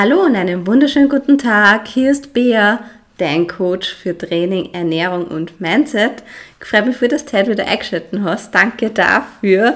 Hallo 0.00 0.20
und 0.20 0.36
einen 0.36 0.64
wunderschönen 0.64 1.08
guten 1.08 1.38
Tag. 1.38 1.88
Hier 1.88 2.12
ist 2.12 2.32
Bea, 2.32 2.78
dein 3.16 3.48
Coach 3.48 3.92
für 3.92 4.16
Training, 4.16 4.72
Ernährung 4.72 5.26
und 5.26 5.60
Mindset. 5.60 6.22
Ich 6.60 6.68
freue 6.68 6.86
mich 6.86 6.96
für 6.96 7.08
das 7.08 7.24
Teil 7.24 7.48
wieder 7.48 7.66
eingeschaltet 7.66 8.20
hast. 8.22 8.54
Danke 8.54 8.90
dafür. 8.90 9.74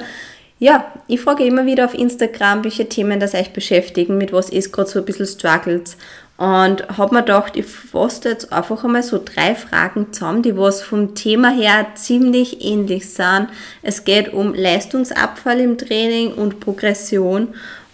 Ja, 0.60 0.92
ich 1.08 1.20
frage 1.20 1.44
immer 1.44 1.66
wieder 1.66 1.86
auf 1.86 1.94
Instagram, 1.94 2.62
welche 2.62 2.88
Themen 2.88 3.18
das 3.18 3.34
euch 3.34 3.52
beschäftigen, 3.52 4.16
mit 4.16 4.32
was 4.32 4.48
ist 4.48 4.72
gerade 4.72 4.88
so 4.88 5.00
ein 5.00 5.04
bisschen 5.04 5.26
struggles. 5.26 5.96
Und 6.36 6.86
habe 6.96 7.16
mir 7.16 7.22
gedacht, 7.22 7.56
ich 7.56 7.66
fasse 7.66 8.28
jetzt 8.28 8.52
einfach 8.52 8.84
einmal 8.84 9.02
so 9.02 9.20
drei 9.24 9.56
Fragen 9.56 10.12
zusammen, 10.12 10.42
die 10.42 10.56
was 10.56 10.82
vom 10.82 11.16
Thema 11.16 11.50
her 11.50 11.88
ziemlich 11.96 12.64
ähnlich 12.64 13.12
sind. 13.12 13.48
Es 13.82 14.04
geht 14.04 14.32
um 14.32 14.54
Leistungsabfall 14.54 15.58
im 15.58 15.78
Training 15.78 16.32
und 16.32 16.60
Progression. 16.60 17.48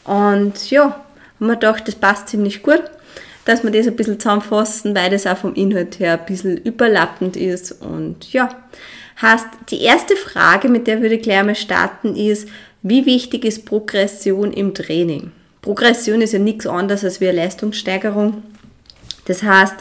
Und 0.04 0.70
ja, 0.70 1.04
haben 1.38 1.46
wir 1.46 1.54
gedacht, 1.54 1.86
das 1.86 1.94
passt 1.94 2.28
ziemlich 2.28 2.62
gut, 2.62 2.82
dass 3.44 3.64
wir 3.64 3.70
das 3.70 3.86
ein 3.86 3.96
bisschen 3.96 4.20
zusammenfassen, 4.20 4.94
weil 4.94 5.10
das 5.10 5.26
auch 5.26 5.38
vom 5.38 5.54
Inhalt 5.54 5.98
her 5.98 6.18
ein 6.18 6.26
bisschen 6.26 6.56
überlappend 6.58 7.36
ist. 7.36 7.72
Und 7.80 8.32
ja, 8.32 8.48
heißt, 9.20 9.46
die 9.70 9.82
erste 9.82 10.16
Frage, 10.16 10.68
mit 10.68 10.86
der 10.86 11.00
würde 11.00 11.16
ich 11.16 11.22
gleich 11.22 11.42
mal 11.42 11.54
starten, 11.54 12.14
ist, 12.14 12.48
wie 12.82 13.06
wichtig 13.06 13.44
ist 13.44 13.64
Progression 13.64 14.52
im 14.52 14.74
Training? 14.74 15.32
Progression 15.62 16.20
ist 16.20 16.32
ja 16.32 16.38
nichts 16.38 16.66
anderes 16.66 17.04
als 17.04 17.20
wie 17.20 17.28
eine 17.28 17.38
Leistungssteigerung. 17.38 18.42
Das 19.26 19.42
heißt, 19.42 19.74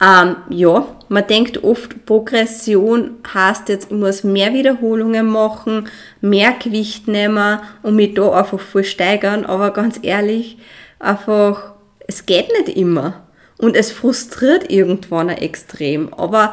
ähm, 0.00 0.36
ja, 0.50 0.86
man 1.08 1.26
denkt 1.26 1.64
oft, 1.64 2.04
Progression 2.04 3.12
heißt 3.32 3.68
jetzt, 3.68 3.90
ich 3.90 3.96
muss 3.96 4.24
mehr 4.24 4.52
Wiederholungen 4.52 5.26
machen, 5.26 5.88
mehr 6.20 6.52
Gewicht 6.62 7.08
nehmen 7.08 7.60
und 7.82 7.96
mich 7.96 8.14
da 8.14 8.30
einfach 8.32 8.60
voll 8.60 8.84
steigern. 8.84 9.46
Aber 9.46 9.72
ganz 9.72 9.98
ehrlich, 10.02 10.58
einfach, 11.04 11.72
es 12.06 12.26
geht 12.26 12.48
nicht 12.48 12.76
immer. 12.76 13.22
Und 13.58 13.76
es 13.76 13.92
frustriert 13.92 14.70
irgendwann 14.70 15.28
extrem. 15.28 16.12
Aber 16.14 16.52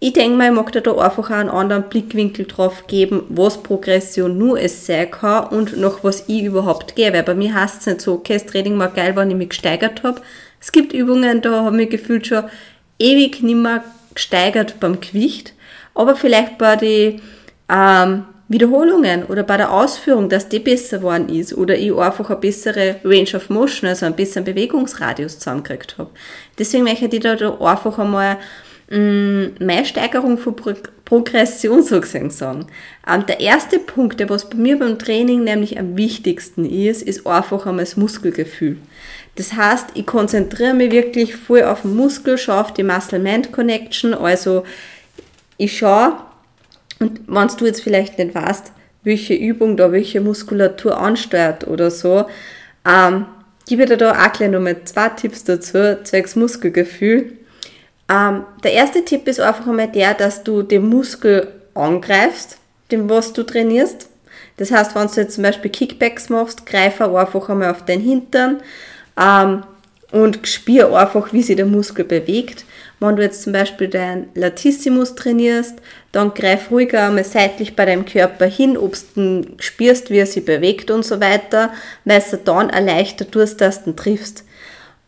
ich 0.00 0.12
denke 0.12 0.36
mal, 0.36 0.48
ich 0.48 0.54
mag 0.54 0.72
da, 0.72 0.80
einfach 0.80 1.30
auch 1.30 1.30
einen 1.30 1.48
anderen 1.48 1.88
Blickwinkel 1.88 2.46
drauf 2.46 2.86
geben, 2.86 3.22
was 3.28 3.62
Progression 3.62 4.38
nur 4.38 4.60
es 4.60 4.86
sein 4.86 5.10
kann 5.10 5.48
und 5.48 5.78
nach 5.78 6.02
was 6.02 6.24
ich 6.26 6.44
überhaupt 6.44 6.96
gehe. 6.96 7.12
Weil 7.12 7.22
bei 7.22 7.34
mir 7.34 7.54
heißt 7.54 7.80
es 7.80 7.86
nicht 7.86 8.00
so, 8.00 8.14
okay, 8.14 8.34
das 8.34 8.46
Training 8.46 8.78
war 8.78 8.88
geil, 8.88 9.16
wenn 9.16 9.30
ich 9.30 9.36
mich 9.36 9.50
gesteigert 9.50 10.02
habe. 10.02 10.20
Es 10.60 10.72
gibt 10.72 10.92
Übungen, 10.92 11.42
da 11.42 11.64
habe 11.64 11.82
ich 11.82 11.90
gefühlt 11.90 12.26
schon 12.26 12.44
ewig 12.98 13.42
nicht 13.42 13.56
mehr 13.56 13.82
gesteigert 14.14 14.80
beim 14.80 15.00
Gewicht. 15.00 15.54
Aber 15.94 16.16
vielleicht 16.16 16.58
bei 16.58 16.76
den 16.76 17.22
ähm, 17.68 18.24
Wiederholungen 18.50 19.22
oder 19.26 19.44
bei 19.44 19.56
der 19.56 19.72
Ausführung, 19.72 20.28
dass 20.28 20.48
die 20.48 20.58
besser 20.58 20.98
geworden 20.98 21.28
ist 21.28 21.54
oder 21.54 21.78
ich 21.78 21.96
einfach 21.96 22.30
eine 22.30 22.40
bessere 22.40 22.96
Range 23.04 23.36
of 23.36 23.48
Motion, 23.48 23.88
also 23.88 24.06
einen 24.06 24.16
besseren 24.16 24.42
Bewegungsradius 24.42 25.38
zusammengekriegt 25.38 25.96
habe. 25.98 26.10
Deswegen 26.58 26.82
möchte 26.82 27.06
ich 27.06 27.20
da, 27.20 27.34
einfach 27.60 27.96
einmal 28.00 28.38
mh, 28.88 28.98
mm, 28.98 29.54
meine 29.60 29.86
Steigerung 29.86 30.36
von 30.36 30.56
Pro 30.56 30.74
Progression 31.04 31.82
sozusagen 31.82 32.30
sagen. 32.30 32.66
Ähm, 33.06 33.24
der 33.26 33.40
erste 33.40 33.78
Punkt, 33.78 34.18
der 34.18 34.28
was 34.30 34.48
bei 34.48 34.56
mir 34.56 34.78
beim 34.78 34.98
Training 34.98 35.44
nämlich 35.44 35.78
am 35.78 35.96
wichtigsten 35.96 36.64
ist, 36.64 37.02
ist 37.02 37.26
einfach 37.26 37.66
einmal 37.66 37.84
das 37.84 37.96
Muskelgefühl. 37.96 38.78
Das 39.36 39.52
heißt, 39.52 39.90
ich 39.94 40.06
konzentriere 40.06 40.74
mich 40.74 40.90
wirklich 40.90 41.36
voll 41.36 41.62
auf 41.62 41.82
den 41.82 41.94
Muskel, 41.94 42.36
schaue 42.36 42.60
auf 42.60 42.74
die 42.74 42.82
Muscle-Mind-Connection, 42.82 44.14
also 44.14 44.64
ich 45.56 45.76
schaue, 45.76 46.14
und 47.00 47.20
wenn 47.26 47.48
du 47.48 47.64
jetzt 47.64 47.82
vielleicht 47.82 48.18
nicht 48.18 48.34
weißt, 48.34 48.72
welche 49.02 49.34
Übung 49.34 49.76
da 49.76 49.90
welche 49.90 50.20
Muskulatur 50.20 50.98
ansteuert 50.98 51.66
oder 51.66 51.90
so, 51.90 52.26
ähm, 52.86 53.26
gebe 53.66 53.86
dir 53.86 53.96
da 53.96 54.12
auch 54.12 54.32
gleich 54.32 54.50
nochmal 54.50 54.84
zwei 54.84 55.08
Tipps 55.08 55.44
dazu, 55.44 55.96
zwecks 56.04 56.36
Muskelgefühl. 56.36 57.32
Ähm, 58.10 58.44
der 58.62 58.72
erste 58.72 59.04
Tipp 59.04 59.26
ist 59.28 59.40
einfach 59.40 59.66
einmal 59.66 59.88
der, 59.88 60.12
dass 60.14 60.44
du 60.44 60.62
den 60.62 60.88
Muskel 60.88 61.48
angreifst, 61.74 62.58
dem 62.90 63.08
was 63.08 63.32
du 63.32 63.44
trainierst. 63.44 64.08
Das 64.58 64.70
heißt, 64.70 64.94
wenn 64.94 65.06
du 65.06 65.20
jetzt 65.20 65.34
zum 65.34 65.44
Beispiel 65.44 65.70
Kickbacks 65.70 66.28
machst, 66.28 66.66
greife 66.66 67.04
einfach 67.16 67.48
einmal 67.48 67.70
auf 67.70 67.84
den 67.86 68.00
Hintern 68.00 68.60
ähm, 69.18 69.62
und 70.12 70.46
spür 70.46 70.94
einfach, 70.98 71.32
wie 71.32 71.42
sich 71.42 71.56
der 71.56 71.66
Muskel 71.66 72.04
bewegt. 72.04 72.66
Wenn 73.00 73.16
du 73.16 73.22
jetzt 73.22 73.42
zum 73.42 73.54
Beispiel 73.54 73.88
deinen 73.88 74.28
Latissimus 74.34 75.14
trainierst, 75.14 75.78
dann 76.12 76.34
greif 76.34 76.70
ruhiger 76.70 77.06
einmal 77.06 77.24
seitlich 77.24 77.74
bei 77.74 77.86
deinem 77.86 78.04
Körper 78.04 78.44
hin, 78.44 78.76
ob 78.76 78.94
du 79.14 79.42
spürst, 79.58 80.10
wie 80.10 80.18
er 80.18 80.26
sich 80.26 80.44
bewegt 80.44 80.90
und 80.90 81.04
so 81.04 81.18
weiter, 81.18 81.72
weil 82.04 82.18
es 82.18 82.36
dann 82.44 82.68
erleichtert 82.68 83.32
tust, 83.32 83.60
dass 83.62 83.84
du 83.84 83.90
ihn 83.90 83.96
triffst, 83.96 84.44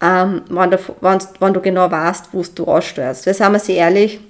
ähm, 0.00 0.42
wenn, 0.48 0.70
du, 0.70 0.78
wenn, 1.02 1.18
wenn, 1.38 1.52
du 1.52 1.60
genau 1.60 1.90
weißt, 1.90 2.30
wo 2.32 2.42
du 2.42 2.64
aussteuerst. 2.64 3.26
Weil, 3.26 3.34
sagen 3.34 3.52
wir 3.52 3.60
sie 3.60 3.74
ehrlich, 3.74 4.20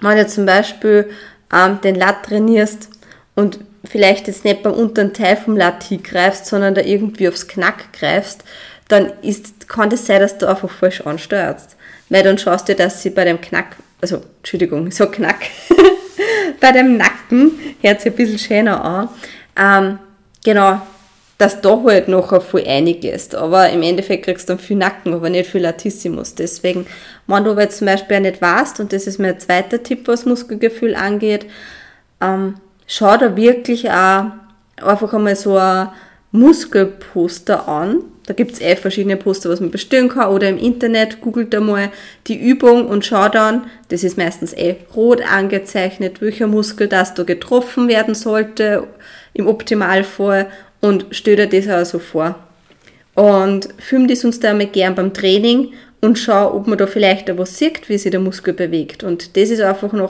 wenn 0.00 0.18
du 0.18 0.26
zum 0.26 0.44
Beispiel 0.44 1.08
ähm, 1.54 1.80
den 1.82 1.94
Lat 1.94 2.24
trainierst 2.26 2.90
und 3.34 3.60
vielleicht 3.84 4.26
jetzt 4.28 4.44
nicht 4.44 4.62
beim 4.62 4.74
unteren 4.74 5.14
Teil 5.14 5.36
vom 5.36 5.56
Lat 5.56 5.84
hingreifst, 5.84 6.46
sondern 6.46 6.74
da 6.74 6.82
irgendwie 6.82 7.28
aufs 7.28 7.48
Knack 7.48 7.92
greifst, 7.92 8.44
dann 8.90 9.12
ist, 9.22 9.68
kann 9.68 9.90
das 9.90 10.06
sein, 10.06 10.20
dass 10.20 10.38
du 10.38 10.46
einfach 10.46 10.70
falsch 10.70 11.00
ansteuerst 11.02 11.76
weil 12.10 12.24
dann 12.24 12.36
schaust 12.36 12.68
du, 12.68 12.74
dass 12.74 13.02
sie 13.02 13.10
bei 13.10 13.24
dem 13.24 13.40
Knack, 13.40 13.76
also 14.02 14.20
Entschuldigung, 14.38 14.90
so 14.90 15.06
Knack, 15.06 15.38
bei 16.60 16.72
dem 16.72 16.98
Nacken, 16.98 17.52
hört 17.80 18.00
sich 18.00 18.12
ein 18.12 18.16
bisschen 18.16 18.38
schöner 18.38 18.84
an, 18.84 19.08
ähm, 19.56 19.98
genau, 20.44 20.82
dass 21.38 21.62
da 21.62 21.82
halt 21.84 22.08
noch 22.08 22.42
voll 22.42 22.64
einig 22.66 23.04
ist. 23.04 23.34
Aber 23.34 23.70
im 23.70 23.82
Endeffekt 23.82 24.26
kriegst 24.26 24.48
du 24.48 24.52
dann 24.52 24.62
viel 24.62 24.76
Nacken, 24.76 25.14
aber 25.14 25.30
nicht 25.30 25.48
viel 25.48 25.62
Latissimus. 25.62 26.34
Deswegen, 26.34 26.86
wenn 27.26 27.44
du 27.44 27.58
jetzt 27.58 27.78
zum 27.78 27.86
Beispiel 27.86 28.20
nicht 28.20 28.42
weißt, 28.42 28.80
und 28.80 28.92
das 28.92 29.06
ist 29.06 29.18
mein 29.18 29.40
zweiter 29.40 29.82
Tipp, 29.82 30.06
was 30.06 30.26
Muskelgefühl 30.26 30.94
angeht, 30.94 31.46
ähm, 32.20 32.56
schau 32.86 33.16
da 33.16 33.36
wirklich 33.36 33.90
auch 33.90 34.26
einfach 34.82 35.14
einmal 35.14 35.36
so 35.36 35.56
ein 35.56 35.88
Muskelposter 36.32 37.68
an, 37.68 38.04
da 38.30 38.34
gibt 38.34 38.52
es 38.52 38.60
eh 38.60 38.76
verschiedene 38.76 39.16
Poster, 39.16 39.50
was 39.50 39.58
man 39.58 39.72
bestellen 39.72 40.08
kann. 40.08 40.30
Oder 40.30 40.48
im 40.48 40.56
Internet 40.56 41.20
googelt 41.20 41.52
einmal 41.52 41.90
die 42.28 42.38
Übung 42.38 42.86
und 42.86 43.04
schau 43.04 43.28
dann, 43.28 43.64
das 43.88 44.04
ist 44.04 44.16
meistens 44.16 44.52
eh 44.52 44.76
rot 44.94 45.20
angezeichnet, 45.22 46.20
welcher 46.20 46.46
Muskel 46.46 46.86
das 46.86 47.14
da 47.14 47.24
getroffen 47.24 47.88
werden 47.88 48.14
sollte, 48.14 48.86
im 49.34 49.48
Optimalfall. 49.48 50.46
Und 50.80 51.06
stell 51.10 51.34
dir 51.34 51.48
das 51.48 51.66
also 51.66 51.98
vor. 51.98 52.36
Und 53.16 53.68
film 53.78 54.06
das 54.06 54.24
uns 54.24 54.38
da 54.38 54.50
einmal 54.50 54.68
gern 54.68 54.94
beim 54.94 55.12
Training 55.12 55.72
und 56.00 56.16
schau, 56.16 56.54
ob 56.54 56.68
man 56.68 56.78
da 56.78 56.86
vielleicht 56.86 57.28
da 57.28 57.36
was 57.36 57.58
sieht, 57.58 57.88
wie 57.88 57.98
sich 57.98 58.12
der 58.12 58.20
Muskel 58.20 58.54
bewegt. 58.54 59.02
Und 59.02 59.36
das 59.36 59.50
ist 59.50 59.60
einfach 59.60 59.92
ein 59.92 60.00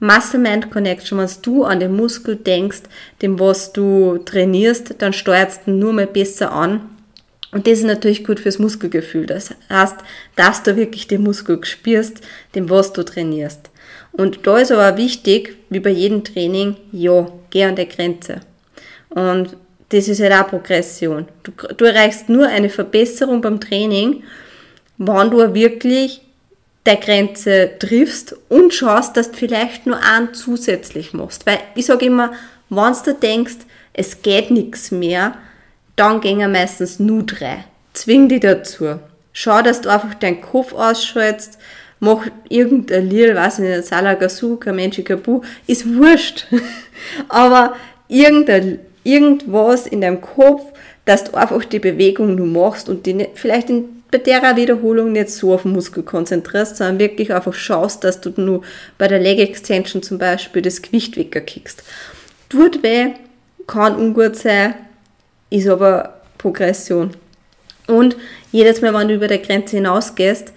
Muscle-Mind-Connection. 0.00 1.18
Wenn 1.18 1.30
du 1.42 1.64
an 1.64 1.80
den 1.80 1.94
Muskel 1.94 2.36
denkst, 2.36 2.82
dem 3.22 3.38
was 3.38 3.72
du 3.72 4.18
trainierst, 4.18 4.96
dann 4.98 5.12
steuerst 5.12 5.66
du 5.66 5.72
nur 5.72 5.92
mal 5.92 6.06
besser 6.06 6.52
an 6.52 6.82
und 7.56 7.66
das 7.66 7.78
ist 7.78 7.84
natürlich 7.84 8.22
gut 8.22 8.40
fürs 8.40 8.58
Muskelgefühl. 8.58 9.24
Das 9.24 9.54
heißt, 9.70 9.96
dass 10.34 10.62
du 10.62 10.76
wirklich 10.76 11.06
den 11.06 11.22
Muskel 11.22 11.64
spürst, 11.64 12.20
dem 12.54 12.68
was 12.68 12.92
du 12.92 13.02
trainierst. 13.02 13.70
Und 14.12 14.46
da 14.46 14.58
ist 14.58 14.72
aber 14.72 14.98
wichtig, 14.98 15.56
wie 15.70 15.80
bei 15.80 15.88
jedem 15.88 16.22
Training, 16.22 16.76
ja, 16.92 17.32
geh 17.48 17.64
an 17.64 17.76
der 17.76 17.86
Grenze. 17.86 18.40
Und 19.08 19.56
das 19.88 20.08
ist 20.08 20.20
halt 20.20 20.32
auch 20.32 20.48
Progression. 20.48 21.28
Du, 21.44 21.52
du 21.74 21.84
erreichst 21.86 22.28
nur 22.28 22.46
eine 22.46 22.68
Verbesserung 22.68 23.40
beim 23.40 23.58
Training, 23.58 24.24
wenn 24.98 25.30
du 25.30 25.54
wirklich 25.54 26.20
der 26.86 26.96
Grenze 26.96 27.72
triffst 27.78 28.36
und 28.48 28.72
schaust, 28.72 29.16
dass 29.16 29.32
du 29.32 29.36
vielleicht 29.36 29.86
nur 29.86 30.02
einen 30.02 30.34
zusätzlich 30.34 31.12
machst. 31.12 31.46
Weil 31.46 31.58
ich 31.74 31.86
sage 31.86 32.06
immer, 32.06 32.32
wenn 32.68 32.94
du 33.04 33.14
denkst, 33.14 33.56
es 33.92 34.22
geht 34.22 34.50
nichts 34.50 34.90
mehr, 34.90 35.36
dann 35.96 36.20
gehen 36.20 36.52
meistens 36.52 36.98
nur 37.00 37.24
drei. 37.24 37.64
Zwing 37.94 38.28
die 38.28 38.40
dazu. 38.40 39.00
Schau, 39.32 39.62
dass 39.62 39.80
du 39.80 39.88
einfach 39.88 40.14
deinen 40.14 40.40
Kopf 40.40 40.72
ausschaltest, 40.72 41.58
mach 42.00 42.26
irgendein 42.48 43.08
Lied, 43.08 43.34
weiß 43.34 43.58
ich 43.58 43.68
nicht, 43.68 43.84
Salagasu, 43.84 44.56
Kamenchi 44.56 45.02
Kabu, 45.02 45.42
ist 45.66 45.86
wurscht. 45.94 46.46
Aber 47.28 47.74
irgendwas 48.08 49.86
in 49.86 50.02
deinem 50.02 50.20
Kopf, 50.20 50.72
dass 51.04 51.24
du 51.24 51.34
einfach 51.34 51.64
die 51.64 51.78
Bewegung 51.78 52.34
nur 52.34 52.46
machst 52.46 52.88
und 52.88 53.06
die 53.06 53.28
vielleicht 53.34 53.70
in, 53.70 54.02
bei 54.18 54.40
der 54.40 54.56
Wiederholung 54.56 55.12
nicht 55.12 55.30
so 55.30 55.54
auf 55.54 55.62
den 55.62 55.72
Muskel 55.72 56.02
konzentrierst, 56.02 56.76
sondern 56.76 56.98
wirklich 56.98 57.32
einfach 57.32 57.54
schaust, 57.54 58.04
dass 58.04 58.20
du 58.20 58.32
nur 58.36 58.62
bei 58.98 59.08
der 59.08 59.18
Leg 59.18 59.38
Extension 59.38 60.02
zum 60.02 60.18
Beispiel 60.18 60.62
das 60.62 60.82
Gewicht 60.82 61.16
wegkickst. 61.16 61.82
Tut 62.48 62.82
weh, 62.82 63.08
kann 63.66 63.96
ungut 63.96 64.36
sein, 64.36 64.74
ist 65.50 65.68
aber 65.68 66.20
Progression. 66.38 67.10
Und 67.86 68.16
jedes 68.52 68.80
Mal, 68.80 68.94
wenn 68.94 69.08
du 69.08 69.14
über 69.14 69.28
der 69.28 69.38
Grenze 69.38 69.76
hinausgehst, 69.76 70.52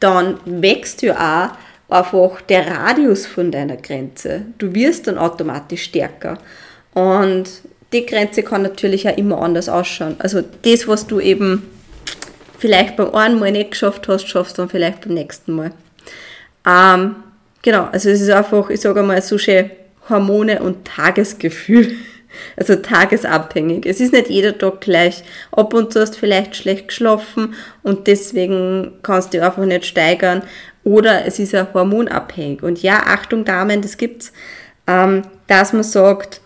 dann 0.00 0.38
wächst 0.44 1.02
ja 1.02 1.14
auch 1.14 1.56
einfach 1.92 2.40
der 2.42 2.66
Radius 2.66 3.26
von 3.26 3.50
deiner 3.50 3.76
Grenze. 3.76 4.42
Du 4.58 4.74
wirst 4.74 5.06
dann 5.06 5.18
automatisch 5.18 5.84
stärker. 5.84 6.38
Und 6.94 7.48
die 7.92 8.06
Grenze 8.06 8.42
kann 8.42 8.62
natürlich 8.62 9.08
auch 9.08 9.16
immer 9.16 9.40
anders 9.42 9.68
ausschauen. 9.68 10.16
Also 10.18 10.42
das, 10.62 10.88
was 10.88 11.06
du 11.06 11.20
eben 11.20 11.68
vielleicht 12.62 12.96
beim 12.96 13.12
einen 13.12 13.40
Mal 13.40 13.50
nicht 13.50 13.72
geschafft 13.72 14.06
hast, 14.06 14.28
schaffst 14.28 14.56
du 14.56 14.62
dann 14.62 14.68
vielleicht 14.68 15.00
beim 15.02 15.14
nächsten 15.14 15.52
Mal. 15.52 15.72
Ähm, 16.64 17.16
genau, 17.60 17.88
also 17.90 18.08
es 18.08 18.20
ist 18.20 18.30
einfach, 18.30 18.70
ich 18.70 18.80
sage 18.80 19.02
mal, 19.02 19.20
so 19.20 19.36
schön 19.36 19.70
Hormone 20.08 20.62
und 20.62 20.86
Tagesgefühl. 20.86 21.92
Also 22.56 22.76
tagesabhängig. 22.76 23.84
Es 23.84 24.00
ist 24.00 24.14
nicht 24.14 24.30
jeder 24.30 24.56
Tag 24.56 24.80
gleich. 24.80 25.22
Ab 25.50 25.74
und 25.74 25.92
zu 25.92 26.00
hast 26.00 26.14
du 26.14 26.18
vielleicht 26.18 26.56
schlecht 26.56 26.88
geschlafen 26.88 27.52
und 27.82 28.06
deswegen 28.06 28.94
kannst 29.02 29.34
du 29.34 29.44
einfach 29.44 29.66
nicht 29.66 29.84
steigern. 29.84 30.42
Oder 30.82 31.26
es 31.26 31.38
ist 31.38 31.52
ja 31.52 31.68
hormonabhängig. 31.74 32.62
Und 32.62 32.82
ja, 32.82 33.02
Achtung 33.04 33.44
Damen, 33.44 33.82
das 33.82 33.98
gibt's, 33.98 34.32
ähm, 34.86 35.24
dass 35.46 35.74
man 35.74 35.82
sagt, 35.82 36.40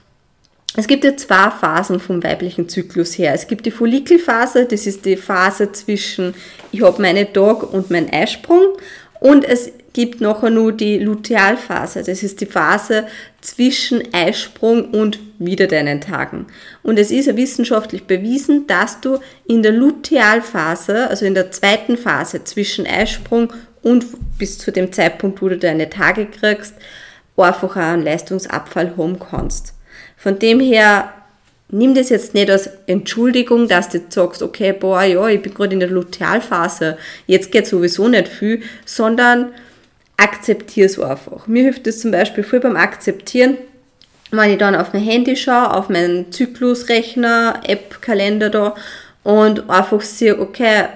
es 0.76 0.86
gibt 0.86 1.04
ja 1.04 1.16
zwei 1.16 1.50
Phasen 1.50 2.00
vom 2.00 2.22
weiblichen 2.22 2.68
Zyklus 2.68 3.16
her. 3.16 3.32
Es 3.34 3.46
gibt 3.46 3.64
die 3.64 3.70
Follikelphase, 3.70 4.66
das 4.66 4.86
ist 4.86 5.04
die 5.06 5.16
Phase 5.16 5.72
zwischen 5.72 6.34
ich 6.70 6.82
habe 6.82 7.00
meine 7.00 7.32
Tag 7.32 7.72
und 7.72 7.90
mein 7.90 8.12
Eisprung. 8.12 8.76
Und 9.18 9.44
es 9.44 9.72
gibt 9.94 10.20
nachher 10.20 10.50
nur 10.50 10.72
die 10.72 10.98
Lutealphase, 10.98 12.02
das 12.02 12.22
ist 12.22 12.42
die 12.42 12.46
Phase 12.46 13.06
zwischen 13.40 14.02
Eisprung 14.12 14.90
und 14.90 15.18
wieder 15.38 15.66
deinen 15.66 16.02
Tagen. 16.02 16.46
Und 16.82 16.98
es 16.98 17.10
ist 17.10 17.24
ja 17.24 17.36
wissenschaftlich 17.36 18.04
bewiesen, 18.04 18.66
dass 18.66 19.00
du 19.00 19.18
in 19.46 19.62
der 19.62 19.72
Lutealphase, 19.72 21.08
also 21.08 21.24
in 21.24 21.32
der 21.32 21.50
zweiten 21.50 21.96
Phase 21.96 22.44
zwischen 22.44 22.86
Eisprung 22.86 23.54
und 23.82 24.04
bis 24.38 24.58
zu 24.58 24.70
dem 24.70 24.92
Zeitpunkt, 24.92 25.40
wo 25.40 25.48
du 25.48 25.56
deine 25.56 25.88
Tage 25.88 26.26
kriegst, 26.26 26.74
einfach 27.38 27.76
einen 27.76 28.02
Leistungsabfall 28.02 28.98
haben 28.98 29.18
kannst. 29.18 29.75
Von 30.26 30.40
dem 30.40 30.58
her, 30.58 31.12
nimm 31.68 31.94
das 31.94 32.08
jetzt 32.08 32.34
nicht 32.34 32.50
als 32.50 32.68
Entschuldigung, 32.88 33.68
dass 33.68 33.90
du 33.90 34.00
sagst, 34.08 34.42
okay, 34.42 34.72
boah, 34.72 35.04
ja, 35.04 35.28
ich 35.28 35.40
bin 35.40 35.54
gerade 35.54 35.74
in 35.74 35.78
der 35.78 35.88
Lutealphase, 35.88 36.98
jetzt 37.28 37.52
geht 37.52 37.68
sowieso 37.68 38.08
nicht 38.08 38.26
viel, 38.26 38.60
sondern 38.84 39.52
akzeptiere 40.16 40.86
es 40.86 40.98
einfach. 40.98 41.46
Mir 41.46 41.62
hilft 41.62 41.86
es 41.86 42.00
zum 42.00 42.10
Beispiel 42.10 42.42
viel 42.42 42.58
beim 42.58 42.74
Akzeptieren, 42.74 43.56
wenn 44.32 44.50
ich 44.50 44.58
dann 44.58 44.74
auf 44.74 44.92
mein 44.92 45.04
Handy 45.04 45.36
schaue, 45.36 45.72
auf 45.72 45.90
meinen 45.90 46.32
Zyklusrechner, 46.32 47.60
App-Kalender 47.64 48.50
da 48.50 48.74
und 49.22 49.70
einfach 49.70 50.00
sehe, 50.00 50.40
okay, 50.40 50.86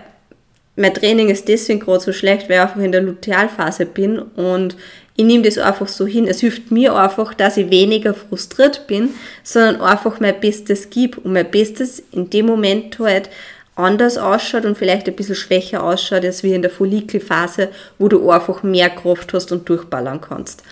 mein 0.80 0.94
Training 0.94 1.28
ist 1.28 1.46
deswegen 1.46 1.80
gerade 1.80 2.00
so 2.00 2.12
schlecht, 2.12 2.48
weil 2.48 2.56
ich 2.56 2.62
einfach 2.62 2.80
in 2.80 2.92
der 2.92 3.02
Lutealphase 3.02 3.84
bin 3.84 4.18
und 4.18 4.76
ich 5.14 5.24
nehme 5.26 5.44
das 5.44 5.58
einfach 5.58 5.88
so 5.88 6.06
hin. 6.06 6.26
Es 6.26 6.40
hilft 6.40 6.70
mir 6.70 6.94
einfach, 6.96 7.34
dass 7.34 7.58
ich 7.58 7.70
weniger 7.70 8.14
frustriert 8.14 8.86
bin, 8.86 9.10
sondern 9.42 9.82
einfach 9.82 10.20
mein 10.20 10.40
Bestes 10.40 10.88
gebe 10.88 11.20
und 11.20 11.34
mein 11.34 11.50
Bestes 11.50 12.02
in 12.12 12.30
dem 12.30 12.46
Moment 12.46 12.98
halt 12.98 13.28
anders 13.74 14.16
ausschaut 14.16 14.64
und 14.64 14.78
vielleicht 14.78 15.06
ein 15.06 15.16
bisschen 15.16 15.34
schwächer 15.34 15.82
ausschaut 15.82 16.24
als 16.24 16.42
wie 16.42 16.54
in 16.54 16.62
der 16.62 16.70
Follikelphase, 16.70 17.68
wo 17.98 18.08
du 18.08 18.30
einfach 18.30 18.62
mehr 18.62 18.88
Kraft 18.88 19.34
hast 19.34 19.52
und 19.52 19.68
durchballern 19.68 20.22
kannst. 20.22 20.62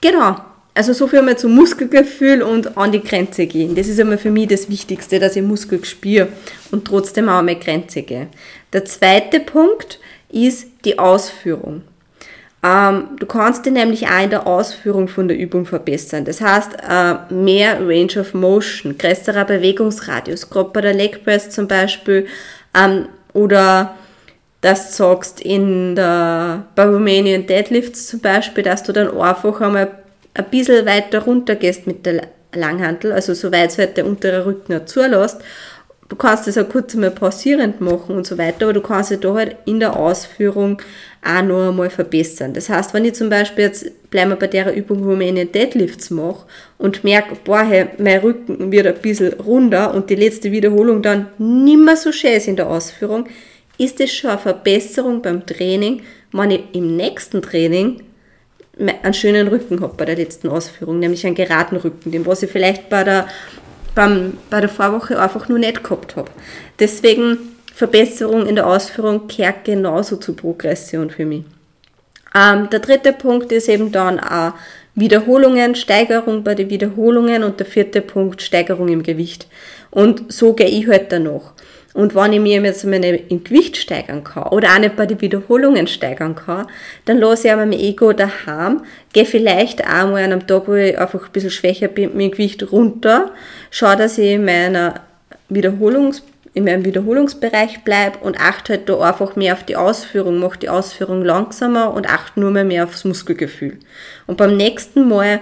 Genau. 0.00 0.36
Also 0.80 0.94
so 0.94 1.06
viel 1.08 1.18
einmal 1.18 1.36
zum 1.36 1.54
Muskelgefühl 1.54 2.40
und 2.40 2.78
an 2.78 2.90
die 2.90 3.02
Grenze 3.02 3.46
gehen. 3.46 3.74
Das 3.74 3.86
ist 3.86 4.00
einmal 4.00 4.16
für 4.16 4.30
mich 4.30 4.48
das 4.48 4.70
Wichtigste, 4.70 5.18
dass 5.18 5.36
ich 5.36 5.42
Muskel 5.42 5.84
spüre 5.84 6.28
und 6.70 6.86
trotzdem 6.86 7.28
auch 7.28 7.34
an 7.34 7.44
meine 7.44 7.60
Grenze 7.60 8.00
gehe. 8.00 8.28
Der 8.72 8.86
zweite 8.86 9.40
Punkt 9.40 10.00
ist 10.30 10.68
die 10.86 10.98
Ausführung. 10.98 11.82
Ähm, 12.62 13.08
du 13.18 13.26
kannst 13.26 13.66
dich 13.66 13.74
nämlich 13.74 14.06
auch 14.08 14.22
in 14.22 14.30
der 14.30 14.46
Ausführung 14.46 15.06
von 15.06 15.28
der 15.28 15.36
Übung 15.36 15.66
verbessern. 15.66 16.24
Das 16.24 16.40
heißt, 16.40 16.70
äh, 16.88 17.30
mehr 17.30 17.86
Range 17.86 18.18
of 18.18 18.32
Motion, 18.32 18.96
größerer 18.96 19.44
Bewegungsradius, 19.44 20.48
gerade 20.48 20.70
bei 20.70 20.80
der 20.80 20.94
Leg 20.94 21.22
Press 21.22 21.50
zum 21.50 21.68
Beispiel, 21.68 22.26
ähm, 22.74 23.06
oder 23.34 23.96
dass 24.62 24.88
du 24.88 25.04
sagst, 25.04 25.42
in 25.42 25.94
der, 25.94 26.64
bei 26.74 26.84
Romanian 26.84 27.44
Deadlifts 27.44 28.06
zum 28.06 28.20
Beispiel, 28.20 28.64
dass 28.64 28.82
du 28.82 28.92
dann 28.92 29.14
einfach 29.14 29.60
einmal 29.60 29.99
ein 30.34 30.50
bisschen 30.50 30.86
weiter 30.86 31.20
runter 31.20 31.56
gehst 31.56 31.86
mit 31.86 32.06
der 32.06 32.28
Langhantel, 32.54 33.12
also 33.12 33.34
soweit 33.34 33.70
es 33.70 33.78
halt 33.78 33.96
der 33.96 34.06
untere 34.06 34.44
Rücken 34.46 34.86
zulässt 34.86 35.40
du 36.10 36.16
kannst 36.16 36.46
das 36.46 36.58
auch 36.58 36.68
kurz 36.68 36.94
einmal 36.94 37.12
pausierend 37.12 37.80
machen 37.80 38.16
und 38.16 38.26
so 38.26 38.36
weiter, 38.36 38.66
aber 38.66 38.72
du 38.74 38.82
kannst 38.82 39.10
dich 39.10 39.20
da 39.20 39.32
halt 39.32 39.56
in 39.64 39.80
der 39.80 39.96
Ausführung 39.96 40.82
auch 41.24 41.42
noch 41.42 41.68
einmal 41.68 41.88
verbessern. 41.88 42.52
Das 42.52 42.68
heißt, 42.68 42.92
wenn 42.92 43.04
ich 43.04 43.14
zum 43.14 43.30
Beispiel 43.30 43.64
jetzt, 43.64 44.10
bleiben 44.10 44.30
wir 44.30 44.36
bei 44.36 44.48
der 44.48 44.74
Übung, 44.74 45.04
wo 45.04 45.14
ich 45.14 45.28
in 45.28 45.52
Deadlifts 45.52 46.10
mache 46.10 46.46
und 46.78 47.04
merke, 47.04 47.36
boah, 47.44 47.62
hey, 47.62 47.86
mein 47.98 48.20
Rücken 48.20 48.72
wird 48.72 48.88
ein 48.88 49.00
bisschen 49.00 49.32
runder 49.34 49.94
und 49.94 50.10
die 50.10 50.16
letzte 50.16 50.50
Wiederholung 50.50 51.00
dann 51.00 51.28
nicht 51.38 51.78
mehr 51.78 51.96
so 51.96 52.10
schön 52.12 52.32
ist 52.32 52.48
in 52.48 52.56
der 52.56 52.68
Ausführung, 52.68 53.26
ist 53.78 54.00
das 54.00 54.12
schon 54.12 54.30
eine 54.30 54.40
Verbesserung 54.40 55.22
beim 55.22 55.46
Training, 55.46 56.02
wenn 56.32 56.50
ich 56.50 56.62
im 56.72 56.96
nächsten 56.96 57.40
Training 57.40 58.02
einen 58.80 59.14
schönen 59.14 59.48
Rücken 59.48 59.80
habe 59.80 59.94
bei 59.96 60.04
der 60.04 60.16
letzten 60.16 60.48
Ausführung, 60.48 60.98
nämlich 60.98 61.26
einen 61.26 61.34
geraden 61.34 61.78
Rücken, 61.78 62.10
den 62.10 62.26
was 62.26 62.42
ich 62.42 62.50
vielleicht 62.50 62.88
bei 62.88 63.04
der 63.04 63.26
beim, 63.94 64.38
bei 64.48 64.60
der 64.60 64.68
Vorwoche 64.68 65.20
einfach 65.20 65.48
nur 65.48 65.58
nicht 65.58 65.82
gehabt 65.82 66.16
habe. 66.16 66.30
Deswegen 66.78 67.38
Verbesserung 67.74 68.46
in 68.46 68.56
der 68.56 68.66
Ausführung 68.66 69.26
kehrt 69.26 69.64
genauso 69.64 70.16
zur 70.16 70.36
Progression 70.36 71.10
für 71.10 71.26
mich. 71.26 71.44
Ähm, 72.34 72.68
der 72.70 72.80
dritte 72.80 73.12
Punkt 73.12 73.50
ist 73.52 73.68
eben 73.68 73.90
dann 73.90 74.20
auch 74.20 74.52
Wiederholungen, 74.94 75.74
Steigerung 75.74 76.44
bei 76.44 76.54
den 76.54 76.70
Wiederholungen 76.70 77.42
und 77.42 77.58
der 77.58 77.66
vierte 77.66 78.00
Punkt 78.00 78.42
Steigerung 78.42 78.88
im 78.88 79.02
Gewicht. 79.02 79.46
Und 79.90 80.32
so 80.32 80.52
gehe 80.52 80.68
ich 80.68 80.86
halt 80.86 81.10
dann 81.10 81.24
noch. 81.24 81.54
Und 81.92 82.14
wenn 82.14 82.32
ich 82.32 82.40
mir 82.40 82.62
jetzt 82.62 82.84
meine, 82.84 83.16
im 83.16 83.42
Gewicht 83.42 83.76
steigern 83.76 84.22
kann 84.22 84.44
oder 84.44 84.68
auch 84.74 84.78
nicht 84.78 84.94
bei 84.94 85.06
den 85.06 85.20
Wiederholungen 85.20 85.88
steigern 85.88 86.36
kann, 86.36 86.68
dann 87.04 87.18
lasse 87.18 87.48
ich 87.48 87.52
auch 87.52 87.58
mein 87.58 87.72
Ego 87.72 88.12
daheim, 88.12 88.82
gehe 89.12 89.24
vielleicht 89.24 89.82
auch 89.82 90.08
mal 90.08 90.22
an 90.22 90.32
einem 90.32 90.46
Tag, 90.46 90.68
wo 90.68 90.74
ich 90.74 90.96
einfach 90.96 91.26
ein 91.26 91.32
bisschen 91.32 91.50
schwächer 91.50 91.88
bin, 91.88 92.16
dem 92.16 92.30
Gewicht 92.30 92.70
runter, 92.70 93.32
schaue, 93.70 93.96
dass 93.96 94.18
ich 94.18 94.32
in, 94.32 94.44
meiner 94.44 95.00
Wiederholungs 95.48 96.22
in 96.52 96.64
meinem 96.64 96.84
Wiederholungsbereich 96.84 97.84
bleibe 97.84 98.18
und 98.18 98.40
achte 98.40 98.72
halt 98.72 98.88
da 98.88 98.98
einfach 98.98 99.36
mehr 99.36 99.52
auf 99.52 99.62
die 99.62 99.76
Ausführung, 99.76 100.38
mache 100.38 100.58
die 100.58 100.68
Ausführung 100.68 101.24
langsamer 101.24 101.94
und 101.94 102.10
achte 102.10 102.40
nur 102.40 102.50
mehr, 102.50 102.64
mehr 102.64 102.84
aufs 102.84 103.04
Muskelgefühl. 103.04 103.78
Und 104.26 104.36
beim 104.36 104.56
nächsten 104.56 105.08
Mal 105.08 105.40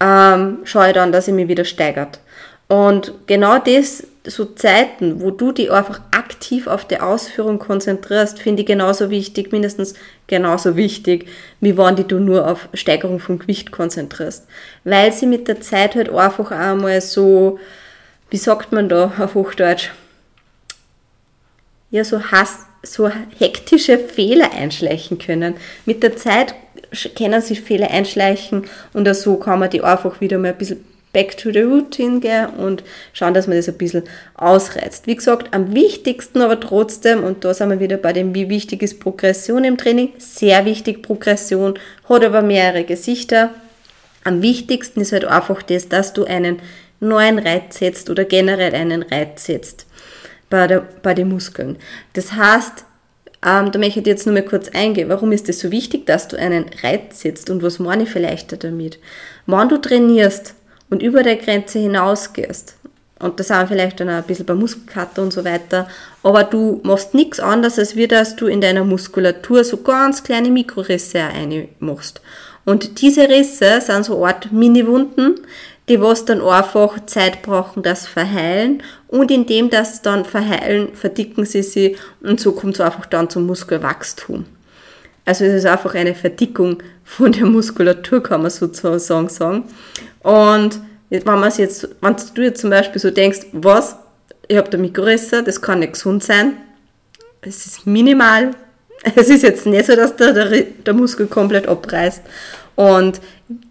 ähm, 0.00 0.58
schaue 0.64 0.88
ich 0.88 0.92
dann, 0.92 1.10
dass 1.10 1.26
ich 1.26 1.34
mich 1.34 1.48
wieder 1.48 1.64
steigert. 1.64 2.20
Und 2.68 3.12
genau 3.26 3.58
das 3.58 4.04
so 4.26 4.44
Zeiten, 4.44 5.20
wo 5.20 5.30
du 5.30 5.52
dich 5.52 5.70
einfach 5.70 6.00
aktiv 6.10 6.66
auf 6.66 6.84
die 6.86 7.00
Ausführung 7.00 7.58
konzentrierst, 7.58 8.38
finde 8.38 8.62
ich 8.62 8.66
genauso 8.66 9.10
wichtig, 9.10 9.52
mindestens 9.52 9.94
genauso 10.26 10.76
wichtig, 10.76 11.26
wie 11.60 11.78
wenn 11.78 11.96
du 11.96 12.18
nur 12.18 12.48
auf 12.48 12.68
Steigerung 12.74 13.20
vom 13.20 13.38
Gewicht 13.38 13.72
konzentrierst. 13.72 14.46
Weil 14.84 15.12
sie 15.12 15.26
mit 15.26 15.48
der 15.48 15.60
Zeit 15.60 15.94
halt 15.94 16.10
einfach 16.10 16.50
einmal 16.50 17.00
so, 17.00 17.58
wie 18.30 18.36
sagt 18.36 18.72
man 18.72 18.88
da 18.88 19.12
auf 19.18 19.34
Hochdeutsch, 19.34 19.90
ja, 21.90 22.04
so, 22.04 22.20
Hass, 22.20 22.66
so 22.82 23.10
hektische 23.38 23.98
Fehler 23.98 24.52
einschleichen 24.52 25.18
können. 25.18 25.54
Mit 25.84 26.02
der 26.02 26.16
Zeit 26.16 26.54
können 27.16 27.40
sich 27.40 27.60
Fehler 27.60 27.90
einschleichen 27.90 28.66
und 28.92 29.12
so 29.14 29.36
kann 29.36 29.60
man 29.60 29.70
die 29.70 29.82
einfach 29.82 30.20
wieder 30.20 30.38
mal 30.38 30.48
ein 30.48 30.58
bisschen 30.58 30.84
back 31.16 31.34
to 31.38 31.50
the 31.50 31.62
routine 31.62 32.20
gehen 32.20 32.50
und 32.58 32.84
schauen, 33.14 33.32
dass 33.32 33.46
man 33.46 33.56
das 33.56 33.70
ein 33.70 33.78
bisschen 33.78 34.02
ausreizt. 34.34 35.06
Wie 35.06 35.14
gesagt, 35.14 35.54
am 35.54 35.72
wichtigsten 35.72 36.42
aber 36.42 36.60
trotzdem, 36.60 37.24
und 37.24 37.42
da 37.42 37.54
sind 37.54 37.70
wir 37.70 37.80
wieder 37.80 37.96
bei 37.96 38.12
dem, 38.12 38.34
wie 38.34 38.50
wichtig 38.50 38.82
ist 38.82 39.00
Progression 39.00 39.64
im 39.64 39.78
Training, 39.78 40.12
sehr 40.18 40.66
wichtig 40.66 41.00
Progression, 41.00 41.78
hat 42.06 42.22
aber 42.22 42.42
mehrere 42.42 42.84
Gesichter. 42.84 43.54
Am 44.24 44.42
wichtigsten 44.42 45.00
ist 45.00 45.12
halt 45.12 45.24
einfach 45.24 45.62
das, 45.62 45.88
dass 45.88 46.12
du 46.12 46.24
einen 46.24 46.58
neuen 47.00 47.38
Reiz 47.38 47.78
setzt 47.78 48.10
oder 48.10 48.26
generell 48.26 48.74
einen 48.74 49.02
Reiz 49.02 49.46
setzt 49.46 49.86
bei, 50.50 50.66
der, 50.66 50.86
bei 51.02 51.14
den 51.14 51.30
Muskeln. 51.30 51.78
Das 52.12 52.32
heißt, 52.32 52.84
ähm, 53.42 53.72
da 53.72 53.78
möchte 53.78 54.00
ich 54.00 54.06
jetzt 54.06 54.26
nur 54.26 54.34
mal 54.34 54.44
kurz 54.44 54.68
eingehen. 54.68 55.08
Warum 55.08 55.32
ist 55.32 55.48
es 55.48 55.60
so 55.60 55.70
wichtig, 55.72 56.04
dass 56.04 56.28
du 56.28 56.36
einen 56.36 56.66
Reiz 56.82 57.20
setzt 57.20 57.48
und 57.48 57.62
was 57.62 57.78
meine 57.78 58.02
ich 58.02 58.10
vielleicht 58.10 58.62
damit? 58.62 58.98
Wenn 59.46 59.70
du 59.70 59.78
trainierst, 59.78 60.55
und 60.90 61.02
über 61.02 61.22
der 61.22 61.36
Grenze 61.36 61.78
hinausgehst, 61.78 62.76
und 63.18 63.40
das 63.40 63.48
haben 63.50 63.68
vielleicht 63.68 63.98
dann 64.00 64.10
auch 64.10 64.14
ein 64.14 64.24
bisschen 64.24 64.44
bei 64.44 64.54
Muskelkater 64.54 65.22
und 65.22 65.32
so 65.32 65.44
weiter, 65.44 65.88
aber 66.22 66.44
du 66.44 66.80
machst 66.82 67.14
nichts 67.14 67.40
anderes, 67.40 67.78
als 67.78 67.96
wie 67.96 68.08
dass 68.08 68.36
du 68.36 68.46
in 68.46 68.60
deiner 68.60 68.84
Muskulatur 68.84 69.64
so 69.64 69.78
ganz 69.78 70.22
kleine 70.22 70.50
Mikrorisse 70.50 71.22
machst. 71.78 72.20
Und 72.66 73.00
diese 73.00 73.28
Risse 73.28 73.80
sind 73.80 74.04
so 74.04 74.26
Art 74.26 74.52
Mini-Wunden, 74.52 75.36
die 75.88 76.00
was 76.00 76.24
dann 76.24 76.42
einfach 76.42 77.06
Zeit 77.06 77.42
brauchen, 77.42 77.82
das 77.82 78.06
verheilen 78.06 78.82
und 79.08 79.30
indem 79.30 79.70
das 79.70 80.02
dann 80.02 80.24
verheilen, 80.24 80.94
verdicken 80.94 81.46
sie 81.46 81.62
sie 81.62 81.96
und 82.20 82.40
so 82.40 82.52
kommt 82.52 82.74
es 82.74 82.80
einfach 82.80 83.06
dann 83.06 83.30
zum 83.30 83.46
Muskelwachstum. 83.46 84.44
Also 85.26 85.44
es 85.44 85.54
ist 85.54 85.66
einfach 85.66 85.94
eine 85.94 86.14
Verdickung 86.14 86.82
von 87.04 87.32
der 87.32 87.46
Muskulatur, 87.46 88.22
kann 88.22 88.42
man 88.42 88.50
sozusagen 88.50 89.28
sagen. 89.28 89.64
Und 90.22 90.80
wenn, 91.10 91.24
man's 91.24 91.58
jetzt, 91.58 91.88
wenn 92.00 92.16
du 92.34 92.42
jetzt 92.42 92.60
zum 92.60 92.70
Beispiel 92.70 93.00
so 93.00 93.10
denkst, 93.10 93.40
was, 93.52 93.96
ich 94.48 94.56
habe 94.56 94.70
da 94.70 94.78
Mikrorisse, 94.78 95.42
das 95.42 95.60
kann 95.60 95.80
nicht 95.80 95.94
gesund 95.94 96.22
sein, 96.22 96.52
es 97.42 97.66
ist 97.66 97.86
minimal. 97.86 98.52
Es 99.14 99.28
ist 99.28 99.42
jetzt 99.42 99.66
nicht 99.66 99.86
so, 99.86 99.94
dass 99.94 100.16
der, 100.16 100.32
der, 100.32 100.62
der 100.62 100.94
Muskel 100.94 101.26
komplett 101.26 101.68
abreißt. 101.68 102.22
Und 102.76 103.20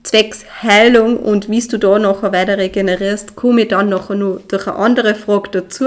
zwecks 0.04 0.46
Heilung 0.62 1.18
und 1.18 1.50
wie 1.50 1.60
du 1.60 1.78
da 1.78 2.00
nachher 2.00 2.32
weiter 2.32 2.58
regenerierst, 2.58 3.36
komme 3.36 3.64
ich 3.64 3.68
dann 3.68 3.90
nachher 3.90 4.16
nur 4.16 4.42
durch 4.48 4.68
eine 4.68 4.78
andere 4.78 5.16
Frage 5.16 5.50
dazu. 5.52 5.86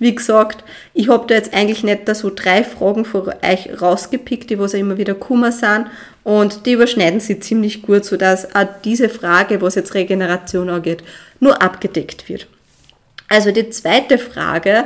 Wie 0.00 0.14
gesagt, 0.14 0.64
ich 0.92 1.08
habe 1.08 1.26
da 1.28 1.34
jetzt 1.34 1.54
eigentlich 1.54 1.84
nicht 1.84 2.08
da 2.08 2.14
so 2.14 2.32
drei 2.34 2.64
Fragen 2.64 3.04
von 3.04 3.28
euch 3.28 3.80
rausgepickt, 3.80 4.50
die 4.50 4.58
was 4.58 4.74
immer 4.74 4.98
wieder 4.98 5.14
Kummer 5.14 5.52
sind 5.52 5.86
und 6.24 6.66
die 6.66 6.72
überschneiden 6.72 7.20
sich 7.20 7.42
ziemlich 7.42 7.82
gut, 7.82 8.04
sodass 8.04 8.54
auch 8.56 8.66
diese 8.84 9.08
Frage, 9.08 9.62
was 9.62 9.76
jetzt 9.76 9.94
Regeneration 9.94 10.68
angeht, 10.68 11.04
nur 11.38 11.62
abgedeckt 11.62 12.28
wird. 12.28 12.48
Also 13.28 13.52
die 13.52 13.70
zweite 13.70 14.18
Frage 14.18 14.84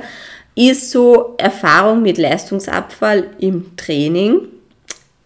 ist 0.55 0.91
so 0.91 1.35
Erfahrung 1.39 2.03
mit 2.03 2.19
Leistungsabfall 2.19 3.29
im 3.39 3.77
Training. 3.77 4.41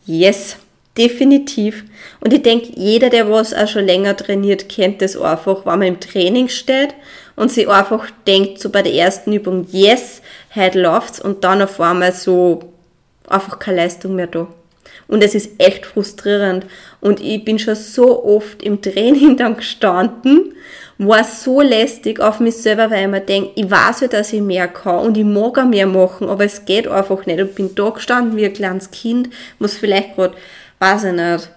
Yes, 0.04 0.58
definitiv. 0.96 1.84
Und 2.20 2.32
ich 2.32 2.42
denke, 2.42 2.72
jeder, 2.76 3.10
der 3.10 3.30
was 3.30 3.54
auch 3.54 3.68
schon 3.68 3.86
länger 3.86 4.16
trainiert, 4.16 4.68
kennt 4.68 5.02
das 5.02 5.16
einfach, 5.16 5.66
wenn 5.66 5.78
man 5.78 5.88
im 5.88 6.00
Training 6.00 6.48
steht 6.48 6.94
und 7.36 7.50
sich 7.50 7.68
einfach 7.68 8.08
denkt, 8.26 8.60
so 8.60 8.70
bei 8.70 8.82
der 8.82 8.94
ersten 8.94 9.32
Übung, 9.32 9.66
yes, 9.70 10.22
heute 10.54 10.80
läuft's 10.80 11.20
und 11.20 11.44
dann 11.44 11.62
auf 11.62 11.80
einmal 11.80 12.12
so 12.12 12.72
einfach 13.28 13.58
keine 13.58 13.78
Leistung 13.78 14.14
mehr 14.14 14.26
da. 14.26 14.48
Und 15.08 15.22
es 15.22 15.34
ist 15.34 15.52
echt 15.58 15.86
frustrierend. 15.86 16.66
Und 17.00 17.20
ich 17.20 17.44
bin 17.44 17.58
schon 17.58 17.76
so 17.76 18.24
oft 18.24 18.62
im 18.62 18.80
Training 18.82 19.36
dann 19.36 19.56
gestanden, 19.56 20.54
war 20.98 21.24
so 21.24 21.60
lästig 21.60 22.20
auf 22.20 22.40
mich 22.40 22.56
selber, 22.56 22.90
weil 22.90 23.02
ich 23.02 23.10
mir 23.10 23.20
denke, 23.20 23.50
ich 23.54 23.70
weiß 23.70 24.00
ja, 24.00 24.08
dass 24.08 24.32
ich 24.32 24.40
mehr 24.40 24.66
kann 24.66 25.06
und 25.06 25.16
ich 25.16 25.24
mag 25.24 25.58
auch 25.58 25.64
mehr 25.66 25.86
machen, 25.86 26.28
aber 26.28 26.44
es 26.44 26.64
geht 26.64 26.88
einfach 26.88 27.26
nicht. 27.26 27.40
Und 27.40 27.54
bin 27.54 27.74
da 27.74 27.90
gestanden 27.90 28.36
wie 28.36 28.46
ein 28.46 28.52
kleines 28.52 28.90
Kind, 28.90 29.28
was 29.58 29.74
vielleicht 29.74 30.16
gerade, 30.16 30.34
weiß 30.78 31.04
ich 31.04 31.12
nicht, 31.12 31.50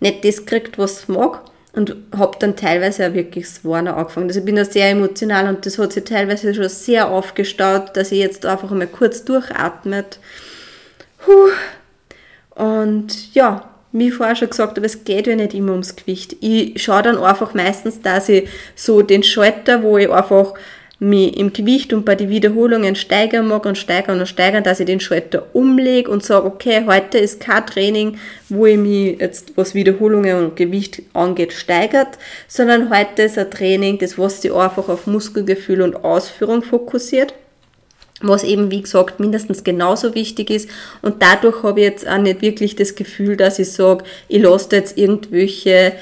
nicht 0.00 0.24
das 0.24 0.46
kriegt, 0.46 0.78
was 0.78 1.00
es 1.00 1.08
mag. 1.08 1.40
Und 1.74 1.96
habe 2.16 2.36
dann 2.40 2.56
teilweise 2.56 3.08
auch 3.08 3.14
wirklich 3.14 3.44
das 3.44 3.64
Warnen 3.64 3.94
angefangen. 3.94 4.26
Also 4.28 4.40
ich 4.40 4.44
bin 4.44 4.56
da 4.56 4.64
sehr 4.64 4.90
emotional 4.90 5.48
und 5.48 5.64
das 5.64 5.78
hat 5.78 5.92
sich 5.92 6.04
teilweise 6.04 6.52
schon 6.54 6.68
sehr 6.68 7.08
aufgestaut, 7.08 7.96
dass 7.96 8.10
ich 8.10 8.18
jetzt 8.18 8.44
einfach 8.46 8.70
mal 8.70 8.86
kurz 8.86 9.24
durchatmet. 9.24 10.18
Puh, 11.18 11.50
und 12.58 13.34
ja, 13.34 13.68
wie 13.92 14.08
ich 14.08 14.14
vorher 14.14 14.34
schon 14.34 14.50
gesagt 14.50 14.76
habe, 14.76 14.86
es 14.86 15.04
geht 15.04 15.28
ja 15.28 15.36
nicht 15.36 15.54
immer 15.54 15.72
ums 15.72 15.94
Gewicht. 15.94 16.36
Ich 16.40 16.82
schaue 16.82 17.02
dann 17.02 17.18
einfach 17.18 17.54
meistens, 17.54 18.02
dass 18.02 18.28
ich 18.28 18.48
so 18.74 19.02
den 19.02 19.22
Schalter, 19.22 19.82
wo 19.82 19.96
ich 19.98 20.10
einfach 20.10 20.54
mich 21.00 21.36
im 21.36 21.52
Gewicht 21.52 21.92
und 21.92 22.04
bei 22.04 22.16
den 22.16 22.28
Wiederholungen 22.28 22.96
steigern 22.96 23.46
mag 23.46 23.64
und 23.66 23.78
steigern 23.78 24.18
und 24.18 24.26
steigern, 24.26 24.64
dass 24.64 24.80
ich 24.80 24.86
den 24.86 24.98
Schalter 24.98 25.46
umlege 25.52 26.10
und 26.10 26.24
sage, 26.24 26.46
okay, 26.46 26.84
heute 26.86 27.18
ist 27.18 27.40
kein 27.40 27.64
Training, 27.66 28.18
wo 28.48 28.66
ich 28.66 28.78
mich 28.78 29.20
jetzt, 29.20 29.56
was 29.56 29.74
Wiederholungen 29.74 30.44
und 30.44 30.56
Gewicht 30.56 31.02
angeht, 31.14 31.52
steigert, 31.52 32.18
sondern 32.48 32.90
heute 32.90 33.22
ist 33.22 33.38
ein 33.38 33.50
Training, 33.50 33.98
das 33.98 34.18
was 34.18 34.42
sich 34.42 34.52
einfach 34.52 34.88
auf 34.88 35.06
Muskelgefühl 35.06 35.82
und 35.82 36.04
Ausführung 36.04 36.62
fokussiert 36.62 37.32
was 38.20 38.42
eben, 38.42 38.70
wie 38.70 38.82
gesagt, 38.82 39.20
mindestens 39.20 39.64
genauso 39.64 40.14
wichtig 40.14 40.50
ist. 40.50 40.68
Und 41.02 41.22
dadurch 41.22 41.62
habe 41.62 41.80
ich 41.80 41.86
jetzt 41.86 42.08
auch 42.08 42.18
nicht 42.18 42.42
wirklich 42.42 42.74
das 42.76 42.94
Gefühl, 42.94 43.36
dass 43.36 43.58
ich 43.58 43.70
sage, 43.70 44.04
ich 44.26 44.42
lasse 44.42 44.74
jetzt 44.74 44.98
irgendwelche 44.98 45.92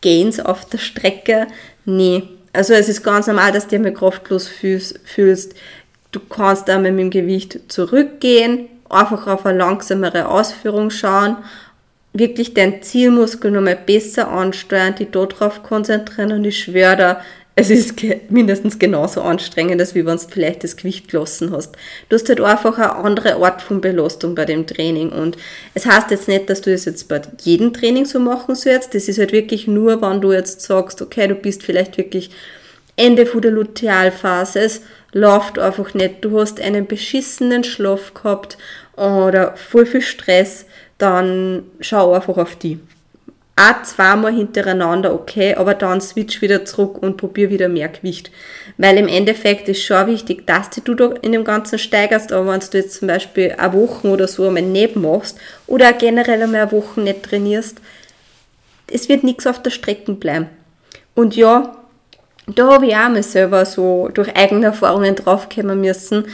Gains 0.00 0.40
auf 0.40 0.64
der 0.64 0.78
Strecke. 0.78 1.46
Nee. 1.84 2.22
Also 2.56 2.72
es 2.72 2.88
ist 2.88 3.02
ganz 3.02 3.26
normal, 3.26 3.52
dass 3.52 3.68
du 3.68 3.78
dich 3.78 3.94
kraftlos 3.94 4.48
fühlst. 4.48 5.54
Du 6.10 6.20
kannst 6.20 6.70
einmal 6.70 6.90
mit 6.90 7.00
dem 7.00 7.10
Gewicht 7.10 7.60
zurückgehen, 7.70 8.68
einfach 8.88 9.26
auf 9.26 9.44
eine 9.44 9.58
langsamere 9.58 10.28
Ausführung 10.28 10.88
schauen, 10.90 11.36
wirklich 12.14 12.54
deinen 12.54 12.80
Zielmuskel 12.80 13.50
nochmal 13.50 13.76
besser 13.76 14.30
ansteuern, 14.30 14.94
dich 14.94 15.10
darauf 15.10 15.62
konzentrieren 15.62 16.32
und 16.32 16.44
ich 16.44 16.58
schwöre 16.58 16.96
da, 16.96 17.20
es 17.58 17.70
ist 17.70 17.94
mindestens 18.28 18.78
genauso 18.78 19.22
anstrengend, 19.22 19.80
als 19.80 19.94
wie 19.94 20.04
wenn 20.04 20.18
du 20.18 20.22
vielleicht 20.28 20.62
das 20.62 20.76
Gewicht 20.76 21.08
gelassen 21.08 21.52
hast. 21.52 21.74
Du 22.10 22.16
hast 22.16 22.28
halt 22.28 22.42
einfach 22.42 22.76
eine 22.76 22.94
andere 22.96 23.36
Art 23.36 23.62
von 23.62 23.80
Belastung 23.80 24.34
bei 24.34 24.44
dem 24.44 24.66
Training. 24.66 25.08
Und 25.08 25.38
es 25.72 25.86
heißt 25.86 26.10
jetzt 26.10 26.28
nicht, 26.28 26.50
dass 26.50 26.60
du 26.60 26.70
das 26.70 26.84
jetzt 26.84 27.08
bei 27.08 27.22
jedem 27.40 27.72
Training 27.72 28.04
so 28.04 28.20
machen 28.20 28.54
sollst. 28.54 28.94
Das 28.94 29.08
ist 29.08 29.18
halt 29.18 29.32
wirklich 29.32 29.66
nur, 29.66 30.02
wenn 30.02 30.20
du 30.20 30.32
jetzt 30.32 30.60
sagst, 30.60 31.00
okay, 31.00 31.28
du 31.28 31.34
bist 31.34 31.62
vielleicht 31.62 31.96
wirklich 31.96 32.30
Ende 32.94 33.24
von 33.24 33.40
der 33.40 33.52
Lutealphase, 33.52 34.60
es 34.60 34.82
läuft 35.12 35.58
einfach 35.58 35.94
nicht, 35.94 36.22
du 36.22 36.38
hast 36.38 36.60
einen 36.60 36.86
beschissenen 36.86 37.64
Schlaf 37.64 38.12
gehabt 38.12 38.58
oder 38.96 39.56
voll 39.56 39.86
viel 39.86 40.02
Stress, 40.02 40.66
dann 40.98 41.64
schau 41.80 42.12
einfach 42.12 42.36
auf 42.36 42.56
die 42.56 42.80
auch 43.58 43.82
zweimal 43.84 44.34
hintereinander 44.34 45.14
okay, 45.14 45.54
aber 45.54 45.72
dann 45.72 46.02
switch 46.02 46.42
wieder 46.42 46.66
zurück 46.66 47.02
und 47.02 47.16
probier 47.16 47.48
wieder 47.48 47.68
mehr 47.68 47.88
Gewicht. 47.88 48.30
Weil 48.76 48.98
im 48.98 49.08
Endeffekt 49.08 49.66
ist 49.68 49.82
schon 49.82 50.06
wichtig, 50.08 50.46
dass 50.46 50.68
du 50.70 50.94
da 50.94 51.12
in 51.22 51.32
dem 51.32 51.44
Ganzen 51.44 51.78
steigerst, 51.78 52.32
aber 52.32 52.52
wenn 52.52 52.60
du 52.60 52.78
jetzt 52.78 52.98
zum 52.98 53.08
Beispiel 53.08 53.54
eine 53.56 53.72
Woche 53.72 54.08
oder 54.08 54.28
so 54.28 54.46
einmal 54.46 54.62
nicht 54.62 54.96
machst 54.96 55.38
oder 55.66 55.94
generell 55.94 56.42
einmal 56.42 56.62
eine 56.62 56.72
Woche 56.72 57.00
nicht 57.00 57.22
trainierst, 57.22 57.78
es 58.92 59.08
wird 59.08 59.24
nichts 59.24 59.46
auf 59.46 59.62
der 59.62 59.70
Strecke 59.70 60.12
bleiben. 60.12 60.48
Und 61.14 61.34
ja, 61.34 61.76
da 62.46 62.72
habe 62.72 62.86
ich 62.86 62.94
auch 62.94 63.08
mal 63.08 63.22
selber 63.22 63.64
so 63.64 64.08
durch 64.12 64.36
eigene 64.36 64.66
Erfahrungen 64.66 65.14
draufkommen 65.14 65.80
müssen, 65.80 66.26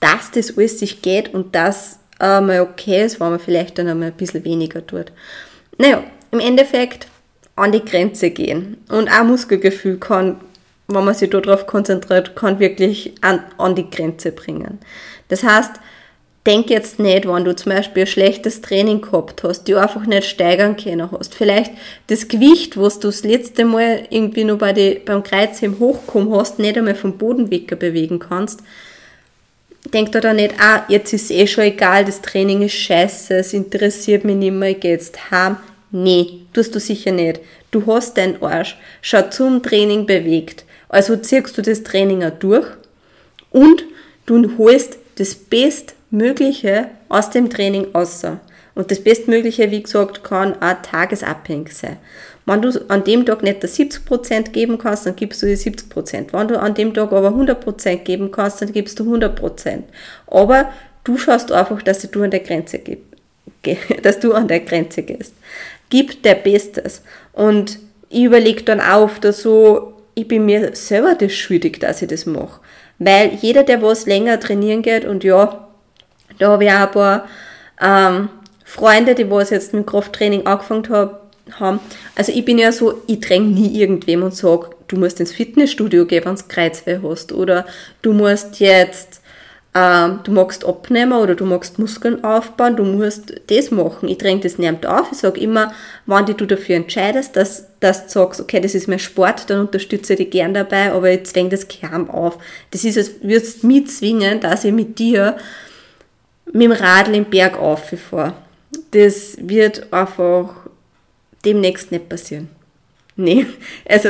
dass 0.00 0.30
das 0.30 0.56
alles 0.56 0.78
sich 0.78 1.00
geht 1.00 1.32
und 1.32 1.54
dass 1.54 1.98
einmal 2.18 2.60
okay 2.60 3.04
ist, 3.04 3.18
wenn 3.18 3.30
man 3.30 3.40
vielleicht 3.40 3.78
dann 3.78 3.88
einmal 3.88 4.08
ein 4.08 4.16
bisschen 4.16 4.44
weniger 4.44 4.86
tut. 4.86 5.06
Naja, 5.78 6.04
im 6.36 6.46
Endeffekt 6.46 7.06
an 7.56 7.72
die 7.72 7.84
Grenze 7.84 8.30
gehen. 8.30 8.76
Und 8.88 9.08
auch 9.08 9.24
Muskelgefühl 9.24 9.98
kann, 9.98 10.36
wenn 10.88 11.04
man 11.04 11.14
sich 11.14 11.30
darauf 11.30 11.66
konzentriert, 11.66 12.36
kann 12.36 12.60
wirklich 12.60 13.14
an, 13.22 13.40
an 13.58 13.74
die 13.74 13.90
Grenze 13.90 14.30
bringen. 14.30 14.78
Das 15.28 15.42
heißt, 15.42 15.72
denk 16.46 16.70
jetzt 16.70 17.00
nicht, 17.00 17.26
wenn 17.26 17.44
du 17.44 17.56
zum 17.56 17.72
Beispiel 17.72 18.04
ein 18.04 18.06
schlechtes 18.06 18.60
Training 18.60 19.00
gehabt 19.00 19.42
hast, 19.42 19.68
du 19.68 19.80
einfach 19.80 20.06
nicht 20.06 20.28
steigern 20.28 20.76
können 20.76 21.10
hast. 21.10 21.34
Vielleicht 21.34 21.72
das 22.06 22.28
Gewicht, 22.28 22.76
was 22.76 23.00
du 23.00 23.08
das 23.08 23.24
letzte 23.24 23.64
Mal 23.64 24.06
irgendwie 24.10 24.44
nur 24.44 24.58
bei 24.58 24.72
die, 24.72 25.00
beim 25.04 25.24
Kreuzheben 25.24 25.80
hochkommen 25.80 26.32
hast, 26.32 26.58
nicht 26.58 26.78
einmal 26.78 26.94
vom 26.94 27.18
Boden 27.18 27.50
weg 27.50 27.76
bewegen 27.78 28.20
kannst. 28.20 28.60
Denk 29.92 30.12
da 30.12 30.20
dann 30.20 30.36
nicht, 30.36 30.54
ah, 30.60 30.84
jetzt 30.88 31.12
ist 31.12 31.30
eh 31.30 31.46
schon 31.46 31.64
egal, 31.64 32.04
das 32.04 32.20
Training 32.20 32.62
ist 32.62 32.74
scheiße, 32.74 33.36
es 33.38 33.52
interessiert 33.52 34.24
mich 34.24 34.36
nicht 34.36 34.52
mehr, 34.52 34.70
ich 34.70 34.80
gehe 34.80 34.92
jetzt 34.92 35.30
heim. 35.30 35.56
Nee, 35.98 36.42
tust 36.52 36.74
du 36.74 36.78
sicher 36.78 37.10
nicht. 37.10 37.40
Du 37.70 37.86
hast 37.86 38.18
deinen 38.18 38.42
Arsch 38.42 38.76
schon 39.00 39.32
zum 39.32 39.62
Training 39.62 40.04
bewegt. 40.04 40.66
Also 40.90 41.16
ziehst 41.16 41.56
du 41.56 41.62
das 41.62 41.84
Training 41.84 42.22
auch 42.22 42.38
durch 42.38 42.66
und 43.50 43.82
du 44.26 44.58
holst 44.58 44.98
das 45.16 45.34
Bestmögliche 45.34 46.88
aus 47.08 47.30
dem 47.30 47.48
Training 47.48 47.94
außer. 47.94 48.40
Und 48.74 48.90
das 48.90 49.00
Bestmögliche, 49.00 49.70
wie 49.70 49.82
gesagt, 49.82 50.22
kann 50.22 50.60
auch 50.60 50.82
tagesabhängig 50.82 51.74
sein. 51.74 51.96
Wenn 52.44 52.60
du 52.60 52.78
an 52.88 53.02
dem 53.04 53.24
Tag 53.24 53.42
nicht 53.42 53.64
das 53.64 53.78
70% 53.78 54.50
geben 54.50 54.76
kannst, 54.76 55.06
dann 55.06 55.16
gibst 55.16 55.42
du 55.42 55.46
die 55.46 55.56
70%. 55.56 56.34
Wenn 56.34 56.48
du 56.48 56.60
an 56.60 56.74
dem 56.74 56.92
Tag 56.92 57.10
aber 57.10 57.30
100% 57.30 57.96
geben 58.04 58.30
kannst, 58.30 58.60
dann 58.60 58.70
gibst 58.70 59.00
du 59.00 59.14
100%. 59.14 59.84
Aber 60.26 60.70
du 61.04 61.16
schaust 61.16 61.50
einfach, 61.52 61.80
dass 61.80 62.02
du 62.02 62.22
an 62.22 62.30
der 62.30 62.40
Grenze 62.40 62.78
dass 64.02 64.20
du 64.20 64.32
an 64.32 64.48
der 64.48 64.60
Grenze 64.60 65.02
gehst 65.02 65.34
gibt 65.90 66.24
der 66.24 66.34
Bestes. 66.34 67.02
Und 67.32 67.78
ich 68.08 68.24
überlege 68.24 68.62
dann 68.62 68.80
auch 68.80 69.18
dass 69.18 69.42
so, 69.42 69.94
ich 70.14 70.28
bin 70.28 70.46
mir 70.46 70.74
selber 70.74 71.14
das 71.14 71.32
schuldig, 71.32 71.80
dass 71.80 72.02
ich 72.02 72.08
das 72.08 72.26
mache. 72.26 72.60
Weil 72.98 73.34
jeder, 73.40 73.62
der 73.62 73.82
was 73.82 74.06
länger 74.06 74.40
trainieren 74.40 74.82
geht, 74.82 75.04
und 75.04 75.22
ja, 75.22 75.68
da 76.38 76.48
habe 76.48 76.64
ich 76.64 76.70
auch 76.70 76.74
ein 76.74 76.90
paar 76.90 77.28
ähm, 77.80 78.28
Freunde, 78.64 79.14
die 79.14 79.30
was 79.30 79.50
jetzt 79.50 79.74
mit 79.74 79.86
Krafttraining 79.86 80.46
angefangen 80.46 80.88
haben. 81.60 81.80
Also 82.14 82.32
ich 82.32 82.44
bin 82.44 82.58
ja 82.58 82.72
so, 82.72 83.02
ich 83.06 83.20
dränge 83.20 83.48
nie 83.48 83.78
irgendwem 83.78 84.22
und 84.22 84.34
sage, 84.34 84.70
du 84.88 84.96
musst 84.96 85.20
ins 85.20 85.32
Fitnessstudio 85.32 86.06
gehen, 86.06 86.24
wenn 86.24 86.36
du 86.36 86.42
Kreuzweh 86.48 87.00
hast. 87.02 87.32
Oder 87.32 87.66
du 88.02 88.12
musst 88.12 88.60
jetzt 88.60 89.20
ähm, 89.76 90.20
du 90.24 90.32
magst 90.32 90.64
abnehmen 90.64 91.12
oder 91.12 91.34
du 91.34 91.44
magst 91.44 91.78
Muskeln 91.78 92.24
aufbauen, 92.24 92.76
du 92.76 92.82
musst 92.82 93.34
das 93.48 93.70
machen. 93.70 94.08
Ich 94.08 94.16
dränge 94.16 94.40
das 94.40 94.56
nicht 94.56 94.86
auf. 94.86 95.12
Ich 95.12 95.18
sage 95.18 95.38
immer, 95.38 95.74
wenn 96.06 96.24
du 96.24 96.46
dafür 96.46 96.76
entscheidest, 96.76 97.36
dass, 97.36 97.66
dass 97.80 98.06
du 98.06 98.12
sagst, 98.12 98.40
okay, 98.40 98.58
das 98.58 98.74
ist 98.74 98.88
mein 98.88 98.98
Sport, 98.98 99.50
dann 99.50 99.60
unterstütze 99.60 100.14
ich 100.14 100.18
dich 100.18 100.30
gern 100.30 100.54
dabei, 100.54 100.92
aber 100.92 101.10
ich 101.10 101.24
zwänge 101.24 101.50
das 101.50 101.66
kaum 101.68 102.08
auf. 102.08 102.38
Das 102.70 102.84
ist, 102.84 102.96
als 102.96 103.10
würdest 103.20 103.62
du 103.62 103.66
mich 103.66 103.88
zwingen, 103.88 104.40
dass 104.40 104.64
ich 104.64 104.72
mit 104.72 104.98
dir 104.98 105.36
mit 106.46 106.62
dem 106.62 106.72
Radl 106.72 107.14
im 107.14 107.26
Berg 107.26 107.58
auffahre. 107.58 108.32
Das 108.92 109.36
wird 109.38 109.92
einfach 109.92 110.54
demnächst 111.44 111.92
nicht 111.92 112.08
passieren. 112.08 112.48
Nee, 113.16 113.44
also 113.86 114.08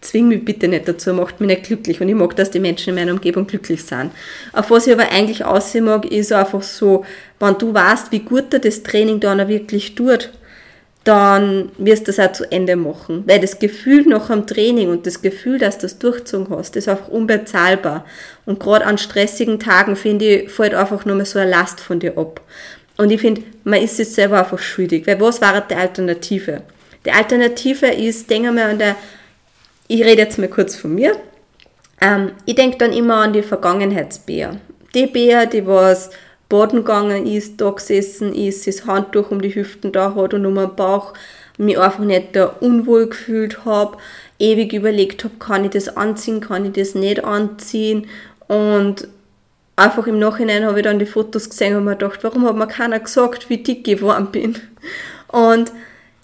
zwing 0.00 0.28
mich 0.28 0.44
bitte 0.44 0.68
nicht 0.68 0.86
dazu, 0.86 1.12
macht 1.12 1.40
mich 1.40 1.48
nicht 1.48 1.64
glücklich 1.64 2.00
und 2.00 2.08
ich 2.08 2.14
mag, 2.14 2.36
dass 2.36 2.50
die 2.50 2.60
Menschen 2.60 2.90
in 2.90 2.94
meiner 2.94 3.12
Umgebung 3.12 3.46
glücklich 3.46 3.84
sind. 3.84 4.12
Auf 4.52 4.70
was 4.70 4.86
ich 4.86 4.92
aber 4.92 5.10
eigentlich 5.10 5.44
aussehen 5.44 5.86
mag, 5.86 6.04
ist 6.06 6.32
einfach 6.32 6.62
so, 6.62 7.04
wenn 7.40 7.58
du 7.58 7.74
weißt, 7.74 8.12
wie 8.12 8.20
gut 8.20 8.52
dir 8.52 8.60
das 8.60 8.82
Training 8.82 9.20
dann 9.20 9.40
auch 9.40 9.48
wirklich 9.48 9.94
tut, 9.94 10.30
dann 11.04 11.70
wirst 11.78 12.02
du 12.02 12.12
das 12.12 12.18
auch 12.18 12.32
zu 12.32 12.50
Ende 12.52 12.76
machen. 12.76 13.24
Weil 13.26 13.40
das 13.40 13.58
Gefühl 13.58 14.02
nach 14.06 14.28
dem 14.28 14.46
Training 14.46 14.90
und 14.90 15.06
das 15.06 15.22
Gefühl, 15.22 15.58
dass 15.58 15.78
du 15.78 15.82
das 15.82 15.98
durchzogen 15.98 16.54
hast, 16.54 16.76
ist 16.76 16.88
einfach 16.88 17.08
unbezahlbar. 17.08 18.04
Und 18.44 18.60
gerade 18.60 18.84
an 18.84 18.98
stressigen 18.98 19.58
Tagen, 19.58 19.96
finde 19.96 20.26
ich, 20.26 20.50
fällt 20.50 20.74
einfach 20.74 21.06
nur 21.06 21.16
mal 21.16 21.24
so 21.24 21.38
eine 21.38 21.50
Last 21.50 21.80
von 21.80 21.98
dir 21.98 22.18
ab. 22.18 22.42
Und 22.98 23.10
ich 23.10 23.20
finde, 23.20 23.42
man 23.64 23.80
ist 23.80 23.96
sich 23.96 24.10
selber 24.10 24.40
einfach 24.40 24.58
schuldig. 24.58 25.06
Weil 25.06 25.20
was 25.20 25.40
war 25.40 25.58
die 25.62 25.76
Alternative? 25.76 26.62
Die 27.06 27.12
Alternative 27.12 27.86
ist, 27.86 28.28
denke 28.28 28.52
mal 28.52 28.70
an 28.70 28.78
der 28.78 28.96
ich 29.88 30.04
rede 30.04 30.22
jetzt 30.22 30.38
mal 30.38 30.48
kurz 30.48 30.76
von 30.76 30.94
mir. 30.94 31.16
Ähm, 32.00 32.32
ich 32.44 32.54
denke 32.54 32.78
dann 32.78 32.92
immer 32.92 33.16
an 33.16 33.32
die 33.32 33.42
Vergangenheitsbär. 33.42 34.60
Die 34.94 35.06
Bär, 35.06 35.46
die 35.46 35.66
was 35.66 36.10
Boden 36.48 36.78
gegangen 36.78 37.26
ist, 37.26 37.60
da 37.60 37.70
gesessen 37.70 38.34
ist, 38.34 38.66
das 38.66 38.86
Handtuch 38.86 39.30
um 39.30 39.42
die 39.42 39.54
Hüften 39.54 39.92
da 39.92 40.14
hat 40.14 40.32
und 40.32 40.46
um 40.46 40.54
den 40.54 40.74
Bauch, 40.74 41.12
mich 41.58 41.78
einfach 41.78 42.04
nicht 42.04 42.36
da 42.36 42.46
unwohl 42.46 43.08
gefühlt 43.08 43.64
habe, 43.64 43.98
ewig 44.38 44.72
überlegt 44.72 45.24
habe, 45.24 45.34
kann 45.38 45.64
ich 45.64 45.72
das 45.72 45.96
anziehen, 45.96 46.40
kann 46.40 46.64
ich 46.64 46.72
das 46.72 46.94
nicht 46.94 47.24
anziehen 47.24 48.06
und 48.46 49.08
einfach 49.74 50.06
im 50.06 50.18
Nachhinein 50.18 50.64
habe 50.64 50.78
ich 50.78 50.84
dann 50.84 50.98
die 50.98 51.06
Fotos 51.06 51.50
gesehen 51.50 51.76
und 51.76 51.84
mir 51.84 51.96
gedacht, 51.96 52.22
warum 52.22 52.46
hat 52.46 52.56
mir 52.56 52.66
keiner 52.66 53.00
gesagt, 53.00 53.50
wie 53.50 53.58
dick 53.58 53.86
ich 53.88 53.98
geworden 53.98 54.28
bin. 54.30 54.56
Und 55.28 55.72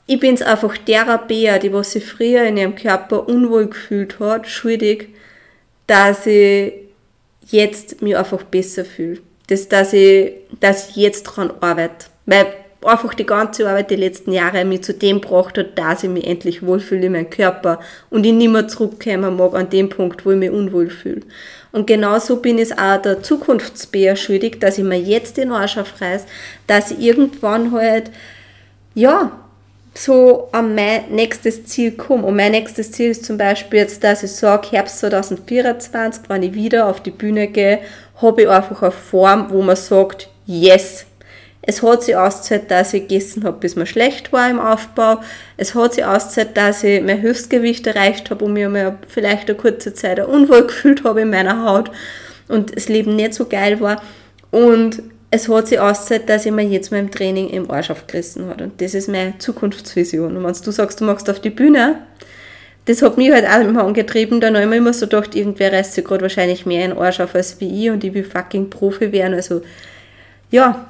ich 0.06 0.20
bin's 0.20 0.42
einfach 0.42 0.76
derer 0.76 1.18
Bär, 1.18 1.58
die 1.58 1.72
was 1.72 1.92
sich 1.92 2.04
früher 2.04 2.44
in 2.44 2.56
ihrem 2.56 2.74
Körper 2.74 3.28
unwohl 3.28 3.68
gefühlt 3.68 4.20
hat, 4.20 4.48
schuldig, 4.48 5.08
dass 5.86 6.26
ich 6.26 6.72
jetzt 7.50 8.02
mich 8.02 8.16
einfach 8.16 8.42
besser 8.42 8.84
fühle. 8.84 9.20
Das, 9.46 9.68
dass 9.68 9.92
ich, 9.92 10.32
dass 10.60 10.90
ich 10.90 10.96
jetzt 10.96 11.24
dran 11.24 11.52
arbeite. 11.60 12.06
Weil 12.26 12.46
einfach 12.82 13.14
die 13.14 13.26
ganze 13.26 13.68
Arbeit 13.68 13.90
die 13.90 13.96
letzten 13.96 14.32
Jahre 14.32 14.64
mich 14.64 14.82
zu 14.82 14.92
dem 14.92 15.20
gebracht 15.20 15.56
hat, 15.56 15.78
dass 15.78 16.02
ich 16.04 16.10
mich 16.10 16.26
endlich 16.26 16.62
wohlfühle 16.64 17.06
in 17.06 17.12
meinem 17.12 17.30
Körper 17.30 17.80
und 18.10 18.24
ich 18.24 18.32
nicht 18.32 18.50
mehr 18.50 18.68
zurückkommen 18.68 19.36
mag 19.36 19.54
an 19.54 19.70
dem 19.70 19.88
Punkt, 19.88 20.24
wo 20.24 20.32
ich 20.32 20.38
mich 20.38 20.50
unwohl 20.50 20.90
fühle. 20.90 21.22
Und 21.72 21.86
genauso 21.86 22.36
bin 22.36 22.58
ich 22.58 22.78
auch 22.78 23.00
der 23.00 23.22
Zukunftsbär 23.22 24.16
schuldig, 24.16 24.60
dass 24.60 24.78
ich 24.78 24.84
mir 24.84 25.00
jetzt 25.00 25.38
den 25.38 25.50
Arsch 25.50 25.78
aufreiß, 25.78 26.26
dass 26.66 26.90
ich 26.90 27.00
irgendwann 27.00 27.72
halt, 27.72 28.10
ja, 28.94 29.43
so 29.96 30.48
an 30.52 30.74
mein 30.74 31.10
nächstes 31.10 31.64
Ziel 31.66 31.92
komme. 31.92 32.24
Und 32.26 32.36
mein 32.36 32.52
nächstes 32.52 32.92
Ziel 32.92 33.10
ist 33.10 33.24
zum 33.24 33.38
Beispiel 33.38 33.80
jetzt, 33.80 34.02
dass 34.02 34.22
ich 34.22 34.32
sage, 34.32 34.68
Herbst 34.72 34.98
2024, 35.00 36.24
wenn 36.28 36.42
ich 36.42 36.54
wieder 36.54 36.88
auf 36.88 37.00
die 37.00 37.10
Bühne 37.10 37.48
gehe, 37.48 37.80
habe 38.20 38.42
ich 38.42 38.48
einfach 38.48 38.82
eine 38.82 38.90
Form, 38.90 39.50
wo 39.50 39.62
man 39.62 39.76
sagt, 39.76 40.28
yes. 40.46 41.06
Es 41.66 41.82
hat 41.82 42.02
sich 42.02 42.14
ausgezahlt, 42.14 42.70
dass 42.70 42.92
ich 42.92 43.08
gegessen 43.08 43.44
habe, 43.44 43.58
bis 43.58 43.74
mir 43.74 43.86
schlecht 43.86 44.32
war 44.34 44.50
im 44.50 44.60
Aufbau. 44.60 45.20
Es 45.56 45.74
hat 45.74 45.94
sich 45.94 46.04
ausgezahlt, 46.04 46.56
dass 46.56 46.84
ich 46.84 47.02
mein 47.02 47.22
Höchstgewicht 47.22 47.86
erreicht 47.86 48.28
habe 48.30 48.44
und 48.44 48.52
mir 48.52 48.68
mal 48.68 48.98
vielleicht 49.08 49.48
eine 49.48 49.56
kurze 49.56 49.94
Zeit 49.94 50.18
unwohl 50.26 50.66
gefühlt 50.66 51.04
habe 51.04 51.22
in 51.22 51.30
meiner 51.30 51.64
Haut 51.64 51.90
und 52.48 52.76
das 52.76 52.88
Leben 52.88 53.16
nicht 53.16 53.32
so 53.32 53.46
geil 53.46 53.80
war. 53.80 54.02
Und 54.50 55.02
es 55.34 55.48
hat 55.48 55.66
sich 55.66 55.80
ausgezahlt, 55.80 56.28
dass 56.28 56.46
ich 56.46 56.52
mir 56.52 56.62
jetzt 56.62 56.92
mal 56.92 56.98
im 56.98 57.10
Training 57.10 57.48
im 57.48 57.68
Arsch 57.68 57.90
aufgerissen 57.90 58.46
habe. 58.46 58.64
Und 58.64 58.80
das 58.80 58.94
ist 58.94 59.08
meine 59.08 59.36
Zukunftsvision. 59.38 60.36
Und 60.36 60.44
wenn 60.44 60.52
du 60.52 60.70
sagst, 60.70 61.00
du 61.00 61.04
machst 61.04 61.28
auf 61.28 61.40
die 61.40 61.50
Bühne, 61.50 61.98
das 62.84 63.02
hat 63.02 63.16
mich 63.16 63.32
halt 63.32 63.44
auch 63.44 63.60
immer 63.60 63.82
angetrieben. 63.82 64.40
Dann 64.40 64.54
habe 64.54 64.62
ich 64.62 64.70
mir 64.70 64.76
immer 64.76 64.92
so 64.92 65.06
gedacht, 65.06 65.34
irgendwer 65.34 65.72
reißt 65.72 65.94
sich 65.94 66.04
gerade 66.04 66.22
wahrscheinlich 66.22 66.66
mehr 66.66 66.84
in 66.84 66.92
Arsch 66.92 67.18
auf 67.18 67.34
als 67.34 67.60
wie 67.60 67.84
ich 67.84 67.90
und 67.90 68.04
ich 68.04 68.14
will 68.14 68.22
fucking 68.22 68.70
Profi 68.70 69.10
werden. 69.10 69.34
Also, 69.34 69.62
ja, 70.52 70.86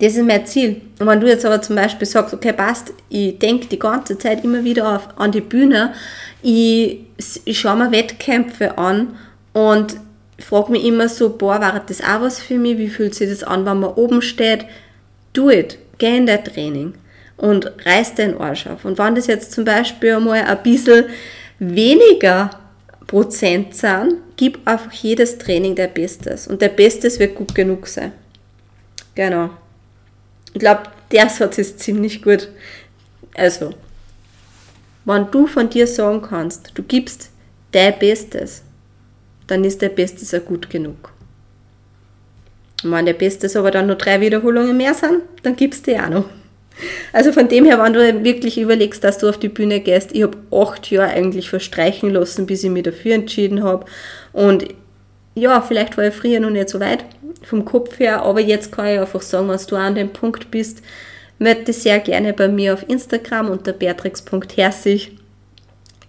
das 0.00 0.16
ist 0.16 0.26
mein 0.26 0.44
Ziel. 0.44 0.80
Und 0.98 1.06
wenn 1.06 1.20
du 1.20 1.28
jetzt 1.28 1.46
aber 1.46 1.62
zum 1.62 1.76
Beispiel 1.76 2.08
sagst, 2.08 2.34
okay, 2.34 2.52
passt, 2.52 2.92
ich 3.08 3.38
denke 3.38 3.68
die 3.68 3.78
ganze 3.78 4.18
Zeit 4.18 4.42
immer 4.42 4.64
wieder 4.64 4.96
auf, 4.96 5.08
an 5.16 5.30
die 5.30 5.42
Bühne, 5.42 5.92
ich, 6.42 7.04
ich 7.44 7.60
schaue 7.60 7.76
mir 7.76 7.92
Wettkämpfe 7.92 8.78
an 8.78 9.16
und 9.52 9.96
frage 10.44 10.72
mich 10.72 10.84
immer 10.84 11.08
so, 11.08 11.30
boah, 11.36 11.60
war 11.60 11.80
das 11.86 12.00
auch 12.00 12.20
was 12.20 12.40
für 12.40 12.58
mich? 12.58 12.78
Wie 12.78 12.88
fühlt 12.88 13.14
sich 13.14 13.28
das 13.28 13.42
an, 13.42 13.66
wenn 13.66 13.80
man 13.80 13.94
oben 13.94 14.22
steht? 14.22 14.64
Do 15.32 15.50
it. 15.50 15.78
Geh 15.98 16.16
in 16.16 16.26
dein 16.26 16.44
Training 16.44 16.94
und 17.36 17.72
reiß 17.84 18.14
den 18.14 18.38
Arsch 18.38 18.66
auf. 18.66 18.84
Und 18.84 18.98
wenn 18.98 19.14
das 19.14 19.26
jetzt 19.26 19.52
zum 19.52 19.64
Beispiel 19.64 20.14
einmal 20.14 20.42
ein 20.42 20.62
bisschen 20.62 21.06
weniger 21.58 22.50
Prozent 23.06 23.74
sind, 23.74 24.14
gib 24.36 24.60
einfach 24.66 24.92
jedes 24.92 25.38
Training 25.38 25.74
der 25.74 25.88
Bestes. 25.88 26.46
Und 26.46 26.62
der 26.62 26.68
Bestes 26.68 27.18
wird 27.18 27.34
gut 27.34 27.54
genug 27.54 27.86
sein. 27.86 28.12
Genau. 29.14 29.50
Ich 30.52 30.60
glaube, 30.60 30.82
der 31.10 31.28
Satz 31.28 31.58
ist 31.58 31.80
ziemlich 31.80 32.22
gut. 32.22 32.48
Also, 33.34 33.70
wenn 35.04 35.30
du 35.30 35.46
von 35.46 35.70
dir 35.70 35.86
sagen 35.86 36.22
kannst, 36.22 36.72
du 36.74 36.82
gibst 36.82 37.30
dein 37.72 37.98
Bestes, 37.98 38.62
dann 39.48 39.64
ist 39.64 39.82
der 39.82 39.88
Bestes 39.88 40.32
auch 40.34 40.44
gut 40.44 40.70
genug. 40.70 41.12
Und 42.84 42.92
wenn 42.92 43.06
der 43.06 43.14
Bestes 43.14 43.56
aber 43.56 43.70
dann 43.70 43.86
nur 43.86 43.96
drei 43.96 44.20
Wiederholungen 44.20 44.76
mehr 44.76 44.94
sind, 44.94 45.22
dann 45.42 45.56
gibst 45.56 45.86
du 45.86 46.00
auch 46.00 46.08
noch. 46.08 46.24
Also 47.12 47.32
von 47.32 47.48
dem 47.48 47.64
her, 47.64 47.82
wenn 47.82 47.92
du 47.92 48.24
wirklich 48.24 48.58
überlegst, 48.58 49.02
dass 49.02 49.18
du 49.18 49.28
auf 49.28 49.38
die 49.38 49.48
Bühne 49.48 49.80
gehst, 49.80 50.12
ich 50.12 50.22
habe 50.22 50.38
acht 50.52 50.88
Jahre 50.90 51.10
eigentlich 51.10 51.50
verstreichen 51.50 52.10
lassen, 52.10 52.46
bis 52.46 52.62
ich 52.62 52.70
mich 52.70 52.84
dafür 52.84 53.14
entschieden 53.14 53.64
habe. 53.64 53.84
Und 54.32 54.66
ja, 55.34 55.60
vielleicht 55.60 55.96
war 55.96 56.04
ich 56.04 56.14
früher 56.14 56.38
noch 56.38 56.50
nicht 56.50 56.68
so 56.68 56.78
weit 56.78 57.04
vom 57.42 57.64
Kopf 57.64 57.98
her, 57.98 58.22
aber 58.22 58.40
jetzt 58.40 58.70
kann 58.70 58.86
ich 58.86 59.00
einfach 59.00 59.22
sagen, 59.22 59.48
wenn 59.48 59.58
du 59.68 59.76
an 59.76 59.94
dem 59.94 60.12
Punkt 60.12 60.50
bist, 60.50 60.82
melde 61.38 61.72
sehr 61.72 61.98
gerne 62.00 62.32
bei 62.32 62.48
mir 62.48 62.74
auf 62.74 62.88
Instagram 62.88 63.50
unter 63.50 63.72
beatrix.herzig. 63.72 65.16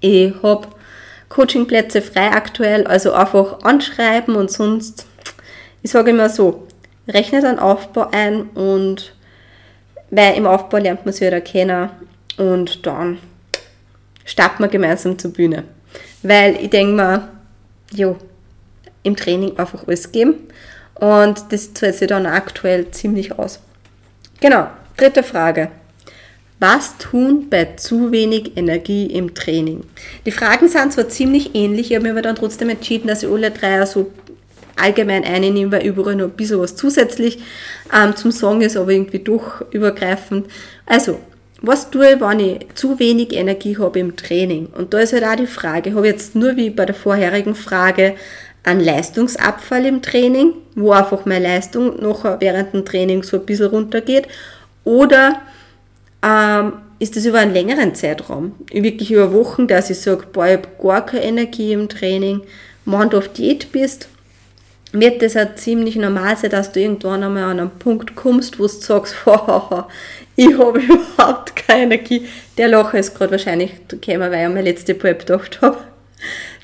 Ich 0.02 0.34
habe 0.44 0.68
Coachingplätze 1.30 2.02
frei 2.02 2.32
aktuell, 2.32 2.88
also 2.88 3.14
einfach 3.14 3.62
anschreiben 3.64 4.36
und 4.36 4.52
sonst, 4.52 5.06
ich 5.84 5.92
sage 5.92 6.10
immer 6.10 6.30
so, 6.30 6.68
rechne 7.08 7.42
den 7.42 7.60
Aufbau 7.60 8.10
ein 8.12 8.50
und 8.50 9.14
weil 10.10 10.36
im 10.36 10.48
Aufbau 10.48 10.78
lernt 10.78 11.06
man 11.06 11.14
sich 11.14 11.26
wieder 11.26 11.42
kennen 11.42 11.90
und 12.38 12.86
dann 12.86 13.20
starten 14.26 14.64
wir 14.64 14.70
gemeinsam 14.70 15.18
zur 15.20 15.32
Bühne. 15.32 15.64
Weil 16.24 16.56
ich 16.56 16.72
denke 16.72 16.94
mir, 16.94 17.30
jo, 17.92 18.18
im 19.04 19.16
Training 19.16 19.58
einfach 19.58 19.88
alles 19.88 20.12
geben 20.12 20.48
und 20.96 21.52
das 21.52 21.74
zahlt 21.74 21.96
sich 21.96 22.08
dann 22.08 22.26
aktuell 22.26 22.90
ziemlich 22.92 23.38
aus. 23.38 23.60
Genau, 24.42 24.68
dritte 24.98 25.24
Frage. 25.24 25.70
Was 26.60 26.98
tun 26.98 27.50
bei 27.50 27.76
zu 27.78 28.12
wenig 28.12 28.58
Energie 28.58 29.06
im 29.06 29.34
Training? 29.34 29.86
Die 30.26 30.32
Fragen 30.32 30.68
sind 30.68 30.92
zwar 30.92 31.08
ziemlich 31.08 31.56
ähnlich, 31.56 31.90
ich 31.90 31.96
habe 31.96 32.04
mir 32.04 32.12
aber 32.12 32.22
dann 32.22 32.36
trotzdem 32.36 32.68
entschieden, 32.68 33.08
dass 33.08 33.24
ich 33.24 33.30
alle 33.30 33.50
drei 33.50 33.86
so 33.86 34.12
allgemein 34.76 35.24
einnehme, 35.24 35.72
weil 35.72 35.86
überall 35.86 36.16
noch 36.16 36.26
ein 36.26 36.32
bisschen 36.32 36.60
was 36.60 36.76
zusätzlich 36.76 37.40
ähm, 37.94 38.14
zum 38.18 38.32
Sagen 38.32 38.60
ist, 38.62 38.76
aber 38.76 38.92
irgendwie 38.92 39.20
doch 39.20 39.62
übergreifend. 39.72 40.48
Also, 40.86 41.20
was 41.62 41.92
tue 41.92 42.14
ich, 42.14 42.22
wenn 42.22 42.40
ich 42.40 42.68
zu 42.76 43.00
wenig 43.00 43.34
Energie 43.34 43.78
habe 43.78 44.00
im 44.00 44.18
Training? 44.18 44.68
Und 44.68 44.94
da 44.94 45.00
ist 45.00 45.14
halt 45.14 45.24
auch 45.24 45.36
die 45.36 45.48
Frage, 45.48 45.94
habe 45.94 46.08
ich 46.08 46.14
jetzt 46.14 46.36
nur 46.36 46.58
wie 46.58 46.70
bei 46.70 46.86
der 46.86 46.96
vorherigen 46.96 47.56
Frage 47.56 48.16
einen 48.64 48.82
Leistungsabfall 48.82 49.86
im 49.86 50.02
Training, 50.02 50.54
wo 50.76 50.92
einfach 50.92 51.26
meine 51.26 51.46
Leistung 51.46 52.02
nachher 52.02 52.42
während 52.42 52.74
dem 52.74 52.84
Training 52.84 53.24
so 53.24 53.38
ein 53.38 53.46
bisschen 53.46 53.68
runtergeht, 53.68 54.28
oder 54.84 55.42
ähm, 56.24 56.74
ist 57.00 57.16
das 57.16 57.26
über 57.26 57.40
einen 57.40 57.54
längeren 57.54 57.96
Zeitraum, 57.96 58.56
wirklich 58.72 59.12
über 59.12 59.34
Wochen, 59.34 59.68
dass 59.68 59.90
ich 59.90 60.00
sage, 60.00 60.26
boah, 60.32 60.48
ich 60.48 60.58
habe 60.58 60.68
gar 60.82 61.06
keine 61.06 61.24
Energie 61.24 61.72
im 61.72 61.88
Training, 61.88 62.42
wenn 62.86 63.14
auf 63.14 63.30
Diät 63.30 63.72
bist, 63.72 64.10
wird 64.92 65.22
das 65.22 65.38
auch 65.38 65.56
ziemlich 65.56 65.96
normal 65.96 66.36
sein, 66.36 66.50
dass 66.50 66.72
du 66.72 66.80
irgendwann 66.82 67.24
einmal 67.24 67.44
an 67.44 67.60
einen 67.60 67.70
Punkt 67.70 68.16
kommst, 68.16 68.60
wo 68.60 68.64
du 68.64 68.70
sagst, 68.70 69.16
ich 70.36 70.58
habe 70.58 70.80
überhaupt 71.18 71.56
keine 71.56 71.84
Energie. 71.84 72.28
Der 72.58 72.70
Loch 72.70 72.94
ist 72.94 73.16
gerade 73.16 73.32
wahrscheinlich 73.32 73.72
gekommen, 73.88 74.32
weil 74.32 74.34
ich 74.34 74.46
an 74.46 74.54
meine 74.54 74.70
letzte 74.70 74.96
Prep 74.96 75.20
gedacht 75.20 75.62
habe. 75.62 75.78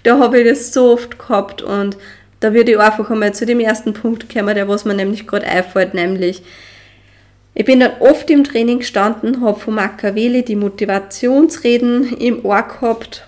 Da 0.03 0.19
habe 0.19 0.41
ich 0.41 0.49
das 0.49 0.73
so 0.73 0.93
oft 0.93 1.17
gehabt 1.19 1.61
und 1.61 1.97
da 2.39 2.53
würde 2.53 2.71
ich 2.71 2.79
einfach 2.79 3.09
einmal 3.09 3.33
zu 3.33 3.45
dem 3.45 3.59
ersten 3.59 3.93
Punkt 3.93 4.31
kommen, 4.31 4.53
der 4.53 4.67
was 4.67 4.85
mir 4.85 4.93
nämlich 4.93 5.25
gerade 5.25 5.47
einfällt, 5.47 5.93
nämlich 5.93 6.43
ich 7.57 7.63
bin 7.63 7.79
dann 7.79 7.93
oft 8.01 8.29
im 8.29 8.43
Training 8.43 8.79
gestanden, 8.79 9.41
habe 9.41 9.59
von 9.59 9.75
Machiavelli 9.75 10.43
die 10.43 10.57
Motivationsreden 10.57 12.17
im 12.17 12.43
Ohr 12.43 12.61
gehabt 12.63 13.25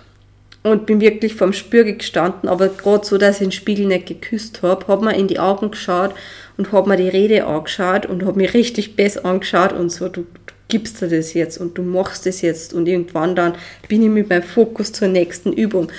und 0.62 0.84
bin 0.84 1.00
wirklich 1.00 1.34
vom 1.34 1.54
Spürge 1.54 1.94
gestanden, 1.94 2.48
aber 2.48 2.68
gerade 2.68 3.06
so, 3.06 3.16
dass 3.16 3.36
ich 3.36 3.48
den 3.48 3.52
Spiegel 3.52 3.86
nicht 3.86 4.06
geküsst 4.06 4.62
habe, 4.62 4.86
habe 4.86 5.06
mir 5.06 5.16
in 5.16 5.28
die 5.28 5.38
Augen 5.38 5.70
geschaut 5.70 6.14
und 6.58 6.72
habe 6.72 6.90
mir 6.90 6.96
die 6.98 7.08
Rede 7.08 7.46
angeschaut 7.46 8.04
und 8.04 8.26
habe 8.26 8.36
mich 8.36 8.52
richtig 8.52 8.96
besser 8.96 9.24
angeschaut 9.24 9.72
und 9.72 9.90
so, 9.90 10.08
du, 10.08 10.22
du 10.22 10.54
gibst 10.68 11.00
dir 11.00 11.08
das 11.08 11.32
jetzt 11.32 11.58
und 11.58 11.78
du 11.78 11.82
machst 11.82 12.26
das 12.26 12.42
jetzt 12.42 12.74
und 12.74 12.86
irgendwann 12.86 13.34
dann 13.34 13.54
bin 13.88 14.02
ich 14.02 14.10
mit 14.10 14.28
meinem 14.28 14.42
Fokus 14.42 14.92
zur 14.92 15.08
nächsten 15.08 15.54
Übung. 15.54 15.90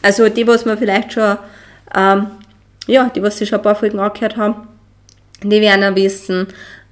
Also 0.00 0.30
die, 0.30 0.46
was 0.46 0.64
wir 0.64 0.78
vielleicht 0.78 1.12
schon, 1.12 1.36
ähm, 1.94 2.28
ja, 2.86 3.10
die, 3.14 3.22
was 3.22 3.36
sie 3.36 3.46
schon 3.46 3.58
ein 3.58 3.62
paar 3.62 3.74
Folgen 3.74 3.98
angehört 3.98 4.38
haben, 4.38 4.68
die 5.42 5.60
werden 5.60 5.94
wissen, 5.96 6.46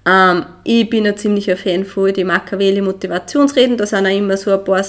ähm, 0.07 0.47
ich 0.65 0.89
bin 0.89 1.07
ein 1.07 1.17
ziemlicher 1.17 1.57
Fan 1.57 1.85
von 1.85 2.13
den 2.13 2.27
Machiavelli 2.27 2.81
Motivationsreden, 2.81 3.77
da 3.77 3.87
sind 3.87 4.07
auch 4.07 4.17
immer 4.17 4.37
so 4.37 4.53
ein 4.53 4.65
paar, 4.65 4.85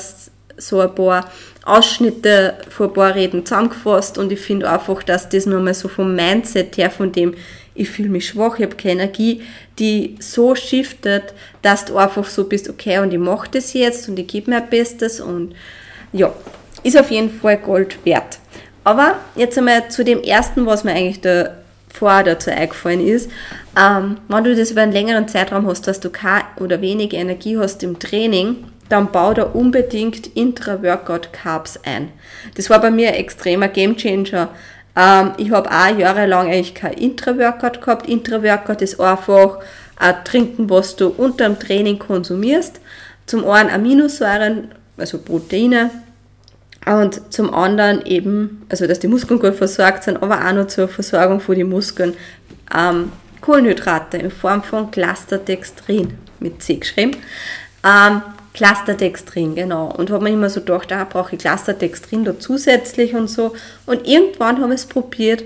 so 0.58 0.80
ein 0.80 0.96
paar 0.96 1.30
Ausschnitte 1.66 2.56
von 2.70 2.88
ein 2.88 2.94
paar 2.94 3.16
Reden 3.16 3.46
zusammengefasst 3.46 4.18
und 4.18 4.32
ich 4.32 4.40
finde 4.40 4.70
einfach, 4.70 5.04
dass 5.04 5.30
das 5.30 5.46
nochmal 5.46 5.74
so 5.74 5.88
vom 5.88 6.16
Mindset 6.16 6.78
her, 6.78 6.90
von 6.90 7.12
dem 7.12 7.36
ich 7.76 7.90
fühle 7.90 8.10
mich 8.10 8.28
schwach, 8.28 8.60
ich 8.60 8.66
habe 8.66 8.76
keine 8.76 9.04
Energie, 9.04 9.42
die 9.80 10.16
so 10.20 10.56
shiftet, 10.56 11.34
dass 11.62 11.86
du 11.86 11.98
einfach 11.98 12.26
so 12.26 12.44
bist, 12.44 12.70
okay, 12.70 13.00
und 13.00 13.12
ich 13.12 13.20
mache 13.20 13.50
das 13.52 13.74
jetzt 13.74 14.08
und 14.10 14.20
ich 14.20 14.28
gebe 14.28 14.52
mein 14.52 14.70
Bestes 14.70 15.20
und 15.20 15.56
ja, 16.12 16.32
ist 16.84 16.98
auf 16.98 17.10
jeden 17.10 17.32
Fall 17.32 17.58
Gold 17.58 17.98
wert. 18.06 18.38
Aber 18.84 19.20
jetzt 19.36 19.58
einmal 19.58 19.90
zu 19.90 20.04
dem 20.04 20.22
ersten, 20.22 20.66
was 20.66 20.84
mir 20.84 20.92
eigentlich 20.92 21.22
da 21.22 21.56
vorher 21.94 22.24
dazu 22.24 22.50
eingefallen 22.50 23.06
ist. 23.06 23.30
Ähm, 23.80 24.18
wenn 24.28 24.44
du 24.44 24.56
das 24.56 24.72
über 24.72 24.82
einen 24.82 24.92
längeren 24.92 25.28
Zeitraum 25.28 25.68
hast, 25.68 25.88
dass 25.88 26.00
du 26.00 26.10
keine 26.10 26.44
oder 26.60 26.82
wenig 26.82 27.14
Energie 27.14 27.58
hast 27.58 27.84
im 27.84 28.00
Training, 28.00 28.66
dann 28.90 29.12
bau 29.12 29.34
da 29.34 29.44
unbedingt 29.44 30.28
Intra-Workout-Carbs 30.36 31.80
ein. 31.86 32.10
Das 32.56 32.70
war 32.70 32.82
bei 32.82 32.92
mir 32.92 33.10
ein 33.10 33.16
extremer 33.16 33.68
Gamechanger. 33.68 34.50
Ähm, 34.96 35.32
ich 35.38 35.52
habe 35.52 35.70
auch 35.70 35.98
jahrelang 35.98 36.48
eigentlich 36.48 36.76
kein 36.76 36.94
Intra-Workout 36.94 37.82
gehabt. 37.82 38.10
Intra-Workout 38.10 38.82
ist 38.82 39.00
einfach 39.00 39.60
ein 39.96 40.16
Trinken, 40.26 40.70
was 40.70 40.96
du 40.96 41.08
unter 41.08 41.46
dem 41.46 41.60
Training 41.60 42.00
konsumierst. 42.00 42.82
Zum 43.26 43.48
einen 43.48 43.70
Aminosäuren, 43.70 44.70
also 44.98 45.20
Proteine, 45.20 45.92
und 46.86 47.34
zum 47.34 47.54
anderen 47.54 48.06
eben, 48.06 48.66
also 48.70 48.88
dass 48.88 49.00
die 49.00 49.08
Muskeln 49.08 49.40
gut 49.40 49.56
versorgt 49.56 50.04
sind, 50.04 50.22
aber 50.22 50.46
auch 50.46 50.54
noch 50.54 50.68
zur 50.68 50.88
Versorgung 50.88 51.40
von 51.40 51.56
den 51.56 51.70
Muskeln, 51.70 52.16
ähm, 52.76 53.12
Kohlenhydrate 53.42 54.18
in 54.18 54.32
Form 54.32 54.64
von 54.64 54.92
Clusterdextrin 54.92 56.14
mit 56.40 56.62
C 56.62 56.76
geschrieben. 56.76 57.18
Ähm, 57.84 58.22
Clusterdextrin, 58.54 59.56
genau. 59.56 59.92
Und 59.92 60.12
habe 60.12 60.24
mir 60.24 60.30
immer 60.32 60.50
so 60.50 60.60
gedacht, 60.62 60.92
da 60.92 61.04
brauche 61.06 61.36
ich 61.36 61.42
Clusterdextrin 61.42 62.24
da 62.24 62.40
zusätzlich 62.40 63.16
und 63.16 63.30
so. 63.30 63.54
Und 63.86 64.08
irgendwann 64.08 64.62
habe 64.62 64.74
ich 64.74 64.82
es 64.82 64.86
probiert 64.86 65.44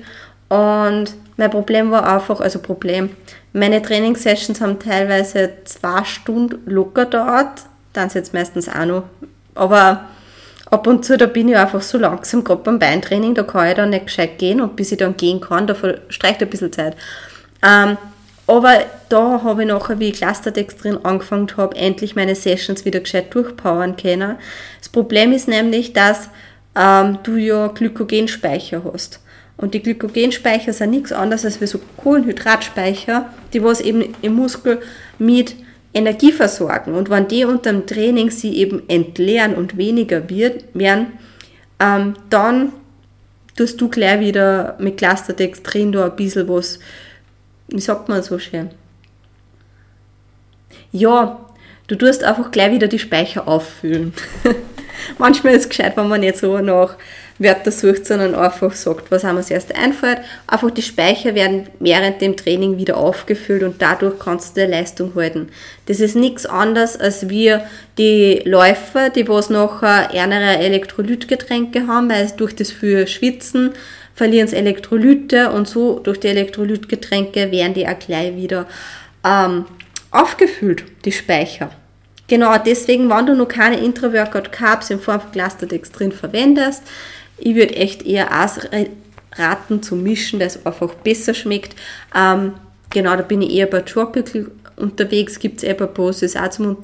und 0.50 1.14
mein 1.38 1.52
Problem 1.52 1.92
war 1.92 2.06
einfach, 2.12 2.40
also 2.40 2.60
Problem, 2.60 3.12
meine 3.54 3.82
Trainingssessions 3.82 4.62
haben 4.62 4.80
teilweise 4.80 5.52
zwei 5.66 6.04
Stunden 6.04 6.60
locker 6.70 7.06
dauert, 7.06 7.64
dann 7.94 8.10
jetzt 8.10 8.34
meistens 8.34 8.68
auch 8.68 8.86
noch, 8.86 9.04
aber 9.56 10.08
ab 10.70 10.88
und 10.88 11.06
zu, 11.06 11.18
da 11.18 11.26
bin 11.26 11.50
ich 11.50 11.58
einfach 11.58 11.82
so 11.82 11.98
langsam, 11.98 12.44
gerade 12.44 12.62
beim 12.64 12.80
Beintraining, 12.80 13.36
da 13.36 13.44
kann 13.44 13.68
ich 13.68 13.76
dann 13.76 13.90
nicht 13.90 14.08
gescheit 14.08 14.38
gehen 14.38 14.62
und 14.62 14.76
bis 14.76 14.92
ich 14.92 14.98
dann 14.98 15.18
gehen 15.18 15.42
kann, 15.42 15.68
da 15.68 15.76
verstreicht 15.76 16.42
ein 16.42 16.50
bisschen 16.50 16.72
Zeit. 16.72 16.96
Ähm, 17.64 17.98
aber 18.48 18.86
da 19.10 19.44
habe 19.44 19.64
ich 19.64 19.68
nachher, 19.68 20.00
wie 20.00 20.10
ich 20.10 20.18
Clusterdextrin 20.18 21.04
angefangen 21.04 21.50
habe, 21.58 21.76
endlich 21.76 22.16
meine 22.16 22.36
Sessions 22.36 22.86
wieder 22.86 23.02
gescheit 23.02 23.34
durchpowern 23.34 23.98
können. 23.98 24.38
Das 24.80 24.90
Problem 24.90 25.34
ist 25.34 25.50
nämlich, 25.50 25.92
dass 25.92 26.30
ähm, 26.76 27.20
du 27.24 27.36
ja 27.36 27.68
Glykogenspeicher 27.68 28.84
hast. 28.92 29.20
Und 29.58 29.74
die 29.74 29.82
Glykogenspeicher 29.82 30.72
sind 30.72 30.92
nichts 30.92 31.12
anderes 31.12 31.44
als 31.44 31.60
wie 31.60 31.68
so 31.68 31.80
Kohlenhydratspeicher, 31.98 33.26
die 33.54 33.64
was 33.64 33.82
eben 33.82 34.16
im 34.22 34.34
Muskel 34.36 34.80
mit 35.18 35.56
Energie 35.98 36.32
versorgen. 36.32 36.94
Und 36.94 37.10
wenn 37.10 37.28
die 37.28 37.46
unter 37.46 37.72
dem 37.72 37.86
Training 37.86 38.30
sie 38.30 38.56
eben 38.58 38.88
entleeren 38.88 39.56
und 39.56 39.78
weniger 39.78 40.30
werden, 40.30 41.14
ähm, 41.80 42.14
dann 42.30 42.74
tust 43.56 43.82
du 43.82 43.90
gleich 43.90 44.20
wieder 44.20 44.76
mit 44.80 44.98
Clusterdextrin 44.98 45.92
da 45.92 46.06
ein 46.06 46.16
bisschen 46.16 46.48
was, 46.48 46.80
wie 47.68 47.82
sagt 47.82 48.08
man 48.08 48.22
so 48.24 48.40
schön? 48.40 48.70
Ja, 50.92 51.40
du 51.88 51.96
tust 51.96 52.24
einfach 52.24 52.52
gleich 52.52 52.72
wieder 52.72 52.88
die 52.88 53.00
Speicher 53.00 53.48
auffüllen. 53.48 54.14
Manchmal 55.18 55.54
ist 55.54 55.64
es 55.64 55.70
gescheit, 55.70 55.98
wenn 55.98 56.08
man 56.08 56.22
nicht 56.22 56.38
so 56.38 56.60
nach 56.60 56.96
Wörter 57.40 57.72
sucht, 57.72 58.06
sondern 58.06 58.34
einfach 58.34 58.74
sagt, 58.74 59.12
was 59.12 59.24
einem 59.24 59.38
als 59.38 59.52
erstes 59.52 59.76
einfällt. 59.76 60.20
Einfach 60.48 60.72
die 60.72 60.82
Speicher 60.82 61.36
werden 61.36 61.68
während 61.80 62.22
dem 62.22 62.36
Training 62.36 62.78
wieder 62.78 62.98
aufgefüllt 62.98 63.64
und 63.64 63.82
dadurch 63.82 64.18
kannst 64.20 64.58
du 64.58 64.62
die 64.62 64.72
Leistung 64.72 65.14
halten. 65.16 65.50
Das 65.86 66.00
ist 66.00 66.16
nichts 66.16 66.46
anderes 66.46 67.00
als 67.00 67.30
wir 67.30 67.64
die 67.98 68.42
Läufer, 68.46 69.10
die 69.10 69.28
was 69.28 69.50
nachher 69.50 70.14
ärmere 70.14 70.58
Elektrolytgetränke 70.58 71.88
haben, 71.88 72.10
weil 72.10 72.32
durch 72.38 72.56
das 72.56 72.72
viel 72.72 73.08
Schwitzen 73.08 73.74
verlieren 74.16 74.48
sie 74.48 74.56
Elektrolyte 74.56 75.52
und 75.52 75.68
so 75.68 76.00
durch 76.00 76.20
die 76.20 76.28
Elektrolytgetränke 76.28 77.52
werden 77.52 77.76
die 77.76 77.88
auch 77.88 78.00
gleich 78.00 78.36
wieder 78.36 78.66
ähm, 79.24 79.66
aufgefüllt, 80.10 80.84
die 81.06 81.12
Speicher. 81.12 81.70
Genau 82.28 82.58
deswegen, 82.58 83.10
wenn 83.10 83.26
du 83.26 83.36
noch 83.36 83.48
keine 83.48 83.80
Intra-Workout 83.80 84.52
Carbs 84.52 84.90
in 84.90 85.00
Form 85.00 85.22
von 85.22 85.32
Clusterdextrin 85.32 86.12
verwendest, 86.12 86.84
ich 87.38 87.56
würde 87.56 87.76
echt 87.76 88.06
eher 88.06 88.30
raten 89.34 89.84
zu 89.84 89.96
mischen, 89.96 90.40
dass 90.40 90.56
es 90.56 90.66
einfach 90.66 90.94
besser 90.96 91.34
schmeckt. 91.34 91.76
Ähm, 92.16 92.54
genau, 92.90 93.16
da 93.16 93.22
bin 93.22 93.42
ich 93.42 93.54
eher 93.54 93.68
bei 93.68 93.82
Tropical 93.82 94.52
unterwegs, 94.76 95.40
gibt 95.40 95.58
es 95.58 95.64
eben 95.64 95.88
Poses 95.94 96.36
auch 96.36 96.50
zum, 96.50 96.78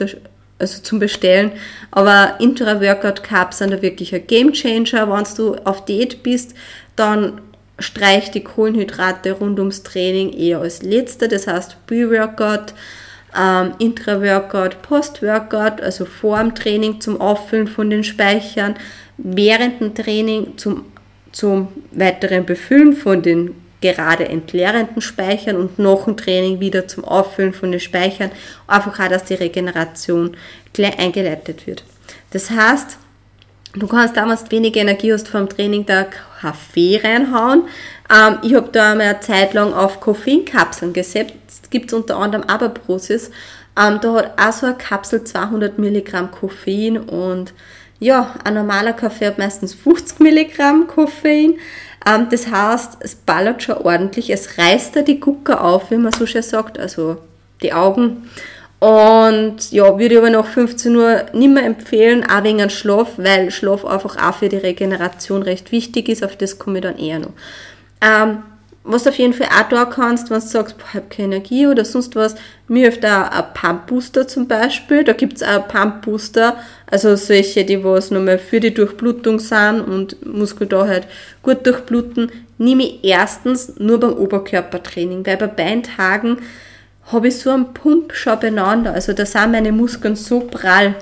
also 0.60 0.82
zum 0.82 1.00
Bestellen. 1.00 1.52
Aber 1.92 2.36
Intra-Workout 2.40 3.24
Carbs 3.24 3.60
sind 3.60 3.72
da 3.72 3.82
wirklich 3.82 4.14
ein 4.14 4.28
Game 4.28 4.54
Changer. 4.54 5.10
Wenn 5.10 5.36
du 5.36 5.56
auf 5.64 5.86
Diät 5.86 6.24
bist, 6.24 6.56
dann 6.96 7.42
streich 7.80 8.32
die 8.32 8.44
Kohlenhydrate 8.44 9.34
rund 9.34 9.60
ums 9.60 9.84
Training 9.84 10.32
eher 10.34 10.60
als 10.60 10.84
letzter. 10.84 11.28
Das 11.28 11.48
heißt 11.48 11.78
Pre-Workout, 11.88 12.74
ähm, 13.38 13.74
Intra-Workout, 13.80 14.82
Post-Workout, 14.82 15.82
also 15.82 16.06
vor 16.06 16.40
dem 16.40 16.54
Training 16.54 17.02
zum 17.02 17.20
Auffüllen 17.20 17.68
von 17.68 17.90
den 17.90 18.04
Speichern, 18.04 18.76
während 19.18 19.82
dem 19.82 19.96
Training 19.96 20.58
zum, 20.58 20.86
zum 21.32 21.68
weiteren 21.92 22.46
Befüllen 22.46 22.94
von 22.94 23.22
den 23.22 23.56
gerade 23.82 24.30
entleerenden 24.30 25.02
Speichern 25.02 25.58
und 25.58 25.78
nach 25.78 26.06
dem 26.06 26.16
Training 26.16 26.62
wieder 26.62 26.88
zum 26.88 27.04
Auffüllen 27.04 27.54
von 27.54 27.72
den 27.72 27.82
Speichern, 27.82 28.32
einfach 28.66 28.98
auch, 28.98 29.10
dass 29.10 29.26
die 29.26 29.34
Regeneration 29.34 30.38
gleich 30.72 30.98
eingeleitet 30.98 31.68
wird. 31.68 31.84
Das 32.32 32.50
heißt, 32.50 32.98
du 33.74 33.88
kannst 33.88 34.16
damals 34.16 34.50
wenig 34.50 34.78
Energie 34.78 35.12
hast 35.12 35.28
vom 35.28 35.50
Training 35.50 35.86
da 35.86 36.06
Kaffee 36.40 37.02
reinhauen. 37.04 37.64
Ähm, 38.10 38.38
ich 38.42 38.56
habe 38.56 38.70
da 38.72 38.92
einmal 38.92 39.08
eine 39.08 39.20
Zeit 39.20 39.54
lang 39.54 39.74
auf 39.74 40.00
Koffeinkapseln 40.00 40.94
gesetzt, 40.94 41.70
gibt 41.70 41.88
es 41.88 41.94
unter 41.94 42.18
anderem 42.18 42.46
Aberprosis. 42.46 43.32
Ähm, 43.78 44.00
da 44.02 44.14
hat 44.14 44.40
auch 44.40 44.54
so 44.54 44.66
eine 44.68 44.76
Kapsel 44.76 45.24
200 45.26 45.78
Milligramm 45.78 46.32
Koffein 46.32 46.98
und 46.98 47.54
ja, 48.04 48.36
ein 48.44 48.56
normaler 48.56 48.94
Kaffee 48.94 49.28
hat 49.28 49.38
meistens 49.38 49.74
50 49.74 50.20
Milligramm 50.20 50.88
Koffein. 50.88 51.56
Ähm, 52.06 52.28
das 52.30 52.52
heißt, 52.52 52.98
es 53.00 53.16
ballert 53.16 53.64
schon 53.64 53.78
ordentlich, 53.78 54.30
es 54.30 54.58
reißt 54.58 54.96
da 54.96 55.02
die 55.02 55.20
Gucker 55.20 55.64
auf, 55.64 55.90
wie 55.90 55.98
man 55.98 56.12
so 56.12 56.26
schön 56.26 56.44
sagt, 56.44 56.78
also 56.78 57.18
die 57.62 57.74
Augen. 57.74 58.30
Und 58.80 59.72
ja, 59.72 59.98
würde 59.98 60.16
ich 60.16 60.18
aber 60.18 60.30
nach 60.30 60.46
15 60.46 60.94
Uhr 60.94 61.26
nicht 61.32 61.54
mehr 61.54 61.64
empfehlen, 61.64 62.26
auch 62.30 62.44
wegen 62.44 62.70
Schlaf, 62.70 63.14
weil 63.16 63.50
Schlaf 63.50 63.86
einfach 63.86 64.18
auch 64.22 64.36
für 64.36 64.50
die 64.50 64.58
Regeneration 64.58 65.42
recht 65.42 65.72
wichtig 65.72 66.10
ist, 66.10 66.26
auf 66.26 66.36
das 66.36 66.60
komme 66.60 66.80
ich 66.80 66.84
dann 66.84 66.98
eher 66.98 67.20
noch. 67.20 67.32
Ähm, 68.02 68.40
was 68.86 69.08
auf 69.08 69.16
jeden 69.16 69.34
Fall 69.34 69.48
auch 69.48 69.70
da 69.70 69.86
kannst, 69.86 70.30
wenn 70.30 70.40
du 70.40 70.46
sagst, 70.46 70.76
ich 70.78 70.94
habe 70.94 71.06
keine 71.10 71.36
Energie 71.36 71.68
oder 71.68 71.86
sonst 71.86 72.16
was, 72.16 72.36
mir 72.68 72.90
hilft 72.90 73.06
auch 73.06 73.32
ein 73.32 73.44
Pump 73.54 73.88
Booster 73.88 74.28
zum 74.28 74.48
Beispiel. 74.48 75.06
Da 75.06 75.14
gibt 75.14 75.38
es 75.38 75.44
auch 75.44 75.68
Pump 75.68 76.02
Booster, 76.02 76.58
also 76.92 77.16
solche, 77.16 77.64
die 77.64 77.84
was 77.84 78.12
nochmal 78.12 78.40
für 78.40 78.60
die 78.60 78.74
Durchblutung 78.74 79.40
sind 79.40 79.82
und 79.82 80.26
Muskel 80.26 80.68
da 80.68 80.86
halt 80.86 81.08
gut 81.42 81.66
durchbluten, 81.66 82.32
nehme 82.58 82.84
ich 82.84 83.00
erstens 83.04 83.74
nur 83.80 84.00
beim 84.00 84.14
Oberkörpertraining, 84.14 85.26
weil 85.26 85.38
bei 85.38 85.48
Beintagen 85.48 86.38
habe 87.12 87.30
ich 87.30 87.38
so 87.38 87.52
einen 87.52 87.74
Pump 87.74 88.14
schon 88.14 88.40
beieinander. 88.40 88.94
Also 88.94 89.14
da 89.14 89.26
sind 89.26 89.52
meine 89.52 89.72
Muskeln 89.72 90.16
so 90.16 90.42
prall, 90.42 90.96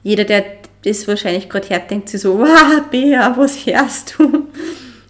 Jeder, 0.04 0.26
der 0.26 0.43
das 0.84 1.08
wahrscheinlich 1.08 1.50
gerade 1.50 1.69
hört, 1.69 1.89
denkt 1.89 2.10
sich 2.10 2.22
so, 2.22 2.39
wow, 2.39 2.82
Bea, 2.91 3.34
was 3.38 3.65
hörst 3.65 4.15
du? 4.17 4.48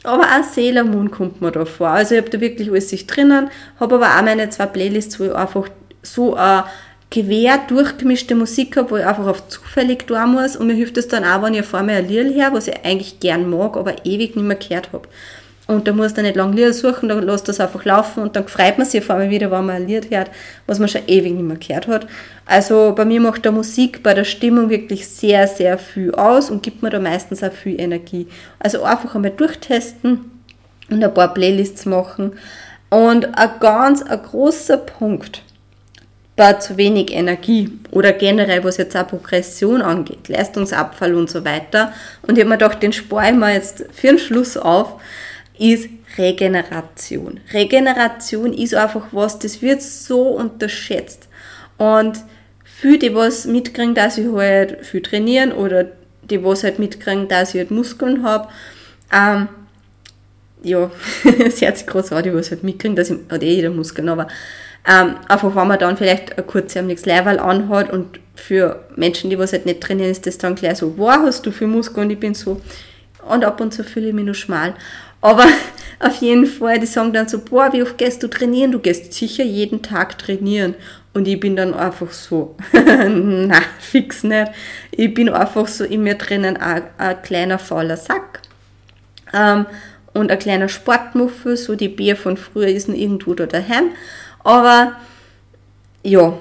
Aber 0.03 0.23
auch 0.23 0.43
Sailor 0.43 0.83
Moon 0.83 1.09
kommt 1.09 1.41
mir 1.41 1.51
da 1.51 1.65
vor. 1.65 1.89
Also 1.89 2.15
ich 2.15 2.21
habe 2.21 2.29
da 2.29 2.41
wirklich 2.41 2.69
alles 2.69 2.89
sich 2.89 3.07
drinnen, 3.07 3.49
habe 3.79 3.95
aber 3.95 4.17
auch 4.17 4.21
meine 4.21 4.49
zwei 4.49 4.65
Playlists, 4.65 5.19
wo 5.19 5.25
ich 5.25 5.33
einfach 5.35 5.69
so 6.01 6.35
eine 6.35 6.65
quer 7.09 7.59
durchgemischte 7.67 8.35
Musik 8.35 8.75
habe, 8.75 8.91
wo 8.91 8.97
ich 8.97 9.05
einfach 9.05 9.27
auf 9.27 9.47
zufällig 9.47 10.07
da 10.07 10.25
muss 10.25 10.57
und 10.57 10.67
mir 10.67 10.73
hilft 10.73 10.97
es 10.97 11.07
dann 11.07 11.23
auch, 11.23 11.41
wenn 11.41 11.53
ich 11.53 11.65
vor 11.65 11.83
mir 11.83 11.97
ein 11.97 12.07
Lied 12.07 12.35
her, 12.35 12.49
was 12.53 12.67
ich 12.67 12.83
eigentlich 12.83 13.19
gern 13.19 13.49
mag, 13.49 13.77
aber 13.77 14.05
ewig 14.05 14.35
nicht 14.35 14.45
mehr 14.45 14.57
gehört 14.57 14.91
habe. 14.91 15.07
Und 15.73 15.87
da 15.87 15.91
muss 15.91 16.15
man 16.15 16.25
nicht 16.25 16.35
lange 16.35 16.55
Lieder 16.55 16.73
suchen, 16.73 17.09
da 17.09 17.15
lässt 17.15 17.47
das 17.47 17.59
einfach 17.59 17.83
laufen 17.85 18.23
und 18.23 18.35
dann 18.35 18.47
freut 18.47 18.77
man 18.77 18.87
sich 18.87 19.01
auf 19.01 19.09
einmal 19.09 19.29
wieder, 19.29 19.51
wenn 19.51 19.65
man 19.65 19.75
ein 19.75 19.87
Lied 19.87 20.09
hört, 20.11 20.29
was 20.67 20.79
man 20.79 20.87
schon 20.87 21.01
ewig 21.07 21.33
nicht 21.33 21.43
mehr 21.43 21.57
gehört 21.57 21.87
hat. 21.87 22.07
Also 22.45 22.93
bei 22.95 23.05
mir 23.05 23.19
macht 23.19 23.45
der 23.45 23.51
Musik 23.51 24.03
bei 24.03 24.13
der 24.13 24.23
Stimmung 24.23 24.69
wirklich 24.69 25.07
sehr, 25.07 25.47
sehr 25.47 25.77
viel 25.77 26.13
aus 26.15 26.49
und 26.49 26.63
gibt 26.63 26.83
mir 26.83 26.89
da 26.89 26.99
meistens 26.99 27.43
auch 27.43 27.51
viel 27.51 27.79
Energie. 27.79 28.27
Also 28.59 28.83
einfach 28.83 29.15
einmal 29.15 29.31
durchtesten 29.31 30.31
und 30.89 31.03
ein 31.03 31.13
paar 31.13 31.33
Playlists 31.33 31.85
machen. 31.85 32.33
Und 32.89 33.37
ein 33.37 33.49
ganz 33.59 34.03
ein 34.03 34.21
großer 34.21 34.77
Punkt 34.77 35.41
bei 36.35 36.53
zu 36.53 36.77
wenig 36.77 37.11
Energie 37.11 37.71
oder 37.91 38.11
generell, 38.11 38.63
was 38.63 38.77
jetzt 38.77 38.95
auch 38.95 39.07
Progression 39.07 39.81
angeht, 39.81 40.29
Leistungsabfall 40.29 41.13
und 41.15 41.29
so 41.29 41.45
weiter. 41.45 41.93
Und 42.23 42.37
ich 42.37 42.43
habe 42.43 42.49
mir 42.49 42.57
gedacht, 42.57 42.81
den 42.81 42.93
spare 42.93 43.31
ich 43.31 43.35
mir 43.35 43.53
jetzt 43.53 43.85
für 43.93 44.07
den 44.07 44.19
Schluss 44.19 44.57
auf 44.57 44.99
ist 45.57 45.89
Regeneration. 46.17 47.39
Regeneration 47.53 48.53
ist 48.53 48.75
einfach 48.75 49.07
was, 49.11 49.39
das 49.39 49.61
wird 49.61 49.81
so 49.81 50.29
unterschätzt. 50.29 51.27
Und 51.77 52.19
für 52.63 52.97
die, 52.97 53.13
was 53.15 53.45
mitkriegen, 53.45 53.95
dass 53.95 54.17
ich 54.17 54.31
halt 54.31 54.85
viel 54.85 55.01
trainieren 55.01 55.51
oder 55.51 55.85
die, 56.23 56.43
was 56.43 56.63
halt 56.63 56.79
mitkriegen, 56.79 57.27
dass 57.27 57.53
ich 57.53 57.59
halt 57.59 57.71
Muskeln 57.71 58.23
habe, 58.23 58.49
ähm, 59.13 59.47
ja, 60.63 60.89
hört 61.23 61.77
sich 61.77 61.87
groß 61.87 62.11
an, 62.13 62.23
die 62.23 62.33
was 62.33 62.51
halt 62.51 62.63
mitkriegen, 62.63 62.95
dass 62.95 63.09
ich, 63.09 63.19
hat 63.29 63.43
eh 63.43 63.55
jeder 63.55 63.69
Muskeln, 63.69 64.09
aber 64.09 64.27
ähm, 64.87 65.15
einfach, 65.27 65.55
wenn 65.55 65.67
man 65.67 65.79
dann 65.79 65.97
vielleicht 65.97 66.37
ein 66.37 66.45
kurzärmliches 66.45 67.05
Leihwahl 67.05 67.39
anhat 67.39 67.91
und 67.91 68.19
für 68.35 68.83
Menschen, 68.95 69.29
die 69.29 69.39
was 69.39 69.53
halt 69.53 69.65
nicht 69.65 69.81
trainieren, 69.81 70.11
ist 70.11 70.25
das 70.25 70.37
dann 70.37 70.55
gleich 70.55 70.77
so, 70.77 70.97
wow, 70.97 71.19
hast 71.23 71.45
du 71.45 71.51
viel 71.51 71.67
Muskeln 71.67 72.07
und 72.07 72.11
ich 72.11 72.19
bin 72.19 72.33
so, 72.33 72.61
und 73.29 73.45
ab 73.45 73.61
und 73.61 73.73
zu 73.73 73.83
fühle 73.83 74.09
ich 74.09 74.13
mich 74.13 74.25
nur 74.25 74.35
schmal. 74.35 74.73
Aber 75.23 75.45
auf 75.99 76.15
jeden 76.17 76.45
Fall, 76.45 76.79
die 76.79 76.85
sagen 76.85 77.13
dann 77.13 77.27
so, 77.27 77.39
boah, 77.39 77.71
wie 77.71 77.81
oft 77.81 77.97
gehst 77.97 78.21
du 78.21 78.27
trainieren? 78.27 78.73
Du 78.73 78.79
gehst 78.79 79.13
sicher 79.13 79.43
jeden 79.43 79.81
Tag 79.81 80.19
trainieren. 80.19 80.75
Und 81.13 81.27
ich 81.27 81.39
bin 81.39 81.55
dann 81.55 81.73
einfach 81.73 82.11
so, 82.11 82.55
na, 82.73 83.61
fix 83.79 84.23
nicht. 84.23 84.51
Ich 84.91 85.13
bin 85.13 85.29
einfach 85.29 85.67
so 85.67 85.85
in 85.85 86.03
mir 86.03 86.15
drinnen 86.15 86.57
ein, 86.57 86.83
ein 86.97 87.21
kleiner 87.21 87.57
fauler 87.57 87.97
Sack. 87.97 88.41
Ähm, 89.33 89.65
und 90.13 90.29
ein 90.29 90.39
kleiner 90.39 90.69
Sportmuffel, 90.69 91.57
so 91.57 91.75
die 91.75 91.87
Bier 91.87 92.15
von 92.15 92.37
früher 92.37 92.67
ist 92.67 92.89
noch 92.89 92.95
irgendwo 92.95 93.33
da 93.33 93.45
daheim. 93.45 93.91
Aber 94.43 94.97
ja, 96.03 96.37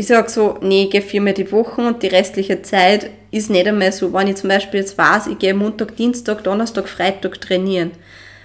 ich 0.00 0.06
sage 0.06 0.30
so, 0.30 0.56
nee, 0.62 0.84
ich 0.84 0.90
gehe 0.90 1.02
viermal 1.02 1.34
die 1.34 1.52
Woche 1.52 1.82
und 1.82 2.02
die 2.02 2.06
restliche 2.06 2.62
Zeit 2.62 3.10
ist 3.30 3.50
nicht 3.50 3.68
einmal 3.68 3.92
so, 3.92 4.10
wenn 4.14 4.28
ich 4.28 4.36
zum 4.36 4.48
Beispiel 4.48 4.80
jetzt 4.80 4.96
weiß, 4.96 5.26
ich 5.26 5.38
gehe 5.38 5.52
Montag, 5.52 5.94
Dienstag, 5.96 6.42
Donnerstag, 6.42 6.88
Freitag 6.88 7.38
trainieren 7.38 7.90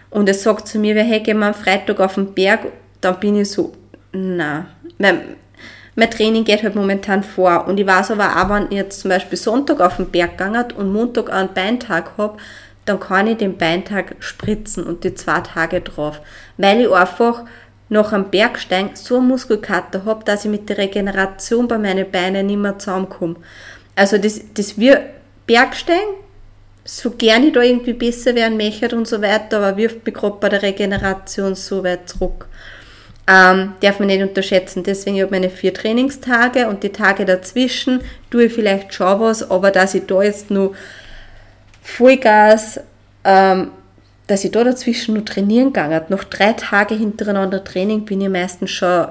und 0.10 0.28
es 0.28 0.44
sagt 0.44 0.68
zu 0.68 0.80
mir, 0.80 1.02
hey, 1.02 1.22
gehen 1.22 1.40
wir 1.40 1.46
am 1.46 1.54
Freitag 1.54 2.02
auf 2.02 2.16
den 2.16 2.34
Berg, 2.34 2.74
dann 3.00 3.22
bin 3.22 3.40
ich 3.40 3.52
so, 3.52 3.72
na, 4.12 4.66
mein, 4.98 5.22
mein 5.96 6.12
Training 6.12 6.44
geht 6.44 6.62
halt 6.62 6.76
momentan 6.76 7.24
vor. 7.24 7.66
Und 7.70 7.80
ich 7.80 7.88
weiß 7.88 8.12
aber 8.12 8.36
auch, 8.36 8.50
wenn 8.50 8.66
ich 8.66 8.78
jetzt 8.78 9.00
zum 9.00 9.10
Beispiel 9.12 9.38
Sonntag 9.38 9.80
auf 9.80 9.96
den 9.96 10.12
Berg 10.12 10.38
gegangen 10.38 10.74
und 10.76 10.92
Montag 10.92 11.32
einen 11.32 11.54
Beintag 11.54 12.18
habe, 12.18 12.38
dann 12.84 13.00
kann 13.00 13.28
ich 13.28 13.38
den 13.38 13.58
Beintag 13.58 14.18
spritzen 14.20 14.84
und 14.84 15.06
die 15.06 15.16
zwei 15.16 15.40
Tage 15.40 15.80
drauf, 15.80 16.20
weil 16.58 16.82
ich 16.82 16.92
einfach 16.92 17.46
nach 17.90 18.14
einem 18.14 18.30
Bergsteigen 18.30 18.92
so 18.96 19.18
einen 19.18 19.28
Muskelkater 19.28 20.06
habe, 20.06 20.24
dass 20.26 20.46
ich 20.46 20.52
mit 20.52 20.70
der 20.70 20.78
Regeneration 20.78 21.68
bei 21.68 21.78
meinen 21.78 22.10
Beinen 22.10 22.48
nicht 22.48 22.58
mehr 22.60 22.80
zusammenkomme. 22.80 23.36
Also 23.96 24.18
das, 24.18 24.42
das 24.54 24.78
wir 24.78 25.06
Bergsteigen, 25.46 26.16
so 26.84 27.12
gerne 27.12 27.48
ich 27.48 27.54
da 27.54 27.62
irgendwie 27.62 27.94
besser 27.94 28.36
werden 28.36 28.58
möchte 28.58 28.96
und 28.96 29.08
so 29.08 29.22
weiter, 29.22 29.58
aber 29.58 29.78
wirft 29.78 30.06
mich 30.06 30.14
gerade 30.14 30.38
bei 30.40 30.50
der 30.50 30.62
Regeneration 30.62 31.56
so 31.56 31.84
weit 31.84 32.10
zurück. 32.10 32.48
Ähm, 33.28 33.74
darf 33.82 33.98
man 33.98 34.08
nicht 34.08 34.22
unterschätzen. 34.22 34.84
Deswegen 34.84 35.16
habe 35.16 35.26
ich 35.26 35.32
meine 35.32 35.50
vier 35.50 35.74
Trainingstage 35.74 36.68
und 36.68 36.84
die 36.84 36.92
Tage 36.92 37.26
dazwischen 37.26 38.02
tue 38.30 38.46
ich 38.46 38.54
vielleicht 38.54 38.94
schon 38.94 39.20
was, 39.20 39.50
aber 39.50 39.72
dass 39.72 39.96
ich 39.96 40.06
da 40.06 40.22
jetzt 40.22 40.52
nur 40.52 40.76
Vollgas 41.82 42.80
ähm, 43.24 43.72
dass 44.28 44.44
ich 44.44 44.52
da 44.52 44.64
dazwischen 44.64 45.14
nur 45.14 45.26
trainieren 45.26 45.74
gegangen 45.74 46.02
Nach 46.10 46.24
drei 46.24 46.54
Tage 46.54 46.96
hintereinander 46.96 47.64
Training 47.64 48.06
bin 48.06 48.22
ich 48.22 48.30
meistens 48.30 48.72
schon, 48.72 49.08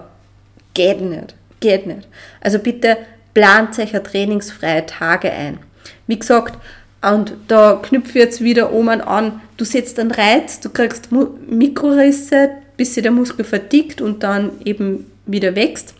geht 0.75 1.01
nicht, 1.01 1.35
geht 1.61 1.87
nicht. 1.87 2.09
Also 2.41 2.59
bitte 2.59 2.97
plant 3.33 3.79
euch 3.79 3.93
trainingsfreie 3.93 4.87
Tage 4.87 5.31
ein. 5.31 5.59
Wie 6.07 6.19
gesagt, 6.19 6.59
und 7.03 7.35
da 7.49 7.81
knüpfe 7.83 8.19
ich 8.19 8.25
jetzt 8.25 8.41
wieder 8.41 8.73
oben 8.73 9.01
an, 9.03 9.41
du 9.57 9.65
setzt 9.65 9.99
einen 9.99 10.11
Reiz, 10.11 10.61
du 10.61 10.71
kriegst 10.71 11.11
Mikrorisse, 11.13 12.51
bis 12.77 12.95
sich 12.95 13.03
der 13.03 13.13
Muskel 13.13 13.45
verdickt 13.45 14.01
und 14.01 14.23
dann 14.23 14.53
eben 14.65 15.11
wieder 15.27 15.55
wächst. 15.55 15.95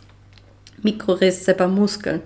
Mikrorisse 0.83 1.55
beim 1.55 1.75
Muskeln. 1.75 2.23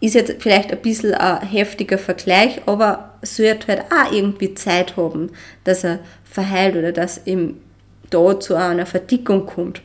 Ist 0.00 0.14
jetzt 0.14 0.42
vielleicht 0.42 0.72
ein 0.72 0.80
bisschen 0.80 1.14
ein 1.14 1.46
heftiger 1.46 1.98
Vergleich, 1.98 2.62
aber 2.66 3.14
sollte 3.22 3.68
halt 3.68 3.84
auch 3.92 4.12
irgendwie 4.12 4.54
Zeit 4.54 4.96
haben, 4.96 5.30
dass 5.64 5.84
er 5.84 6.00
verheilt 6.24 6.76
oder 6.76 6.92
dass 6.92 7.26
eben 7.26 7.60
da 8.08 8.38
zu 8.40 8.54
einer 8.54 8.86
Verdickung 8.86 9.46
kommt. 9.46 9.82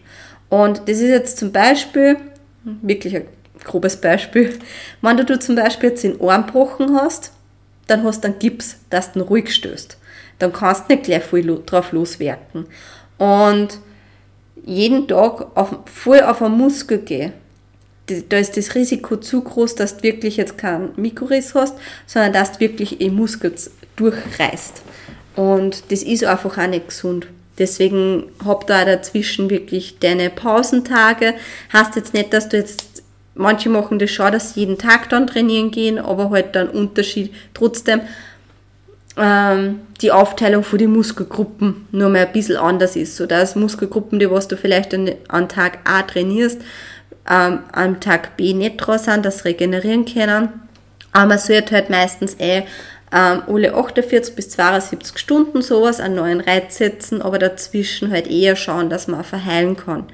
Und 0.49 0.80
das 0.88 0.99
ist 0.99 1.10
jetzt 1.10 1.38
zum 1.38 1.51
Beispiel, 1.51 2.17
wirklich 2.63 3.15
ein 3.15 3.28
grobes 3.63 3.97
Beispiel, 3.97 4.58
wenn 5.01 5.17
du 5.17 5.39
zum 5.39 5.56
Beispiel 5.56 5.89
jetzt 5.89 6.04
den 6.04 6.21
Arm 6.21 6.45
gebrochen 6.45 6.95
hast, 6.95 7.32
dann 7.88 8.04
hast 8.04 8.23
du 8.23 8.30
einen 8.30 8.39
Gips, 8.39 8.78
dass 8.89 9.12
du 9.12 9.19
ihn 9.19 9.25
ruhig 9.25 9.54
stößt. 9.54 9.97
Dann 10.39 10.54
kannst 10.54 10.89
du 10.89 10.93
nicht 10.93 11.06
gleich 11.06 11.23
voll 11.23 11.43
drauf 11.65 11.91
loswerken. 11.91 12.65
Und 13.17 13.80
jeden 14.65 15.08
Tag 15.08 15.56
auf, 15.56 15.75
voll 15.86 16.21
auf 16.21 16.41
einen 16.41 16.58
Muskel 16.58 16.99
gehen, 16.99 17.34
da 18.08 18.38
ist 18.38 18.56
das 18.56 18.76
Risiko 18.76 19.18
zu 19.18 19.41
groß, 19.41 19.76
dass 19.76 19.98
du 19.98 20.04
wirklich 20.04 20.38
jetzt 20.38 20.58
keinen 20.58 20.89
Mikroriss 20.96 21.56
hast, 21.56 21.76
sondern 22.06 22.34
dass 22.34 22.54
du 22.54 22.60
wirklich 22.60 23.02
im 23.02 23.15
Muskel 23.15 23.54
durchreißt. 23.96 24.82
Und 25.36 25.91
das 25.91 26.04
ist 26.04 26.24
einfach 26.24 26.58
auch 26.58 26.68
nicht 26.68 26.89
gesund. 26.89 27.28
Deswegen 27.58 28.26
hab 28.44 28.68
da 28.68 28.86
dazwischen 28.86 29.50
wirklich 29.50 30.00
deine 30.00 30.30
Pausentage. 30.30 31.34
Heißt 31.72 31.96
jetzt 31.96 32.13
nicht, 32.13 32.34
dass 32.34 32.50
du 32.50 32.58
jetzt, 32.58 33.04
manche 33.34 33.70
machen 33.70 33.98
das 33.98 34.12
schon, 34.12 34.32
dass 34.32 34.54
sie 34.54 34.62
jeden 34.62 34.78
Tag 34.78 35.10
dann 35.10 35.28
trainieren 35.28 35.72
gehen, 35.72 35.98
aber 35.98 36.30
halt 36.30 36.56
dann 36.56 36.70
Unterschied. 36.70 37.34
Trotzdem, 37.54 38.02
ähm, 39.18 39.80
die 40.02 40.12
Aufteilung 40.12 40.63
von 40.63 40.78
den 40.78 40.91
Muskelgruppen 40.91 41.88
nur 41.91 42.10
mal 42.10 42.26
ein 42.26 42.34
bisschen 42.34 42.58
anders 42.58 42.98
ist, 42.98 43.15
sodass 43.15 43.56
Muskelgruppen, 43.56 44.20
die 44.20 44.30
was 44.30 44.50
du 44.50 44.58
vielleicht 44.58 44.94
an, 44.94 45.12
an 45.30 45.48
Tag 45.48 45.80
A 45.86 46.02
trainierst, 46.02 46.62
ähm, 47.30 47.60
am 47.72 48.00
Tag 48.00 48.38
B 48.38 48.54
nicht 48.54 48.78
dran 48.78 49.00
sind, 49.00 49.26
das 49.26 49.46
regenerieren 49.46 50.06
können. 50.06 50.50
Aber 51.12 51.28
man 51.28 51.40
sollte 51.40 51.76
halt 51.76 51.90
meistens 51.90 52.36
eh 52.40 52.64
ähm, 53.14 53.44
alle 53.48 53.74
48 53.74 54.36
bis 54.36 54.50
72 54.50 55.18
Stunden 55.18 55.62
sowas 55.62 56.00
einen 56.00 56.16
neuen 56.16 56.42
Reiz 56.42 56.78
setzen, 56.78 57.22
aber 57.22 57.40
dazwischen 57.40 58.12
halt 58.12 58.28
eher 58.28 58.56
schauen, 58.56 58.90
dass 58.90 59.08
man 59.08 59.24
verheilen 59.24 59.78
kann. 59.78 60.06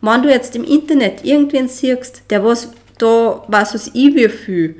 Wenn 0.00 0.22
du 0.22 0.30
jetzt 0.30 0.54
im 0.56 0.64
Internet 0.64 1.24
irgendwen 1.24 1.68
siehst, 1.68 2.22
der 2.30 2.44
was 2.44 2.70
da, 2.98 3.44
was 3.48 3.74
weiß 3.74 3.90
ich 3.94 4.14
wie 4.14 4.28
viel, 4.28 4.76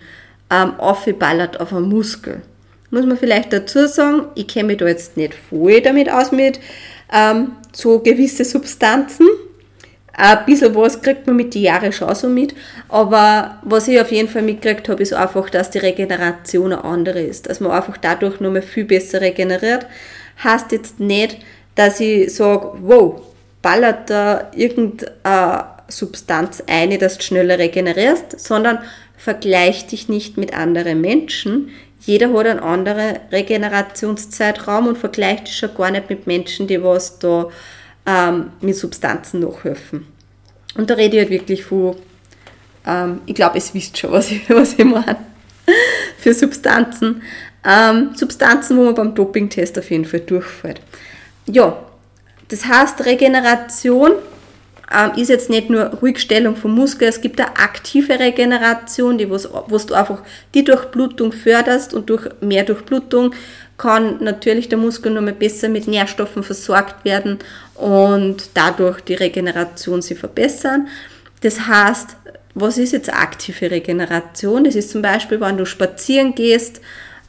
ähm, 0.51 0.79
aufgeballert 0.79 1.61
auf 1.61 1.73
einen 1.73 1.89
Muskel, 1.89 2.43
muss 2.91 3.05
man 3.05 3.19
vielleicht 3.19 3.53
dazu 3.53 3.87
sagen, 3.87 4.27
ich 4.35 4.49
kenne 4.49 4.69
mich 4.69 4.79
da 4.79 4.87
jetzt 4.87 5.17
nicht 5.17 5.35
voll 5.35 5.81
damit 5.83 6.11
aus 6.11 6.33
mit 6.33 6.59
ähm, 7.13 7.53
so 7.73 7.99
gewisse 7.99 8.45
Substanzen. 8.45 9.27
Ein 10.21 10.45
bisschen 10.47 10.75
was 10.75 11.01
kriegt 11.01 11.29
man 11.29 11.37
mit 11.37 11.55
den 11.55 11.63
Jahren 11.63 11.93
schon 11.93 12.13
so 12.13 12.29
mit, 12.29 12.53
aber 12.89 13.59
was 13.63 13.87
ich 13.87 14.01
auf 14.01 14.11
jeden 14.11 14.29
Fall 14.29 14.43
mitgekriegt 14.43 14.89
habe, 14.89 15.01
ist 15.01 15.13
einfach, 15.13 15.49
dass 15.49 15.71
die 15.71 15.79
Regeneration 15.79 16.73
eine 16.73 16.83
andere 16.83 17.21
ist, 17.21 17.49
dass 17.49 17.61
man 17.61 17.71
einfach 17.71 17.97
dadurch 17.99 18.41
nur 18.41 18.51
mehr 18.51 18.65
viel 18.65 18.85
besser 18.85 19.21
regeneriert. 19.21 19.87
Heißt 20.43 20.73
jetzt 20.73 20.99
nicht, 20.99 21.39
dass 21.77 22.01
ich 22.01 22.35
sage, 22.35 22.73
wow, 22.81 23.21
ballert 23.63 24.11
da 24.11 24.51
irgendeine 24.57 25.67
Substanz 25.87 26.65
ein, 26.67 26.99
dass 26.99 27.19
du 27.19 27.23
schneller 27.23 27.61
regenerierst, 27.61 28.41
sondern 28.41 28.81
vergleich 29.17 29.87
dich 29.87 30.09
nicht 30.09 30.37
mit 30.37 30.53
anderen 30.53 31.01
Menschen. 31.01 31.71
Jeder 32.01 32.33
hat 32.33 32.47
einen 32.47 32.59
anderen 32.59 33.19
Regenerationszeitraum 33.31 34.89
und 34.89 34.99
vergleicht 34.99 35.47
dich 35.47 35.57
schon 35.59 35.77
gar 35.77 35.93
nicht 35.93 36.11
mit 36.11 36.27
Menschen, 36.27 36.67
die 36.67 36.83
was 36.83 37.21
da 37.21 37.51
ähm, 38.09 38.53
mit 38.61 38.75
Substanzen 38.75 39.41
nachhelfen. 39.41 40.07
Und 40.77 40.89
da 40.89 40.95
rede 40.95 41.17
ich 41.17 41.23
halt 41.23 41.31
wirklich 41.31 41.65
von, 41.65 41.97
ähm, 42.87 43.21
ich 43.27 43.35
glaube, 43.35 43.59
es 43.59 43.75
wisst 43.75 43.99
schon, 43.99 44.13
was 44.13 44.31
ich, 44.31 44.43
was 44.49 44.75
ich 44.75 44.85
meine, 44.85 45.19
für 46.19 46.33
Substanzen. 46.33 47.23
Ähm, 47.65 48.11
Substanzen, 48.15 48.79
wo 48.79 48.85
man 48.85 48.95
beim 48.95 49.15
Dopingtest 49.15 49.79
auf 49.79 49.91
jeden 49.91 50.07
Fall 50.07 50.21
durchfällt. 50.21 50.81
Ja, 51.47 51.79
das 52.49 52.65
heißt, 52.65 53.05
Regeneration 53.05 54.13
ähm, 54.95 55.11
ist 55.17 55.29
jetzt 55.29 55.51
nicht 55.51 55.69
nur 55.69 55.85
Ruhigstellung 55.87 56.57
vom 56.57 56.75
Muskel, 56.75 57.09
es 57.09 57.21
gibt 57.21 57.39
eine 57.41 57.57
aktive 57.59 58.19
Regeneration, 58.19 59.19
die 59.19 59.29
was, 59.29 59.49
was 59.67 59.85
du 59.85 59.93
einfach 59.93 60.23
die 60.55 60.65
Durchblutung 60.65 61.33
förderst 61.33 61.93
und 61.93 62.09
durch 62.09 62.27
mehr 62.41 62.65
Durchblutung 62.65 63.35
kann 63.77 64.23
natürlich 64.23 64.69
der 64.69 64.79
Muskel 64.79 65.19
mehr 65.21 65.33
besser 65.33 65.69
mit 65.69 65.87
Nährstoffen 65.87 66.43
versorgt 66.43 67.05
werden 67.05 67.39
und 67.79 68.51
dadurch 68.55 69.01
die 69.01 69.15
Regeneration 69.15 70.03
sich 70.03 70.19
verbessern. 70.19 70.89
Das 71.43 71.67
heißt, 71.67 72.17
was 72.55 72.77
ist 72.77 72.93
jetzt 72.93 73.13
aktive 73.13 73.71
Regeneration? 73.71 74.65
Das 74.65 74.75
ist 74.75 74.91
zum 74.91 75.01
Beispiel, 75.01 75.41
wenn 75.41 75.57
du 75.57 75.65
spazieren 75.65 76.35
gehst, 76.35 76.81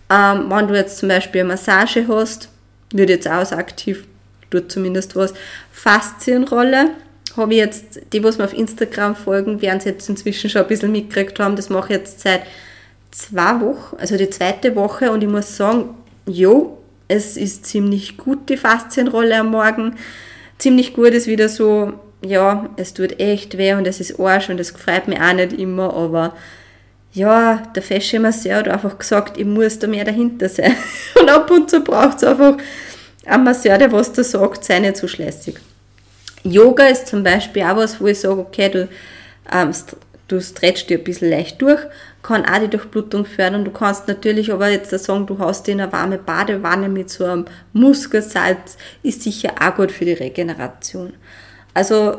ähm, 0.10 0.46
wenn 0.50 0.68
du 0.68 0.76
jetzt 0.76 0.98
zum 0.98 1.10
Beispiel 1.10 1.42
eine 1.42 1.50
Massage 1.50 2.08
hast, 2.08 2.50
würde 2.92 3.14
jetzt 3.14 3.28
auch 3.28 3.52
aktiv, 3.52 4.06
tut 4.50 4.72
zumindest 4.72 5.16
was, 5.16 5.34
Faszienrolle 5.72 6.90
habe 7.38 7.54
ich 7.54 7.60
jetzt, 7.60 8.02
die, 8.12 8.24
was 8.24 8.40
mir 8.40 8.46
auf 8.46 8.58
Instagram 8.58 9.16
folgen, 9.16 9.62
werden 9.62 9.78
es 9.78 9.86
jetzt 9.86 10.10
inzwischen 10.10 10.50
schon 10.50 10.64
ein 10.64 10.68
bisschen 10.68 10.92
mitgekriegt 10.92 11.40
haben, 11.40 11.56
das 11.56 11.70
mache 11.70 11.94
ich 11.94 12.00
jetzt 12.00 12.22
seit 12.22 12.42
zwei 13.12 13.62
Wochen, 13.62 13.98
also 13.98 14.18
die 14.18 14.32
zweite 14.32 14.76
Woche 14.76 15.12
und 15.12 15.22
ich 15.24 15.30
muss 15.30 15.56
sagen, 15.56 15.96
jo, 16.26 16.80
es 17.08 17.38
ist 17.38 17.68
ziemlich 17.68 18.18
gut, 18.18 18.50
die 18.50 18.58
Faszienrolle 18.58 19.40
am 19.40 19.52
Morgen. 19.52 19.96
Ziemlich 20.60 20.94
gut 20.94 21.10
ist 21.10 21.28
wieder 21.28 21.50
so, 21.50 21.94
ja, 22.24 22.70
es 22.76 22.94
tut 22.94 23.20
echt 23.20 23.58
weh 23.58 23.74
und 23.74 23.88
es 23.88 24.00
ist 24.00 24.20
Arsch 24.20 24.50
und 24.50 24.60
es 24.60 24.72
freut 24.72 25.08
mich 25.08 25.20
auch 25.20 25.34
nicht 25.34 25.54
immer, 25.54 25.94
aber 25.94 26.36
ja, 27.14 27.64
der 27.76 27.82
Fesche 27.82 28.20
Masseur 28.20 28.58
hat 28.58 28.68
einfach 28.68 28.98
gesagt, 29.00 29.38
ich 29.38 29.46
muss 29.46 29.80
da 29.80 29.88
mehr 29.88 30.06
dahinter 30.06 30.48
sein. 30.48 30.76
Und 31.20 31.28
ab 31.28 31.50
und 31.50 31.70
zu 31.70 31.82
braucht 31.82 32.18
es 32.18 32.24
einfach 32.24 32.58
einen 33.26 33.44
Masseur, 33.44 33.78
der 33.80 33.92
was 33.92 34.14
da 34.14 34.24
sagt, 34.24 34.64
sei 34.64 34.80
nicht 34.80 34.98
so 34.98 35.08
schlässig. 35.08 35.60
Yoga 36.44 36.86
ist 36.86 37.08
zum 37.08 37.24
Beispiel 37.24 37.64
auch 37.64 37.78
was, 37.78 38.00
wo 38.00 38.08
ich 38.08 38.20
sage, 38.20 38.40
okay, 38.40 38.70
du, 38.70 38.88
ähm, 39.52 39.72
du 40.28 40.40
stretchst 40.40 40.90
dir 40.90 41.00
ein 41.00 41.04
bisschen 41.04 41.32
leicht 41.32 41.62
durch, 41.62 41.82
kann 42.22 42.46
auch 42.46 42.60
die 42.60 42.68
Durchblutung 42.68 43.26
fördern. 43.26 43.66
Du 43.66 43.72
kannst 43.72 44.08
natürlich 44.08 44.52
aber 44.52 44.70
jetzt 44.70 44.92
sagen, 44.92 45.26
du 45.26 45.40
hast 45.40 45.68
in 45.68 45.80
eine 45.80 45.92
warme 45.92 46.18
Badewanne 46.18 46.90
mit 46.90 47.10
so 47.10 47.26
einem 47.26 47.46
Muskelsalz, 47.74 48.78
ist 49.04 49.24
sicher 49.24 49.54
auch 49.62 49.76
gut 49.76 49.92
für 49.92 50.06
die 50.06 50.14
Regeneration. 50.14 51.14
Also 51.74 52.18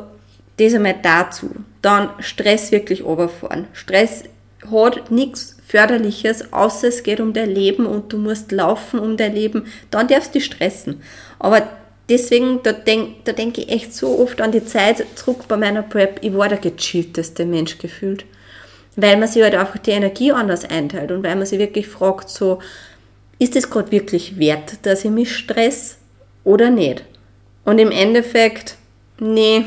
das 0.57 0.75
einmal 0.75 0.97
dazu. 1.03 1.51
Dann 1.83 2.11
Stress 2.21 2.73
wirklich 2.73 3.05
runterfahren. 3.05 3.67
Stress 3.73 4.25
hat 4.71 5.11
nichts 5.11 5.57
Förderliches, 5.67 6.53
außer 6.53 6.89
es 6.89 7.03
geht 7.03 7.21
um 7.21 7.33
dein 7.33 7.51
Leben 7.51 7.87
und 7.87 8.13
du 8.13 8.19
musst 8.19 8.53
laufen 8.53 8.99
um 8.99 9.17
dein 9.17 9.35
Leben, 9.35 9.67
dann 9.91 10.09
darfst 10.09 10.35
du 10.35 10.39
dich 10.39 10.47
stressen. 10.47 11.01
Aber 11.39 11.63
deswegen, 12.09 12.61
da 12.63 12.73
denke 12.73 13.33
denk 13.33 13.57
ich 13.57 13.69
echt 13.71 13.95
so 13.95 14.19
oft 14.19 14.41
an 14.41 14.53
die 14.53 14.65
Zeit 14.65 15.07
zurück 15.15 15.47
bei 15.49 15.57
meiner 15.57 15.83
Prep, 15.83 16.19
ich 16.23 16.35
war 16.35 16.49
der 16.49 16.59
gechillteste 16.59 17.47
Mensch 17.47 17.79
gefühlt. 17.79 18.25
Weil 18.97 19.17
man 19.17 19.29
sich 19.29 19.43
halt 19.43 19.55
einfach 19.55 19.79
die 19.79 19.93
Energie 19.93 20.33
anders 20.33 20.65
einteilt 20.65 21.13
und 21.13 21.23
weil 21.23 21.37
man 21.37 21.47
sich 21.47 21.59
wirklich 21.59 21.87
fragt, 21.87 22.29
so, 22.29 22.59
ist 23.39 23.57
es 23.57 23.71
gerade 23.71 23.91
wirklich 23.93 24.39
wert, 24.39 24.75
dass 24.83 25.05
ich 25.05 25.11
mich 25.11 25.35
stress 25.35 25.99
oder 26.45 26.71
nicht? 26.71 27.05
Und 27.65 27.79
im 27.79 27.91
Endeffekt, 27.91 28.77
nee, 29.19 29.65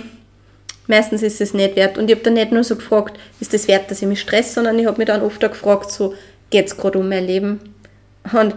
meistens 0.88 1.24
ist 1.24 1.42
es 1.42 1.54
nicht 1.54 1.76
wert. 1.76 1.98
Und 1.98 2.10
ich 2.10 2.16
habe 2.16 2.24
dann 2.24 2.34
nicht 2.34 2.52
nur 2.52 2.64
so 2.64 2.76
gefragt, 2.76 3.18
ist 3.40 3.54
es 3.54 3.68
wert, 3.68 3.90
dass 3.90 4.02
ich 4.02 4.08
mich 4.08 4.22
stress, 4.22 4.54
sondern 4.54 4.78
ich 4.78 4.86
habe 4.86 4.98
mich 4.98 5.08
dann 5.08 5.22
oft 5.22 5.44
auch 5.44 5.52
gefragt, 5.52 5.92
so, 5.92 6.14
geht 6.50 6.68
es 6.68 6.78
gerade 6.78 7.00
um 7.00 7.10
mein 7.10 7.26
Leben? 7.26 7.60
Und 8.32 8.56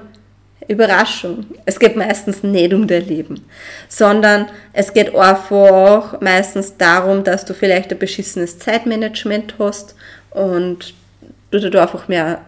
Überraschung. 0.68 1.46
Es 1.64 1.78
geht 1.78 1.96
meistens 1.96 2.42
nicht 2.42 2.74
um 2.74 2.86
dein 2.86 3.06
Leben, 3.06 3.44
sondern 3.88 4.46
es 4.72 4.92
geht 4.92 5.14
einfach 5.14 6.20
meistens 6.20 6.76
darum, 6.76 7.24
dass 7.24 7.44
du 7.44 7.54
vielleicht 7.54 7.92
ein 7.92 7.98
beschissenes 7.98 8.58
Zeitmanagement 8.58 9.54
hast 9.58 9.94
und 10.36 10.92
du 11.50 11.70
da 11.70 11.82
einfach 11.82 12.08
mehr, 12.08 12.42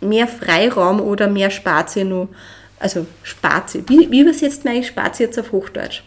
mehr 0.00 0.28
Freiraum 0.28 1.00
oder 1.00 1.26
mehr 1.26 1.50
Spazier 1.50 2.04
nur, 2.04 2.28
also 2.78 3.04
Spazier. 3.24 3.82
Wie, 3.88 4.10
wie 4.10 4.20
übersetzt 4.20 4.64
man 4.64 4.74
eigentlich 4.74 4.86
Spazier 4.86 5.26
jetzt 5.26 5.38
auf 5.40 5.50
Hochdeutsch? 5.50 6.02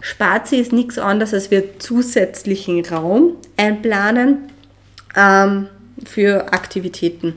Spazier 0.00 0.60
ist 0.60 0.72
nichts 0.72 0.98
anderes, 0.98 1.32
als 1.32 1.52
wir 1.52 1.78
zusätzlichen 1.78 2.84
Raum 2.84 3.36
einplanen, 3.56 4.50
ähm, 5.16 5.68
für 6.04 6.52
Aktivitäten. 6.52 7.34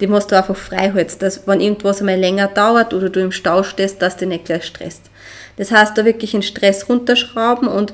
Die 0.00 0.06
musst 0.06 0.32
du 0.32 0.38
einfach 0.38 0.56
frei 0.56 0.92
halten, 0.92 1.18
dass 1.18 1.46
wenn 1.46 1.60
irgendwas 1.60 2.00
einmal 2.00 2.18
länger 2.18 2.46
dauert 2.46 2.94
oder 2.94 3.10
du 3.10 3.20
im 3.20 3.32
Stau 3.32 3.62
stehst, 3.62 4.00
dass 4.00 4.16
du 4.16 4.24
nicht 4.24 4.46
gleich 4.46 4.64
stresst. 4.64 5.10
Das 5.58 5.70
heißt, 5.70 5.98
da 5.98 6.06
wirklich 6.06 6.30
den 6.30 6.42
Stress 6.42 6.88
runterschrauben 6.88 7.68
und 7.68 7.92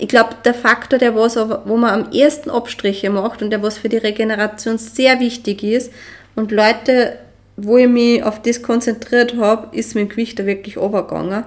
ich 0.00 0.08
glaube, 0.08 0.30
der 0.44 0.54
Faktor, 0.54 0.98
der 0.98 1.14
was, 1.14 1.36
wo 1.36 1.76
man 1.76 1.90
am 1.90 2.12
ersten 2.12 2.50
Abstriche 2.50 3.10
macht 3.10 3.42
und 3.42 3.50
der 3.50 3.62
was 3.62 3.78
für 3.78 3.88
die 3.88 3.98
Regeneration 3.98 4.78
sehr 4.78 5.20
wichtig 5.20 5.62
ist 5.62 5.92
und 6.34 6.50
Leute, 6.50 7.18
wo 7.56 7.76
ich 7.76 7.88
mich 7.88 8.22
auf 8.22 8.40
das 8.40 8.62
konzentriert 8.62 9.36
habe, 9.36 9.76
ist 9.76 9.94
mein 9.94 10.08
Gewicht 10.08 10.38
da 10.38 10.46
wirklich 10.46 10.78
overgegangen, 10.78 11.44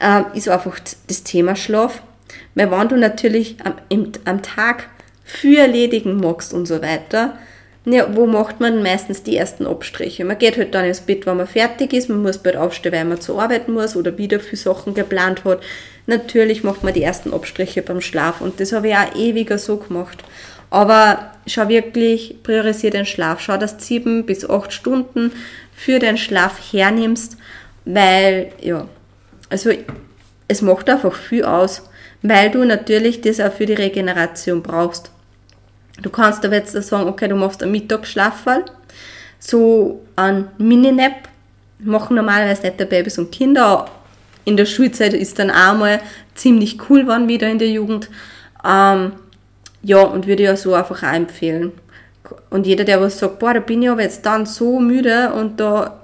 äh, 0.00 0.22
ist 0.34 0.48
einfach 0.48 0.78
das 1.08 1.24
Thema 1.24 1.56
Schlaf. 1.56 2.02
Weil 2.54 2.70
wenn 2.70 2.88
du 2.88 2.96
natürlich 2.96 3.56
am, 3.64 3.74
im, 3.88 4.12
am 4.24 4.42
Tag 4.42 4.88
viel 5.24 5.58
erledigen 5.58 6.18
magst 6.18 6.54
und 6.54 6.66
so 6.66 6.80
weiter, 6.82 7.38
ja, 7.86 8.14
wo 8.14 8.26
macht 8.26 8.60
man 8.60 8.82
meistens 8.82 9.22
die 9.22 9.36
ersten 9.36 9.66
Abstriche? 9.66 10.24
Man 10.24 10.38
geht 10.38 10.58
halt 10.58 10.74
dann 10.74 10.84
ins 10.84 11.00
Bett, 11.00 11.24
wenn 11.26 11.38
man 11.38 11.46
fertig 11.46 11.92
ist, 11.94 12.10
man 12.10 12.22
muss 12.22 12.38
bald 12.38 12.56
aufstehen, 12.56 12.92
weil 12.92 13.04
man 13.06 13.20
zur 13.20 13.40
Arbeit 13.42 13.68
muss 13.68 13.96
oder 13.96 14.16
wieder 14.18 14.38
für 14.38 14.56
Sachen 14.56 14.94
geplant 14.94 15.44
hat. 15.44 15.60
Natürlich 16.10 16.64
macht 16.64 16.82
man 16.82 16.92
die 16.92 17.04
ersten 17.04 17.32
Abstriche 17.32 17.82
beim 17.82 18.00
Schlaf 18.00 18.40
und 18.40 18.58
das 18.58 18.72
habe 18.72 18.88
ich 18.88 18.96
auch 18.96 19.14
ewiger 19.14 19.58
so 19.58 19.76
gemacht. 19.76 20.24
Aber 20.68 21.30
schau 21.46 21.68
wirklich, 21.68 22.42
priorisiere 22.42 22.90
den 22.90 23.06
Schlaf. 23.06 23.38
Schau, 23.38 23.56
dass 23.56 23.76
du 23.76 23.84
sieben 23.84 24.26
bis 24.26 24.48
acht 24.48 24.72
Stunden 24.72 25.30
für 25.72 26.00
den 26.00 26.16
Schlaf 26.16 26.58
hernimmst, 26.72 27.36
weil, 27.84 28.50
ja, 28.60 28.88
also 29.50 29.70
es 30.48 30.62
macht 30.62 30.90
einfach 30.90 31.14
viel 31.14 31.44
aus, 31.44 31.88
weil 32.22 32.50
du 32.50 32.64
natürlich 32.64 33.20
das 33.20 33.38
auch 33.38 33.52
für 33.52 33.66
die 33.66 33.74
Regeneration 33.74 34.62
brauchst. 34.62 35.12
Du 36.02 36.10
kannst 36.10 36.44
aber 36.44 36.56
jetzt 36.56 36.72
sagen, 36.72 37.08
okay, 37.08 37.28
du 37.28 37.36
machst 37.36 37.62
einen 37.62 37.70
Mittagsschlafwall, 37.70 38.64
so 39.38 40.04
ein 40.16 40.48
Mini-Nap, 40.58 41.28
machen 41.78 42.16
normalerweise 42.16 42.62
nicht 42.62 42.80
der 42.80 42.86
Babys 42.86 43.16
und 43.16 43.30
Kinder. 43.30 43.88
In 44.44 44.56
der 44.56 44.66
Schulzeit 44.66 45.14
ist 45.14 45.38
dann 45.38 45.50
auch 45.50 45.76
mal 45.76 46.00
ziemlich 46.34 46.78
cool 46.88 47.06
waren 47.06 47.28
wieder 47.28 47.48
in 47.48 47.58
der 47.58 47.70
Jugend. 47.70 48.08
Ähm, 48.64 49.12
ja, 49.82 50.02
und 50.02 50.26
würde 50.26 50.42
ja 50.42 50.56
so 50.56 50.74
einfach 50.74 51.02
auch 51.02 51.14
empfehlen. 51.14 51.72
Und 52.50 52.66
jeder, 52.66 52.84
der 52.84 53.00
was 53.00 53.18
sagt, 53.18 53.38
boah, 53.38 53.54
da 53.54 53.60
bin 53.60 53.82
ich 53.82 53.88
aber 53.88 54.02
jetzt 54.02 54.26
dann 54.26 54.46
so 54.46 54.78
müde 54.78 55.32
und 55.32 55.58
da 55.58 56.00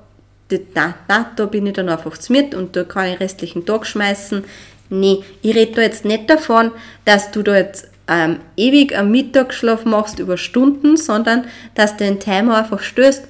na, 0.74 0.94
na, 1.08 1.30
da 1.34 1.46
bin 1.46 1.66
ich 1.66 1.72
dann 1.72 1.88
einfach 1.88 2.16
mit 2.28 2.54
und 2.54 2.76
da 2.76 2.84
kann 2.84 3.06
ich 3.06 3.12
den 3.14 3.18
restlichen 3.18 3.66
Tag 3.66 3.86
schmeißen. 3.86 4.44
Nee, 4.88 5.24
ich 5.42 5.54
rede 5.56 5.72
da 5.72 5.82
jetzt 5.82 6.04
nicht 6.04 6.30
davon, 6.30 6.70
dass 7.04 7.32
du 7.32 7.42
da 7.42 7.56
jetzt 7.56 7.88
ähm, 8.08 8.38
ewig 8.56 8.96
am 8.96 9.10
Mittagsschlaf 9.10 9.84
machst 9.84 10.20
über 10.20 10.36
Stunden, 10.36 10.96
sondern 10.96 11.46
dass 11.74 11.96
du 11.96 12.04
den 12.04 12.20
Timer 12.20 12.58
einfach 12.58 12.80
stößt. 12.80 13.26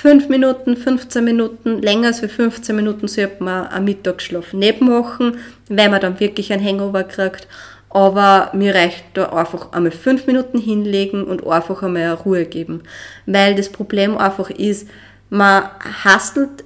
5 0.00 0.30
Minuten, 0.30 0.78
15 0.78 1.22
Minuten, 1.22 1.82
länger 1.82 2.06
als 2.06 2.20
15 2.20 2.74
Minuten 2.74 3.06
sollte 3.06 3.44
man 3.44 3.66
am 3.66 3.84
Mittagsschlaf 3.84 4.54
nicht 4.54 4.80
machen, 4.80 5.36
wenn 5.68 5.90
man 5.90 6.00
dann 6.00 6.18
wirklich 6.20 6.54
ein 6.54 6.64
Hangover 6.64 7.04
kriegt. 7.04 7.46
Aber 7.90 8.50
mir 8.54 8.74
reicht 8.74 9.04
da 9.12 9.26
einfach 9.26 9.72
einmal 9.72 9.90
5 9.90 10.26
Minuten 10.26 10.58
hinlegen 10.58 11.24
und 11.24 11.46
einfach 11.46 11.82
einmal 11.82 12.12
Ruhe 12.14 12.46
geben. 12.46 12.82
Weil 13.26 13.54
das 13.54 13.68
Problem 13.68 14.16
einfach 14.16 14.48
ist, 14.48 14.88
man 15.28 15.64
hastelt, 16.02 16.64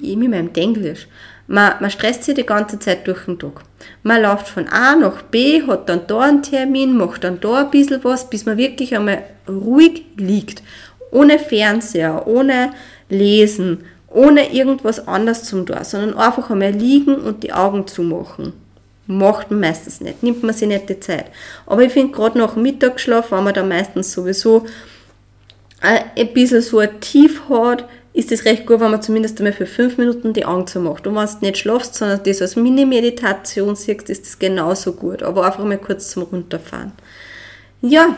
ich 0.00 0.16
mit 0.16 0.30
meinem 0.30 0.50
Englisch, 0.54 1.08
man, 1.48 1.74
man 1.80 1.90
stresst 1.90 2.22
sich 2.22 2.36
die 2.36 2.46
ganze 2.46 2.78
Zeit 2.78 3.04
durch 3.08 3.24
den 3.24 3.40
Tag. 3.40 3.64
Man 4.04 4.22
läuft 4.22 4.46
von 4.46 4.68
A 4.68 4.94
nach 4.94 5.22
B, 5.22 5.62
hat 5.66 5.88
dann 5.88 6.06
da 6.06 6.20
einen 6.20 6.42
Termin, 6.42 6.96
macht 6.96 7.24
dann 7.24 7.40
da 7.40 7.64
ein 7.64 7.70
bisschen 7.72 8.04
was, 8.04 8.30
bis 8.30 8.46
man 8.46 8.58
wirklich 8.58 8.94
einmal 8.94 9.24
ruhig 9.48 10.04
liegt. 10.16 10.62
Ohne 11.12 11.38
Fernseher, 11.38 12.26
ohne 12.26 12.72
Lesen, 13.08 13.84
ohne 14.08 14.52
irgendwas 14.52 15.06
anderes 15.06 15.44
zum 15.44 15.64
tun, 15.64 15.76
sondern 15.82 16.16
einfach 16.16 16.50
einmal 16.50 16.72
liegen 16.72 17.14
und 17.14 17.44
die 17.44 17.52
Augen 17.52 17.86
zumachen. 17.86 18.52
Macht 19.06 19.50
man 19.50 19.60
meistens 19.60 20.00
nicht, 20.00 20.22
nimmt 20.22 20.42
man 20.42 20.54
sich 20.54 20.68
nicht 20.68 20.88
die 20.88 20.98
Zeit. 20.98 21.26
Aber 21.66 21.82
ich 21.82 21.92
finde, 21.92 22.12
gerade 22.12 22.38
nach 22.38 22.56
Mittagsschlaf, 22.56 23.30
wenn 23.30 23.44
man 23.44 23.54
da 23.54 23.62
meistens 23.62 24.12
sowieso 24.12 24.66
ein 25.80 26.32
bisschen 26.32 26.62
so 26.62 26.78
ein 26.78 27.00
Tief 27.00 27.42
hat, 27.48 27.88
ist 28.14 28.30
es 28.30 28.44
recht 28.44 28.66
gut, 28.66 28.80
wenn 28.80 28.90
man 28.90 29.02
zumindest 29.02 29.38
einmal 29.38 29.52
für 29.52 29.66
fünf 29.66 29.96
Minuten 29.96 30.32
die 30.32 30.44
Augen 30.44 30.66
zumacht. 30.66 31.06
Und 31.06 31.16
wenn 31.16 31.26
du 31.26 31.36
nicht 31.40 31.58
schlafst, 31.58 31.94
sondern 31.94 32.22
das 32.22 32.42
als 32.42 32.56
Mini-Meditation 32.56 33.74
siehst, 33.74 34.10
ist 34.10 34.26
das 34.26 34.38
genauso 34.38 34.92
gut. 34.92 35.22
Aber 35.22 35.46
einfach 35.46 35.64
mal 35.64 35.78
kurz 35.78 36.10
zum 36.10 36.24
Runterfahren. 36.24 36.92
Ja, 37.80 38.16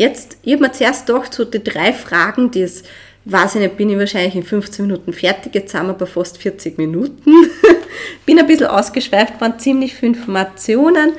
jetzt, 0.00 0.38
ich 0.42 0.54
habe 0.54 0.62
mir 0.62 0.72
zuerst 0.72 1.06
gedacht, 1.06 1.32
so 1.32 1.44
die 1.44 1.62
drei 1.62 1.92
Fragen, 1.92 2.50
die 2.50 2.62
es 2.62 2.82
weiß 3.24 3.56
ich 3.56 3.60
nicht, 3.60 3.76
bin 3.76 3.90
ich 3.90 3.98
wahrscheinlich 3.98 4.34
in 4.34 4.42
15 4.42 4.86
Minuten 4.86 5.12
fertig. 5.12 5.54
Jetzt 5.54 5.72
sind 5.72 5.86
wir 5.86 5.92
bei 5.92 6.06
fast 6.06 6.38
40 6.38 6.78
Minuten. 6.78 7.30
bin 8.26 8.38
ein 8.38 8.46
bisschen 8.46 8.68
ausgeschweift, 8.68 9.40
waren 9.40 9.58
ziemlich 9.58 9.94
viele 9.94 10.14
Informationen. 10.14 11.12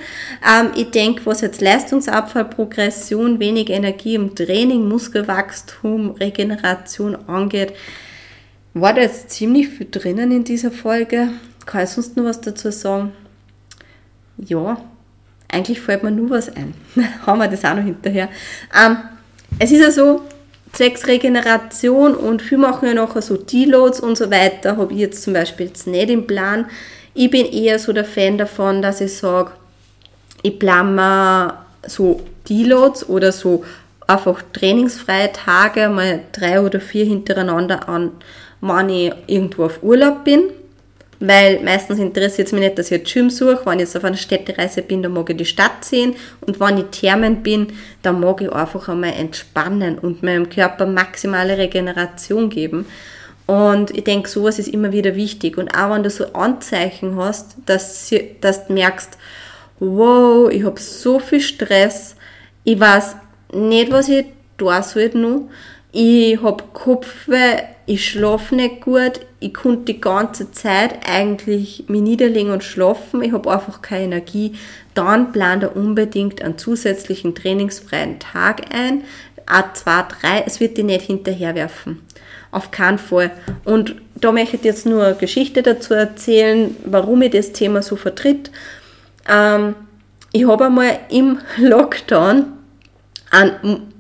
Ähm, 0.44 0.72
ich 0.76 0.90
denke, 0.90 1.26
was 1.26 1.42
jetzt 1.42 1.62
Leistungsabfall, 1.62 2.46
Progression, 2.46 3.40
wenig 3.40 3.70
Energie 3.70 4.16
im 4.16 4.34
Training, 4.36 4.88
Muskelwachstum, 4.88 6.12
Regeneration 6.12 7.16
angeht, 7.28 7.74
war 8.74 8.94
da 8.94 9.02
jetzt 9.02 9.30
ziemlich 9.30 9.70
viel 9.70 9.88
drinnen 9.92 10.32
in 10.32 10.44
dieser 10.44 10.72
Folge. 10.72 11.30
Kann 11.66 11.84
ich 11.84 11.90
sonst 11.90 12.18
noch 12.18 12.24
was 12.24 12.42
dazu 12.42 12.72
sagen? 12.72 13.12
Ja, 14.38 14.82
eigentlich 15.52 15.82
fällt 15.82 16.04
mir 16.04 16.12
nur 16.12 16.30
was 16.30 16.50
ein. 16.56 16.74
Haben 17.26 17.40
wir 17.40 17.48
das 17.48 17.66
auch 17.66 17.76
noch 17.76 17.84
hinterher. 17.84 18.30
Ähm, 18.74 18.98
es 19.60 19.72
ist 19.72 19.82
ja 19.82 19.92
so, 19.92 20.22
zwecks 20.74 21.08
Regeneration 21.08 22.16
und 22.16 22.42
viele 22.42 22.62
machen 22.62 22.88
ja 22.88 22.94
nachher 22.94 23.22
so 23.22 23.38
Deloads 23.38 24.00
und 24.00 24.18
so 24.18 24.32
weiter, 24.32 24.78
habe 24.78 24.94
ich 24.94 25.00
jetzt 25.00 25.24
zum 25.24 25.34
Beispiel 25.34 25.68
jetzt 25.68 25.88
nicht 25.88 26.10
im 26.10 26.28
Plan. 26.28 26.66
Ich 27.14 27.30
bin 27.30 27.46
eher 27.46 27.78
so 27.78 27.92
der 27.92 28.06
Fan 28.06 28.38
davon, 28.38 28.82
dass 28.82 29.02
ich 29.02 29.18
sage, 29.18 29.52
ich 30.44 30.58
plane 30.58 30.92
mir 30.92 31.58
so 31.86 32.22
Deloads 32.48 33.08
oder 33.10 33.32
so 33.32 33.66
einfach 34.08 34.42
trainingsfreie 34.54 35.32
Tage, 35.32 35.90
mal 35.90 36.22
drei 36.32 36.62
oder 36.62 36.80
vier 36.80 37.06
hintereinander 37.06 37.90
an, 37.90 38.12
wann 38.62 38.90
ich 38.90 39.12
irgendwo 39.28 39.66
auf 39.66 39.84
Urlaub 39.84 40.24
bin 40.24 40.44
weil 41.22 41.62
meistens 41.64 42.00
interessiert 42.00 42.48
es 42.48 42.52
mich 42.52 42.64
nicht, 42.64 42.80
dass 42.80 42.90
ich 42.92 43.00
ein 43.00 43.06
Gym 43.06 43.30
suche. 43.30 43.62
Wenn 43.66 43.76
ich 43.76 43.82
jetzt 43.82 43.96
auf 43.96 44.04
einer 44.04 44.18
Städtereise 44.18 44.82
bin, 44.82 45.04
dann 45.04 45.14
mag 45.14 45.30
ich 45.30 45.38
die 45.38 45.46
Stadt 45.46 45.86
sehen 45.86 46.16
und 46.42 46.60
wenn 46.60 46.80
ich 46.80 46.86
Thermen 46.86 47.44
bin, 47.44 47.68
dann 48.02 48.20
mag 48.20 48.42
ich 48.42 48.52
einfach 48.52 48.90
einmal 48.90 49.14
entspannen 49.14 50.00
und 50.00 50.24
meinem 50.24 50.50
Körper 50.50 50.88
maximale 50.88 51.58
Regeneration 51.60 52.50
geben. 52.50 52.88
Und 53.46 53.96
ich 53.96 54.04
denke, 54.04 54.30
sowas 54.30 54.60
ist 54.60 54.70
immer 54.70 54.92
wieder 54.92 55.16
wichtig. 55.16 55.58
Und 55.58 55.76
auch 55.76 55.94
wenn 55.94 56.04
du 56.04 56.10
so 56.10 56.34
Anzeichen 56.34 57.18
hast, 57.18 57.56
dass, 57.66 58.12
dass 58.40 58.68
du 58.68 58.74
merkst, 58.74 59.18
wow, 59.80 60.50
ich 60.50 60.64
habe 60.64 60.80
so 60.80 61.20
viel 61.20 61.42
Stress, 61.42 62.16
ich 62.64 62.80
weiß 62.80 63.16
nicht, 63.54 63.92
was 63.92 64.10
ich 64.10 64.26
tun 64.58 64.82
soll 64.82 65.12
noch, 65.14 65.50
ich 65.92 66.42
habe 66.42 66.64
Kopfweh, 66.74 67.64
ich 67.86 68.10
schlafe 68.10 68.56
nicht 68.56 68.82
gut, 68.82 69.20
ich 69.42 69.56
konnte 69.56 69.94
die 69.94 70.00
ganze 70.00 70.52
Zeit 70.52 71.00
eigentlich 71.04 71.86
mich 71.88 72.02
niederlegen 72.02 72.52
und 72.52 72.64
schlafen, 72.64 73.24
ich 73.24 73.34
habe 73.34 73.52
einfach 73.52 73.82
keine 73.82 74.04
Energie, 74.06 74.54
dann 74.94 75.32
plane 75.32 75.62
da 75.62 75.68
unbedingt 75.70 76.44
einen 76.44 76.60
zusätzlichen 76.60 77.34
trainingsfreien 77.34 78.20
Tag 78.20 78.74
ein, 78.74 79.04
A2, 79.48 80.06
3, 80.22 80.44
es 80.46 80.60
wird 80.60 80.78
die 80.78 80.84
nicht 80.84 81.02
hinterherwerfen. 81.02 82.02
Auf 82.52 82.70
keinen 82.70 83.00
Fall. 83.00 83.32
Und 83.66 83.96
da 84.14 84.32
möchte 84.32 84.58
ich 84.58 84.64
jetzt 84.64 84.86
nur 84.86 85.04
eine 85.04 85.16
Geschichte 85.16 85.64
dazu 85.64 85.96
erzählen, 85.96 86.76
warum 86.86 87.24
ich 87.24 87.32
das 87.32 87.52
Thema 87.52 87.82
so 87.82 87.96
vertritt. 87.96 88.52
Ähm, 89.28 89.74
ich 90.32 90.48
habe 90.48 90.68
einmal 90.68 91.00
im 91.10 91.40
Lockdown 91.58 92.46
einen 93.32 93.91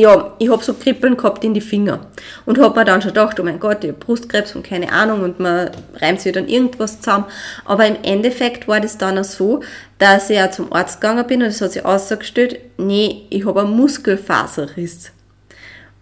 ja, 0.00 0.34
ich 0.38 0.50
habe 0.50 0.64
so 0.64 0.74
Kribbeln 0.74 1.16
gehabt 1.16 1.44
in 1.44 1.54
die 1.54 1.60
Finger 1.60 2.06
und 2.46 2.58
habe 2.58 2.78
mir 2.78 2.84
dann 2.84 3.02
schon 3.02 3.10
gedacht, 3.10 3.38
oh 3.38 3.42
mein 3.42 3.60
Gott, 3.60 3.84
ich 3.84 3.90
habe 3.90 3.98
Brustkrebs 3.98 4.54
und 4.56 4.66
keine 4.66 4.90
Ahnung 4.92 5.22
und 5.22 5.38
man 5.38 5.70
reimt 6.00 6.20
sich 6.20 6.32
dann 6.32 6.48
irgendwas 6.48 7.00
zusammen. 7.00 7.26
Aber 7.64 7.86
im 7.86 7.96
Endeffekt 8.02 8.66
war 8.66 8.80
das 8.80 8.98
dann 8.98 9.18
auch 9.18 9.24
so, 9.24 9.62
dass 9.98 10.30
ich 10.30 10.36
ja 10.36 10.50
zum 10.50 10.72
Arzt 10.72 11.00
gegangen 11.00 11.26
bin 11.26 11.42
und 11.42 11.48
es 11.48 11.60
hat 11.60 11.72
sich 11.72 11.84
ausgestellt, 11.84 12.58
nee, 12.78 13.26
ich 13.30 13.44
habe 13.44 13.60
einen 13.60 13.76
Muskelfaserriss. 13.76 15.12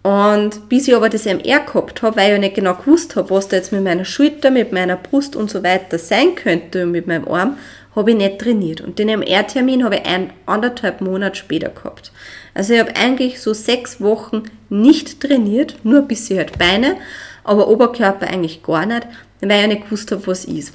Und 0.09 0.69
bis 0.69 0.87
ich 0.87 0.95
aber 0.95 1.07
das 1.07 1.27
MR 1.27 1.59
gehabt 1.59 2.01
habe, 2.01 2.15
weil 2.15 2.29
ich 2.29 2.31
ja 2.31 2.37
nicht 2.39 2.55
genau 2.55 2.73
gewusst 2.73 3.15
habe, 3.15 3.29
was 3.29 3.47
da 3.47 3.57
jetzt 3.57 3.71
mit 3.71 3.83
meiner 3.83 4.05
Schulter, 4.05 4.49
mit 4.49 4.71
meiner 4.71 4.95
Brust 4.95 5.35
und 5.35 5.51
so 5.51 5.61
weiter 5.61 5.99
sein 5.99 6.33
könnte 6.33 6.83
und 6.83 6.91
mit 6.91 7.05
meinem 7.05 7.27
Arm, 7.27 7.57
habe 7.95 8.09
ich 8.09 8.17
nicht 8.17 8.39
trainiert. 8.39 8.81
Und 8.81 8.97
den 8.97 9.07
MR-Termin 9.09 9.83
habe 9.83 9.97
ich 9.97 10.05
ein, 10.07 10.31
anderthalb 10.47 11.01
Monate 11.01 11.35
später 11.35 11.69
gehabt. 11.69 12.11
Also 12.55 12.73
ich 12.73 12.79
habe 12.79 12.95
eigentlich 12.95 13.39
so 13.39 13.53
sechs 13.53 14.01
Wochen 14.01 14.45
nicht 14.69 15.19
trainiert, 15.19 15.75
nur 15.83 15.99
ein 15.99 16.07
bisschen 16.07 16.39
halt 16.39 16.57
Beine, 16.57 16.95
aber 17.43 17.67
Oberkörper 17.67 18.27
eigentlich 18.27 18.63
gar 18.63 18.87
nicht, 18.87 19.05
weil 19.41 19.61
ich 19.61 19.67
nicht 19.67 19.83
gewusst 19.83 20.11
habe, 20.11 20.25
was 20.25 20.45
ist. 20.45 20.73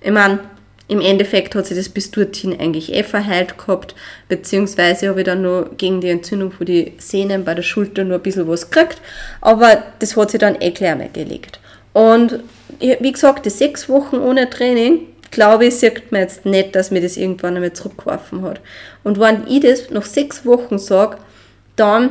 Ich 0.00 0.10
meine, 0.10 0.40
im 0.92 1.00
Endeffekt 1.00 1.54
hat 1.54 1.66
sich 1.66 1.76
das 1.76 1.88
bis 1.88 2.10
dorthin 2.10 2.58
eigentlich 2.60 2.92
eh 2.92 3.02
verheilt 3.02 3.56
gehabt, 3.56 3.94
beziehungsweise 4.28 5.08
habe 5.08 5.20
ich 5.20 5.26
dann 5.26 5.40
nur 5.40 5.70
gegen 5.78 6.02
die 6.02 6.10
Entzündung 6.10 6.52
von 6.52 6.66
den 6.66 6.92
Sehnen 6.98 7.44
bei 7.44 7.54
der 7.54 7.62
Schulter 7.62 8.04
nur 8.04 8.18
ein 8.18 8.22
bisschen 8.22 8.46
was 8.46 8.70
gekriegt, 8.70 9.00
aber 9.40 9.82
das 10.00 10.16
hat 10.16 10.30
sich 10.30 10.40
dann 10.40 10.60
eh 10.60 10.70
gleich 10.70 10.96
mal 10.96 11.08
gelegt. 11.10 11.60
Und 11.94 12.40
wie 12.78 13.12
gesagt, 13.12 13.46
die 13.46 13.50
sechs 13.50 13.88
Wochen 13.88 14.16
ohne 14.16 14.50
Training 14.50 15.06
glaube 15.30 15.66
ich, 15.66 15.76
sieht 15.76 16.12
man 16.12 16.20
jetzt 16.20 16.44
nicht, 16.44 16.76
dass 16.76 16.90
mir 16.90 17.00
das 17.00 17.16
irgendwann 17.16 17.56
einmal 17.56 17.72
zurückgeworfen 17.72 18.42
hat. 18.42 18.60
Und 19.02 19.18
wenn 19.18 19.46
ich 19.48 19.60
das 19.60 19.88
nach 19.88 20.04
sechs 20.04 20.44
Wochen 20.44 20.78
sage, 20.78 21.16
dann 21.74 22.10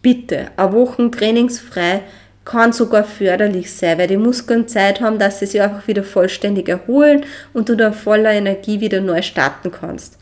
bitte, 0.00 0.46
eine 0.56 0.72
Woche 0.72 1.10
trainingsfrei 1.10 2.00
kann 2.44 2.72
sogar 2.72 3.04
förderlich 3.04 3.72
sein, 3.72 3.98
weil 3.98 4.08
die 4.08 4.16
Muskeln 4.16 4.66
Zeit 4.66 5.00
haben, 5.00 5.18
dass 5.18 5.38
sie 5.38 5.46
sich 5.46 5.62
einfach 5.62 5.86
wieder 5.86 6.02
vollständig 6.02 6.68
erholen 6.68 7.24
und 7.52 7.68
du 7.68 7.76
dann 7.76 7.94
voller 7.94 8.32
Energie 8.32 8.80
wieder 8.80 9.00
neu 9.00 9.22
starten 9.22 9.70
kannst. 9.70 10.18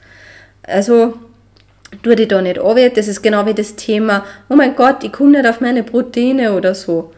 Also, 0.63 1.15
tu 2.03 2.15
dich 2.15 2.29
da 2.29 2.43
nicht 2.43 2.59
an. 2.59 2.77
Das 2.95 3.09
ist 3.09 3.23
genau 3.23 3.47
wie 3.47 3.55
das 3.55 3.77
Thema, 3.77 4.25
oh 4.49 4.57
mein 4.57 4.77
Gott, 4.77 5.03
ich 5.03 5.13
komme 5.13 5.33
nicht 5.33 5.47
auf 5.47 5.61
meine 5.61 5.83
Proteine 5.83 6.55
oder 6.55 6.75
so. 6.75 7.13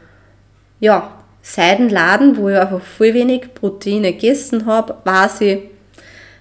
Ja, 0.80 1.18
Seidenladen, 1.42 2.36
wo 2.36 2.48
ich 2.48 2.57
einfach 2.57 2.80
viel 2.80 3.14
wenig 3.14 3.55
Proteine 3.55 4.12
gegessen 4.12 4.66
habe, 4.66 4.96
weiß 5.05 5.40
ich, 5.42 5.59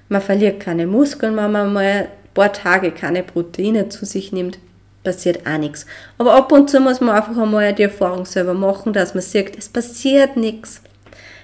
man 0.10 0.22
verliert 0.22 0.60
keine 0.60 0.86
Muskeln, 0.86 1.36
wenn 1.36 1.52
man 1.52 1.74
mal 1.74 1.84
ein 1.84 2.08
paar 2.34 2.54
Tage 2.54 2.92
keine 2.92 3.24
Proteine 3.24 3.90
zu 3.90 4.06
sich 4.06 4.32
nimmt, 4.32 4.60
passiert 5.04 5.46
auch 5.48 5.58
nichts. 5.58 5.86
Aber 6.18 6.34
ab 6.34 6.52
und 6.52 6.70
zu 6.70 6.80
muss 6.80 7.02
man 7.02 7.16
einfach 7.16 7.38
einmal 7.38 7.74
die 7.74 7.84
Erfahrung 7.84 8.26
selber 8.26 8.54
machen, 8.54 8.94
dass 8.94 9.14
man 9.14 9.24
sieht, 9.24 9.58
es 9.58 9.70
passiert 9.70 10.38
nichts. 10.38 10.82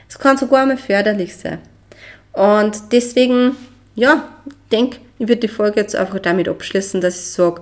Es 0.09 0.17
kann 0.17 0.37
sogar 0.37 0.65
mal 0.65 0.77
förderlich 0.77 1.35
sein. 1.35 1.59
Und 2.33 2.91
deswegen, 2.91 3.57
ja, 3.95 4.27
ich 4.45 4.53
denke, 4.71 4.97
ich 5.19 5.27
würde 5.27 5.41
die 5.41 5.47
Folge 5.47 5.81
jetzt 5.81 5.95
einfach 5.95 6.19
damit 6.19 6.47
abschließen, 6.47 7.01
dass 7.01 7.15
ich 7.15 7.29
sage, 7.31 7.61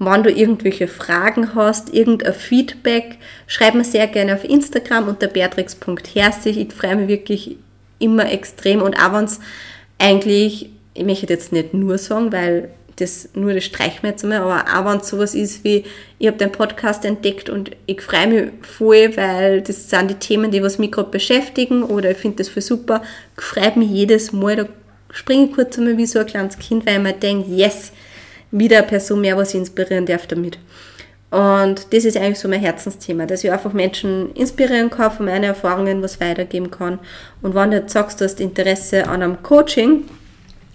wenn 0.00 0.22
du 0.22 0.30
irgendwelche 0.30 0.88
Fragen 0.88 1.54
hast, 1.54 1.92
irgendein 1.92 2.34
Feedback, 2.34 3.18
schreib 3.46 3.74
mir 3.74 3.84
sehr 3.84 4.06
gerne 4.06 4.34
auf 4.34 4.44
Instagram 4.44 5.08
unter 5.08 5.26
beatrix.herzig. 5.26 6.58
Ich 6.58 6.72
freue 6.72 6.96
mich 6.96 7.08
wirklich 7.08 7.56
immer 7.98 8.30
extrem 8.30 8.82
und 8.82 8.96
auch 8.96 9.12
wenn 9.12 9.24
es 9.24 9.40
eigentlich, 9.98 10.70
ich 10.94 11.04
möchte 11.04 11.26
jetzt 11.26 11.52
nicht 11.52 11.74
nur 11.74 11.98
sagen, 11.98 12.32
weil 12.32 12.70
das 13.00 13.28
nur 13.34 13.54
das 13.54 13.64
streichen 13.64 14.02
wir 14.02 14.10
jetzt 14.10 14.24
einmal, 14.24 14.40
aber 14.40 14.64
auch 14.64 14.90
wenn 14.90 15.00
es 15.00 15.08
sowas 15.08 15.34
ist 15.34 15.64
wie, 15.64 15.84
ich 16.18 16.26
habe 16.26 16.36
den 16.36 16.52
Podcast 16.52 17.04
entdeckt 17.04 17.48
und 17.48 17.70
ich 17.86 18.00
freue 18.00 18.26
mich 18.26 18.50
voll, 18.62 19.16
weil 19.16 19.62
das 19.62 19.88
sind 19.90 20.10
die 20.10 20.14
Themen, 20.14 20.50
die 20.50 20.62
was 20.62 20.78
mich 20.78 20.92
gerade 20.92 21.10
beschäftigen 21.10 21.82
oder 21.82 22.10
ich 22.10 22.18
finde 22.18 22.38
das 22.38 22.48
voll 22.48 22.62
super, 22.62 23.02
freut 23.36 23.76
mich 23.76 23.90
jedes 23.90 24.32
Mal, 24.32 24.56
da 24.56 24.66
springe 25.10 25.46
ich 25.46 25.52
kurz 25.54 25.78
einmal 25.78 25.96
wie 25.96 26.06
so 26.06 26.18
ein 26.18 26.26
kleines 26.26 26.58
Kind, 26.58 26.86
weil 26.86 26.96
ich 26.96 27.02
mir 27.02 27.12
denke, 27.12 27.50
yes, 27.50 27.92
wieder 28.50 28.78
eine 28.78 28.86
Person 28.86 29.20
mehr, 29.20 29.36
was 29.36 29.50
ich 29.50 29.60
inspirieren 29.60 30.06
darf 30.06 30.26
damit. 30.26 30.58
Und 31.30 31.92
das 31.92 32.06
ist 32.06 32.16
eigentlich 32.16 32.38
so 32.38 32.48
mein 32.48 32.60
Herzensthema, 32.60 33.26
dass 33.26 33.44
ich 33.44 33.52
einfach 33.52 33.74
Menschen 33.74 34.32
inspirieren 34.32 34.88
kann, 34.88 35.10
von 35.10 35.26
meinen 35.26 35.44
Erfahrungen 35.44 36.02
was 36.02 36.20
weitergeben 36.20 36.70
kann. 36.70 36.98
Und 37.42 37.54
wenn 37.54 37.70
du 37.70 37.78
jetzt 37.78 37.92
sagst, 37.92 38.20
du 38.20 38.24
hast 38.24 38.40
Interesse 38.40 39.06
an 39.06 39.22
einem 39.22 39.42
Coaching 39.42 40.04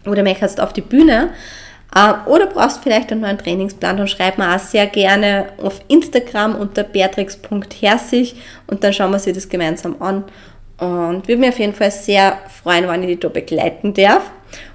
oder 0.05 0.21
möchtest 0.21 0.59
auf 0.59 0.73
die 0.73 0.81
Bühne 0.81 1.31
oder 2.25 2.47
brauchst 2.47 2.81
vielleicht 2.81 3.11
einen 3.11 3.21
neuen 3.21 3.37
Trainingsplan, 3.37 3.97
dann 3.97 4.07
schreib 4.07 4.37
mir 4.37 4.55
auch 4.55 4.59
sehr 4.59 4.87
gerne 4.87 5.47
auf 5.61 5.79
Instagram 5.87 6.55
unter 6.55 6.83
beatrix.herzig 6.83 8.35
und 8.67 8.83
dann 8.83 8.93
schauen 8.93 9.11
wir 9.11 9.15
uns 9.15 9.25
das 9.25 9.49
gemeinsam 9.49 10.01
an. 10.01 10.23
Und 10.79 11.27
würde 11.27 11.37
mich 11.37 11.49
auf 11.49 11.59
jeden 11.59 11.75
Fall 11.75 11.91
sehr 11.91 12.39
freuen, 12.49 12.87
wenn 12.87 13.03
ich 13.03 13.09
dich 13.09 13.19
da 13.19 13.29
begleiten 13.29 13.93
darf. 13.93 14.31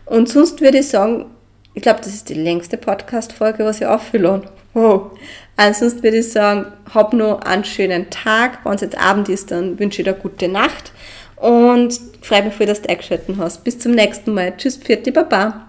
Und 0.06 0.28
sonst 0.28 0.60
würde 0.60 0.78
ich 0.78 0.88
sagen, 0.88 1.26
ich 1.74 1.82
glaube, 1.82 2.00
das 2.00 2.14
ist 2.14 2.28
die 2.28 2.34
längste 2.34 2.76
Podcast-Folge, 2.76 3.64
was 3.64 3.80
ich 3.80 3.86
auffülle. 3.86 4.42
Wow. 4.74 5.18
Ansonsten 5.56 6.02
würde 6.02 6.18
ich 6.18 6.30
sagen, 6.30 6.66
hab 6.94 7.12
noch 7.12 7.40
einen 7.42 7.64
schönen 7.64 8.10
Tag. 8.10 8.64
Wenn 8.64 8.74
es 8.74 8.80
jetzt 8.80 8.98
Abend 8.98 9.28
ist, 9.28 9.50
dann 9.50 9.78
wünsche 9.78 10.02
ich 10.02 10.04
dir 10.04 10.12
eine 10.12 10.22
gute 10.22 10.48
Nacht. 10.48 10.92
Und 11.36 11.98
freue 12.22 12.44
mich, 12.44 12.56
dass 12.56 12.82
du 12.82 12.88
eingeschaltet 12.88 13.36
hast. 13.38 13.64
Bis 13.64 13.78
zum 13.78 13.92
nächsten 13.92 14.34
Mal. 14.34 14.56
Tschüss, 14.56 14.76
Pfirti, 14.76 15.10
Baba. 15.10 15.67